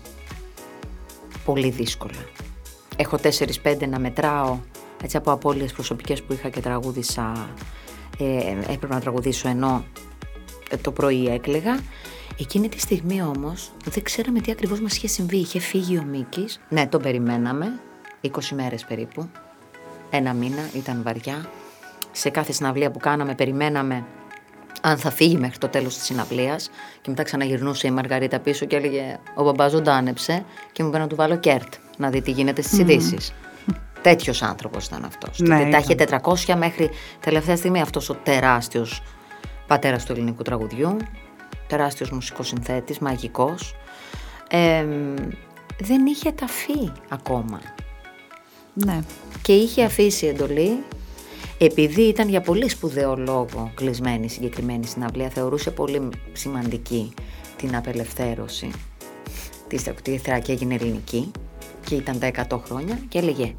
[1.44, 2.24] Πολύ δύσκολα.
[2.96, 3.18] έχω
[3.62, 4.58] 4-5 να μετράω
[5.02, 7.48] έτσι από απώλειες προσωπικές που είχα και τραγούδισα
[8.18, 9.84] ε, έπρεπε να τραγουδήσω ενώ
[10.70, 11.78] ε, το πρωί έκλεγα
[12.38, 15.36] Εκείνη τη στιγμή όμως δεν ξέραμε τι ακριβώς μας είχε συμβεί.
[15.36, 16.60] Είχε φύγει ο Μίκης.
[16.68, 17.80] Ναι, τον περιμέναμε.
[18.22, 19.28] 20 μέρες περίπου.
[20.10, 21.46] Ένα μήνα, ήταν βαριά.
[22.12, 24.04] Σε κάθε συναυλία που κάναμε περιμέναμε
[24.82, 26.70] αν θα φύγει μέχρι το τέλος της συναυλίας
[27.00, 31.06] και μετά ξαναγυρνούσε η Μαργαρίτα πίσω και έλεγε ο μπαμπάς ζωντάνεψε και μου είπε να
[31.06, 32.80] του βάλω κέρτ να δει τι γίνεται στις mm.
[32.80, 33.32] ειδήσεις.
[34.02, 35.38] Τέτοιος άνθρωπος ήταν αυτός.
[35.38, 39.02] Ναι, τα είχε 400 μέχρι τελευταία στιγμή αυτός ο τεράστιος
[39.66, 40.96] πατέρας του ελληνικού τραγουδιού
[41.76, 43.74] τεράστιος μουσικός συνθέτης, μαγικός,
[45.78, 47.60] δεν είχε ταφεί ακόμα.
[48.74, 49.00] Ναι.
[49.42, 50.84] Και είχε αφήσει εντολή,
[51.58, 57.14] επειδή ήταν για πολύ σπουδαίο λόγο κλεισμένη η συγκεκριμένη συναυλία, θεωρούσε πολύ σημαντική
[57.56, 58.70] την απελευθέρωση
[59.68, 59.82] της
[60.42, 61.30] και έγινε ελληνική
[61.84, 63.54] και ήταν τα 100 χρόνια και έλεγε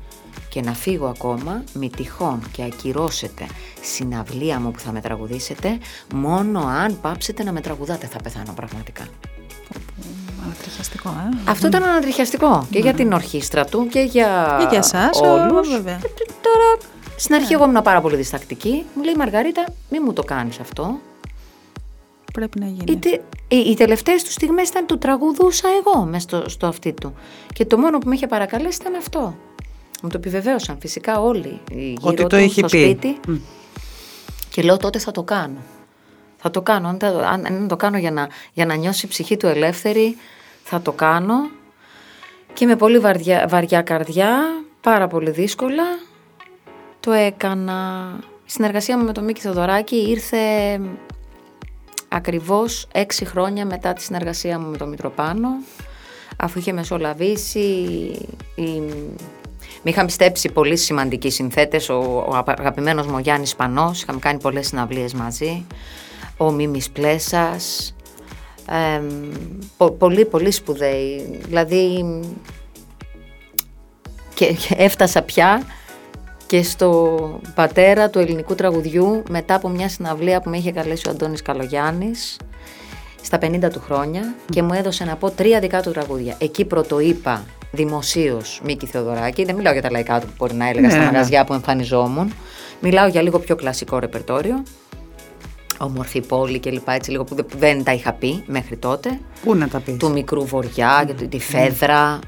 [0.49, 3.45] και να φύγω ακόμα μη τυχόν και ακυρώσετε
[3.81, 5.77] συναυλία μου που θα με τραγουδήσετε
[6.13, 9.07] μόνο αν πάψετε να με τραγουδάτε θα πεθάνω πραγματικά.
[10.43, 11.51] Ανατριχιαστικό, ε.
[11.51, 12.97] Αυτό ήταν ανατριχιαστικό και για ναι.
[12.97, 15.69] την ορχήστρα του και για, και για εσάς, όλους.
[15.69, 15.99] Βέβαια.
[16.41, 16.77] Τώρα,
[17.15, 17.53] στην αρχή ναι.
[17.53, 18.85] εγώ ήμουν πάρα πολύ διστακτική.
[18.95, 20.99] Μου λέει Μαργαρίτα, μη μου το κάνεις αυτό.
[22.33, 22.99] Πρέπει να γίνει.
[23.47, 27.13] οι, οι τελευταίες τους στιγμές ήταν του τραγουδούσα εγώ μέσα στο, στο αυτί του.
[27.53, 29.35] Και το μόνο που με είχε παρακαλέσει ήταν αυτό.
[30.05, 32.83] Μου το επιβεβαίωσαν φυσικά όλοι γύρω Ότι το του, είχε στο πει.
[32.83, 33.19] σπίτι.
[34.49, 35.57] Και λέω τότε θα το κάνω.
[36.37, 36.87] Θα το κάνω.
[36.87, 40.17] Αν, αν, αν το κάνω για να, για να νιώσει η ψυχή του ελεύθερη,
[40.63, 41.35] θα το κάνω.
[42.53, 44.39] Και με πολύ βαριά, βαριά καρδιά,
[44.81, 45.83] πάρα πολύ δύσκολα,
[46.99, 48.09] το έκανα.
[48.47, 50.39] Η συνεργασία μου με τον Μίκη Θεοδωράκη ήρθε
[52.07, 55.49] ακριβώς έξι χρόνια μετά τη συνεργασία μου με τον Μητροπάνο,
[56.37, 57.59] αφού είχε μεσολαβήσει
[58.55, 58.81] η
[59.83, 61.89] με είχαν πιστέψει πολύ σημαντικοί συνθέτες.
[61.89, 65.65] Ο, ο αγαπημένος μου Γιάννης Πανός, είχαμε κάνει πολλές συναυλίες μαζί.
[66.37, 67.95] Ο Μίμης Πλέσας.
[68.69, 69.01] Ε,
[69.97, 71.39] πολύ, πολύ σπουδαίοι.
[71.45, 72.05] Δηλαδή.
[74.33, 75.63] Και, έφτασα πια
[76.45, 81.11] και στο πατέρα του ελληνικού τραγουδιού μετά από μια συναυλία που με είχε καλέσει ο
[81.11, 82.37] Αντώνης Καλογιάννης
[83.21, 86.35] στα 50 του χρόνια και μου έδωσε να πω τρία δικά του τραγούδια.
[86.39, 87.43] Εκεί πρωτοείπα
[87.75, 89.45] δημοσίως Μίκη Θεοδωράκη.
[89.45, 91.05] Δεν μιλάω για τα λαϊκά του που μπορεί να έλεγα ναι, στα ναι.
[91.05, 92.33] μαγαζιά που εμφανιζόμουν.
[92.79, 94.63] Μιλάω για λίγο πιο κλασικό ρεπερτόριο.
[95.77, 99.19] Ομορφή πόλη και λοιπά, έτσι λίγο που δεν τα είχα πει μέχρι τότε.
[99.43, 101.27] Πού να τα πεις; Του μικρού βοριά, mm.
[101.29, 102.19] τη φέδρα.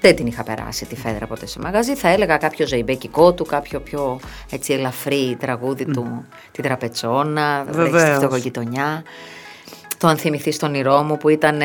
[0.00, 1.94] Δεν την είχα περάσει τη φέδρα ποτέ σε μαγαζί.
[1.94, 7.64] Θα έλεγα κάποιο ζεϊμπέκικό του, κάποιο πιο έτσι ελαφρύ τραγούδι του, την τραπετσόνα,
[8.30, 9.02] τη γειτονιά.
[9.98, 11.60] Το αν θυμηθείς τον όνειρό μου που ήταν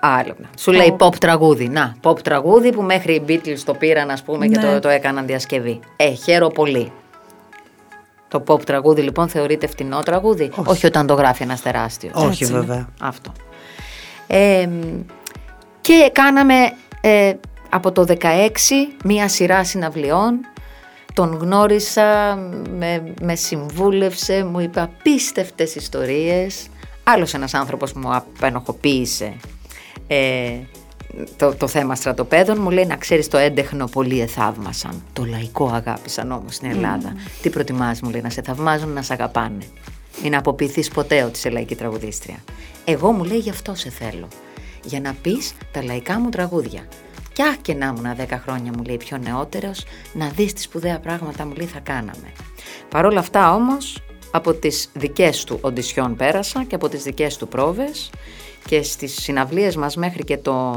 [0.00, 0.34] Άλλο.
[0.58, 1.68] Σου λέει pop τραγούδι.
[1.68, 4.78] Να, pop τραγούδι που μέχρι οι Beatles το πήραν, ας πούμε, και το, ναι.
[4.78, 5.80] το έκαναν διασκευή.
[5.96, 6.92] Ε, χαίρο πολύ.
[8.28, 12.12] Το pop τραγούδι λοιπόν θεωρείται φτηνό τραγούδι; Όχι, όταν το γράφει ένας τεράστιος.
[12.14, 12.88] Όχι, βέβαια.
[13.00, 13.32] Αυτό.
[14.26, 14.68] Ε,
[15.80, 16.54] και κάναμε
[17.00, 17.32] ε,
[17.68, 18.24] από το 16
[19.04, 20.40] μία σειρά συναυλιών.
[21.14, 22.38] Τον γνώρισα,
[22.70, 26.66] με, με συμβούλευσε, μου είπε απίστευτες ιστορίες.
[27.04, 29.36] Άλλος ένας άνθρωπος μου απενοχοποίησε
[30.06, 30.50] ε,
[31.36, 35.02] το, το θέμα στρατοπέδων μου λέει να ξέρεις το έντεχνο πολύ εθαύμασαν.
[35.12, 37.12] Το λαϊκό αγάπησαν όμως στην Ελλάδα.
[37.42, 39.64] Τι προτιμάς μου λέει να σε θαυμάζουν να σε αγαπάνε.
[40.22, 42.36] Μην αποποιηθείς ποτέ ότι είσαι λαϊκή τραγουδίστρια.
[42.84, 44.28] Εγώ μου λέει γι' αυτό σε θέλω.
[44.84, 46.88] Για να πεις τα λαϊκά μου τραγούδια.
[47.32, 50.98] Κι αχ και να ήμουν 10 χρόνια μου λέει πιο νεότερος, να δεις τι σπουδαία
[50.98, 52.32] πράγματα μου λέει θα κάναμε.
[52.88, 57.48] Παρ' όλα αυτά όμως από τις δικές του οντισιόν πέρασα και από τις δικές του
[57.48, 58.10] πρόβες
[58.68, 60.72] και στις συναυλίες μας μέχρι και το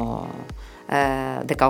[0.87, 1.69] ε, 18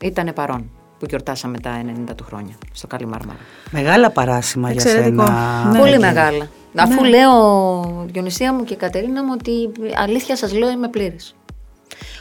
[0.00, 3.38] ήταν παρόν που γιορτάσαμε τα 90 του χρόνια στο Καλή Μάρμαρα.
[3.70, 5.68] Μεγάλα παράσημα για σένα.
[5.72, 5.78] Ναι.
[5.78, 6.48] Πολύ μεγάλα.
[6.72, 6.82] Ναι.
[6.82, 11.34] Αφού λέω, Διονυσία μου και Κατερίνα μου, ότι αλήθεια σας λέω είμαι πλήρης.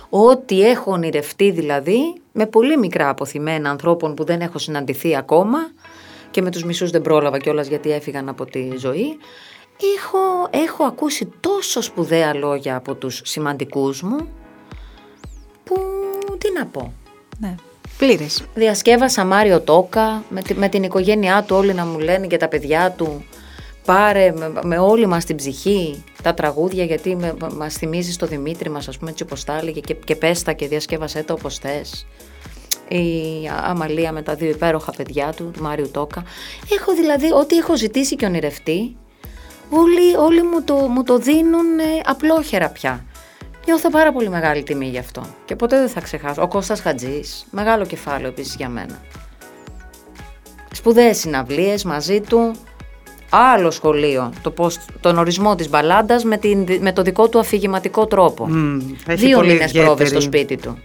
[0.09, 5.57] Ό,τι έχω ονειρευτεί δηλαδή, με πολύ μικρά αποθυμένα ανθρώπων που δεν έχω συναντηθεί ακόμα
[6.32, 9.18] και με τους μισούς δεν πρόλαβα κιόλας γιατί έφυγαν από τη ζωή,
[9.98, 14.28] έχω, έχω ακούσει τόσο σπουδαία λόγια από τους σημαντικούς μου
[15.64, 15.76] που
[16.38, 16.94] τι να πω.
[17.40, 17.56] Ναι.
[17.98, 18.44] Πλήρες.
[18.54, 22.92] Διασκεύασα Μάριο Τόκα με, με την οικογένειά του όλοι να μου λένε για τα παιδιά
[22.92, 23.26] του
[23.86, 28.70] πάρε με, με όλη μας την ψυχή τα τραγούδια γιατί με, μας θυμίζεις το Δημήτρη
[28.70, 31.58] μας ας πούμε έτσι όπως τα έλεγε και, και πες τα και διασκεύασέ τα όπως
[31.58, 32.06] θες
[32.88, 36.24] η Αμαλία με τα δύο υπέροχα παιδιά του, του Μάριου Τόκα.
[36.80, 38.96] Έχω δηλαδή ό,τι έχω ζητήσει και ονειρευτεί
[39.74, 43.05] όλοι, όλοι μου, το, μου το δίνουν ε, απλόχερα πια.
[43.65, 45.26] Νιώθω πάρα πολύ μεγάλη τιμή γι' αυτό.
[45.45, 46.41] Και ποτέ δεν θα ξεχάσω.
[46.41, 48.99] Ο Κώστας Χατζής, μεγάλο κεφάλαιο επίσης για μένα.
[50.71, 52.51] Σπουδαίες συναυλίες μαζί του,
[53.30, 58.05] άλλο σχολείο, το πώς, τον ορισμό της μπαλάντας με, την, με το δικό του αφηγηματικό
[58.07, 58.47] τρόπο.
[58.47, 59.86] Μμ, έχει Δύο πολύ μήνες ιδιαίτερη.
[59.86, 60.78] πρόβες στο σπίτι του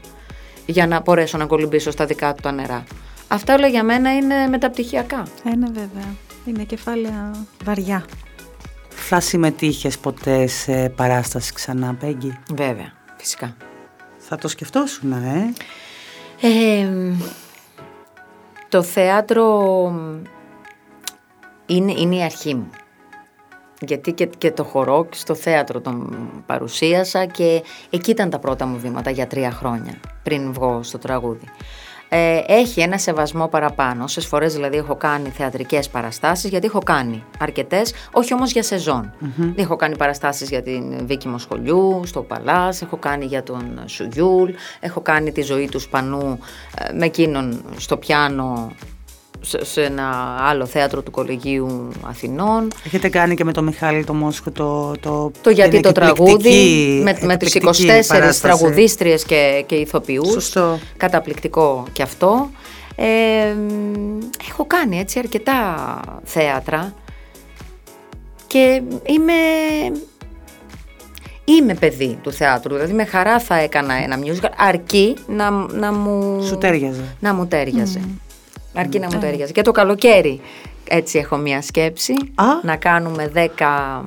[0.67, 2.85] για να μπορέσω να κολυμπήσω στα δικά του τα νερά.
[3.29, 5.23] Αυτά όλα για μένα είναι μεταπτυχιακά.
[5.45, 6.15] Ένα βέβαια.
[6.47, 8.05] Είναι κεφάλαια βαριά.
[9.01, 13.57] Θα συμμετείχες ποτέ σε παράσταση ξανά, Πέγγι; Βέβαια, φυσικά.
[14.19, 15.53] Θα το σκεφτόσουν, ε;
[16.41, 16.89] Ε,
[18.69, 19.45] το θέατρο
[21.67, 22.71] είναι, είναι η αρχή μου.
[23.81, 28.67] Γιατί και, και το χορό και στο θέατρο τον παρουσίασα και εκεί ήταν τα πρώτα
[28.67, 31.47] μου βήματα για τρία χρόνια πριν βγω στο τραγούδι.
[32.09, 34.05] Ε, έχει ένα σεβασμό παραπάνω.
[34.05, 39.13] Όσες φορές δηλαδή έχω κάνει θεατρικές παραστάσεις γιατί έχω κάνει αρκετές, όχι όμως για σεζόν.
[39.57, 44.51] Έχω κάνει παραστάσεις για την Βίκη Μοσχολιού, στο Παλάς, έχω κάνει για τον Σουγιούλ,
[44.81, 46.39] έχω κάνει τη ζωή τους Σπανού
[46.79, 48.73] ε, με εκείνον στο πιάνο
[49.41, 52.69] σε, σε ένα άλλο θέατρο του Κολεγίου Αθηνών.
[52.85, 54.93] Έχετε κάνει και με τον Μιχάλη το Μόσχο το...
[55.01, 58.41] Το, Το γιατί την το τραγούδι εκπληκτική- με, με τις εκπληκτική 24 παράσταση.
[58.43, 60.33] τραγουδίστριες και, και ηθοποιούς.
[60.33, 60.79] Σωστό.
[60.97, 62.51] Καταπληκτικό και αυτό.
[62.97, 64.19] Ε, μ,
[64.51, 65.75] έχω κάνει έτσι αρκετά
[66.25, 66.95] θέατρα
[68.47, 69.33] και είμαι,
[71.45, 72.75] είμαι παιδί του θεάτρου.
[72.75, 76.43] Δηλαδή με χαρά θα έκανα ένα musical αρκεί να, να μου...
[76.43, 77.17] Σου τέριαζε.
[77.21, 78.01] Να μου τέριαζε.
[78.79, 79.53] Αρκεί να μου τέριαζε.
[79.53, 80.41] Και το καλοκαίρι
[80.89, 82.13] έτσι έχω μία σκέψη.
[82.35, 82.45] Α.
[82.63, 84.03] Να κάνουμε 10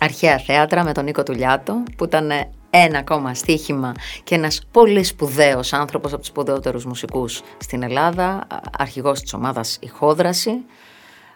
[0.00, 2.30] αρχαία θέατρα με τον Νίκο Τουλιάτο που ήταν
[2.70, 3.94] ένα ακόμα στοίχημα
[4.24, 9.78] και ένας πολύ σπουδαίος άνθρωπος από τους σπουδαιότερους μουσικούς στην Ελλάδα, α- αρχηγός της ομάδας
[9.80, 10.50] «Η Χόδραση»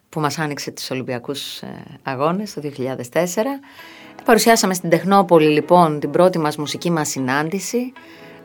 [0.08, 2.96] που μας άνοιξε τους Ολυμπιακούς ε, Αγώνες το 2004.
[4.24, 7.92] Παρουσιάσαμε στην Τεχνόπολη λοιπόν την πρώτη μας μουσική μας συνάντηση,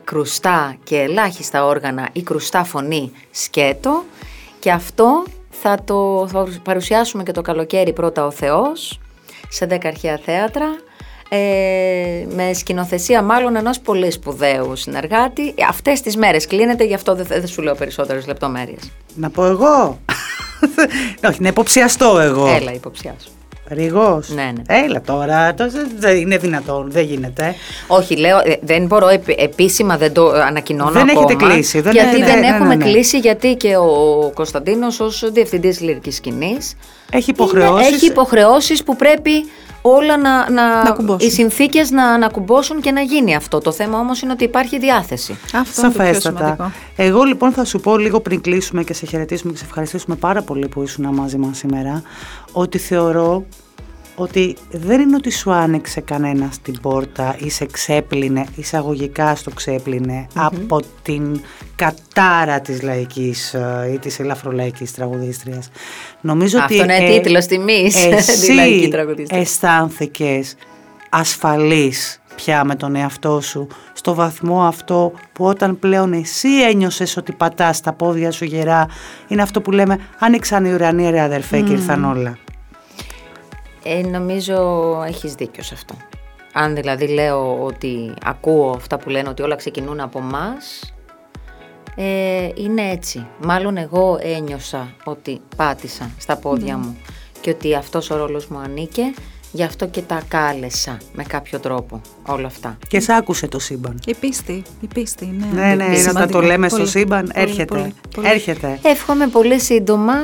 [0.04, 4.04] κρουστά και ελάχιστα όργανα ή κρουστά φωνή σκέτο
[4.58, 9.00] και αυτό θα το θα παρουσιάσουμε και το καλοκαίρι πρώτα ο Θεός
[9.48, 10.66] σε 10 αρχαία θέατρα
[11.28, 15.54] ε, με σκηνοθεσία μάλλον ενός πολύ σπουδαίου συνεργάτη.
[15.68, 18.90] Αυτές τις μέρες κλείνεται, γι' αυτό δεν, δεν σου λέω περισσότερες λεπτομέρειες.
[19.14, 19.98] Να πω εγώ;
[21.28, 22.46] Όχι, να υποψιαστώ εγώ.
[22.46, 23.16] Έλα, υποψιά
[23.74, 23.78] σου.
[23.82, 24.28] Ρηγός.
[24.34, 24.76] Ναι, ναι.
[24.84, 25.64] Έλα τώρα, το-
[25.98, 27.54] δεν είναι δυνατόν, δεν γίνεται.
[27.86, 31.26] Όχι, λέω, ε, δεν μπορώ επι- επίσημα, δεν το ανακοινώνω Δεν ακόμα.
[31.30, 32.84] έχετε κλείσει, δεν γιατί έχετε- δεν ναι, ναι, έχουμε ναι.
[32.84, 36.74] κλείσει, γιατί και ο Κωνσταντίνος ως διευθυντής λυρικής σκηνής
[37.10, 37.92] Έχει υποχρεώσεις.
[37.92, 39.30] έχει υποχρεώσεις που πρέπει
[39.84, 41.28] όλα να, να, Να κουμπώσουν.
[41.28, 43.58] οι συνθήκες να, να κουμπώσουν και να γίνει αυτό.
[43.58, 45.38] Το θέμα όμως είναι ότι υπάρχει διάθεση.
[45.54, 46.38] Αυτό είναι το πιο Σαφέστατα.
[46.38, 46.70] σημαντικό.
[46.96, 50.42] Εγώ λοιπόν θα σου πω λίγο πριν κλείσουμε και σε χαιρετήσουμε και σε ευχαριστήσουμε πάρα
[50.42, 52.02] πολύ που ήσουν μαζί μας σήμερα
[52.52, 53.44] ότι θεωρώ
[54.22, 60.26] ότι δεν είναι ότι σου άνοιξε κανένα την πόρτα ή σε ξέπλυνε, εισαγωγικά στο ξεπλυνε
[60.34, 61.40] από την
[61.76, 65.70] κατάρα της λαϊκής ε, ή της ελαφρολαϊκής τραγουδίστριας.
[66.20, 69.40] Νομίζω Αυτό ότι είναι τίτλος τιμής, τη εσύ λαϊκή τραγουδίστρια.
[69.40, 70.54] αισθάνθηκες
[71.10, 77.32] ασφαλής πια με τον εαυτό σου στο βαθμό αυτό που όταν πλέον εσύ ένιωσες ότι
[77.32, 78.86] πατάς τα πόδια σου γερά
[79.28, 82.38] είναι αυτό που λέμε άνοιξαν οι ουρανοί ρε αδερφέ και ήρθαν όλα.
[83.84, 84.58] Ε, νομίζω
[85.06, 85.94] έχεις δίκιο σε αυτό.
[86.52, 90.94] Αν δηλαδή λέω ότι ακούω αυτά που λένε ότι όλα ξεκινούν από μας,
[91.96, 93.26] ε, είναι έτσι.
[93.44, 96.96] Μάλλον εγώ ένιωσα ότι πάτησα στα πόδια μου
[97.40, 99.02] και ότι αυτός ο ρόλος μου ανήκε,
[99.52, 102.78] γι' αυτό και τα κάλεσα με κάποιο τρόπο όλα αυτά.
[102.88, 103.98] Και σ' άκουσε το σύμπαν.
[104.06, 105.46] Η πίστη, η πίστη, ναι.
[105.60, 106.40] Ναι, ναι, Είναι είναι όταν σημαντικό.
[106.40, 107.64] το λέμε στο Πολύ, σύμπαν, πολύ, έρχεται.
[107.64, 108.28] πολύ, πολύ.
[108.28, 108.78] Έρχεται.
[108.82, 110.14] Εύχομαι πολύ σύντομα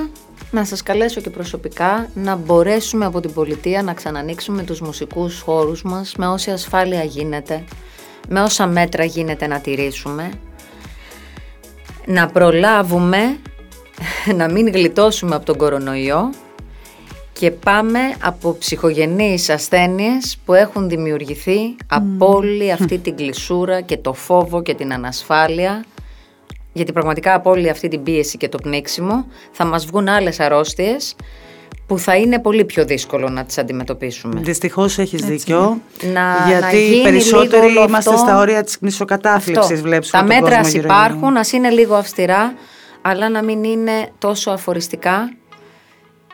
[0.50, 5.82] να σας καλέσω και προσωπικά να μπορέσουμε από την πολιτεία να ξανανοίξουμε τους μουσικούς χώρους
[5.82, 7.64] μας με όση ασφάλεια γίνεται,
[8.28, 10.30] με όσα μέτρα γίνεται να τηρήσουμε,
[12.06, 13.38] να προλάβουμε
[14.36, 16.30] να μην γλιτώσουμε από τον κορονοϊό
[17.32, 24.12] και πάμε από ψυχογενείς ασθένειες που έχουν δημιουργηθεί από όλη αυτή την κλεισούρα και το
[24.12, 25.84] φόβο και την ανασφάλεια
[26.78, 31.14] γιατί πραγματικά από όλη αυτή την πίεση και το πνίξιμο θα μας βγουν άλλες αρρώστιες
[31.86, 34.40] που θα είναι πολύ πιο δύσκολο να τις αντιμετωπίσουμε.
[34.40, 35.80] Δυστυχώς έχεις δίκιο.
[36.12, 38.22] Να- να γιατί γίνει οι περισσότεροι λίγο όλο είμαστε αυτό.
[38.26, 39.72] στα όρια της νησοκατάθλιψη.
[39.72, 39.82] Αυτό.
[39.82, 42.52] Βλέπεις Τα μέτρα ας υπάρχουν, ας είναι λίγο αυστηρά,
[43.02, 45.32] αλλά να μην είναι τόσο αφοριστικά,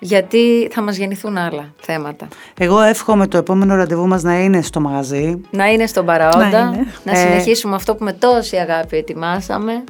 [0.01, 2.29] γιατί θα μας γεννηθούν άλλα θέματα.
[2.59, 5.41] Εγώ εύχομαι το επόμενο ραντεβού μας να είναι στο μαγαζί.
[5.51, 6.87] Να είναι στον παραόντα, Να να, είναι.
[7.05, 7.15] Ε.
[7.17, 9.85] συνεχίσουμε αυτό που με τόση αγάπη ετοιμάσαμε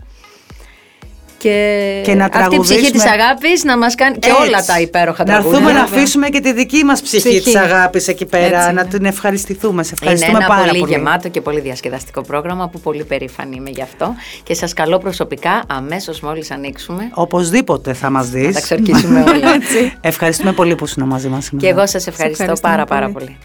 [1.49, 2.91] και, Και να αυτή η ψυχή τραγουδήσουμε.
[2.91, 4.43] της αγάπης να μας κάνει και Έτσι.
[4.43, 5.59] όλα τα υπέροχα Να τραγούδια.
[5.59, 7.41] έρθουμε να αφήσουμε και τη δική μας ψυχή, Ψυχή.
[7.43, 8.85] της αγάπης εκεί πέρα, Έτσι να είναι.
[8.91, 9.83] την ευχαριστηθούμε.
[9.83, 10.93] Σε Είναι ευχαριστούμε ένα πάρα πολύ, πολύ.
[10.93, 15.63] γεμάτο και πολύ διασκεδαστικό πρόγραμμα που πολύ περήφανη είμαι γι' αυτό και σας καλώ προσωπικά
[15.67, 18.55] αμέσως μόλις ανοίξουμε Οπωσδήποτε θα μας να δεις.
[18.55, 19.49] τα ξορκίσουμε όλα.
[20.01, 21.67] Ευχαριστούμε πολύ που ήσουν μαζί μας σήμερα.
[21.67, 23.25] και εγώ σας ευχαριστώ ευχαριστούμε πάρα πάρα πολύ.
[23.25, 23.39] πολύ.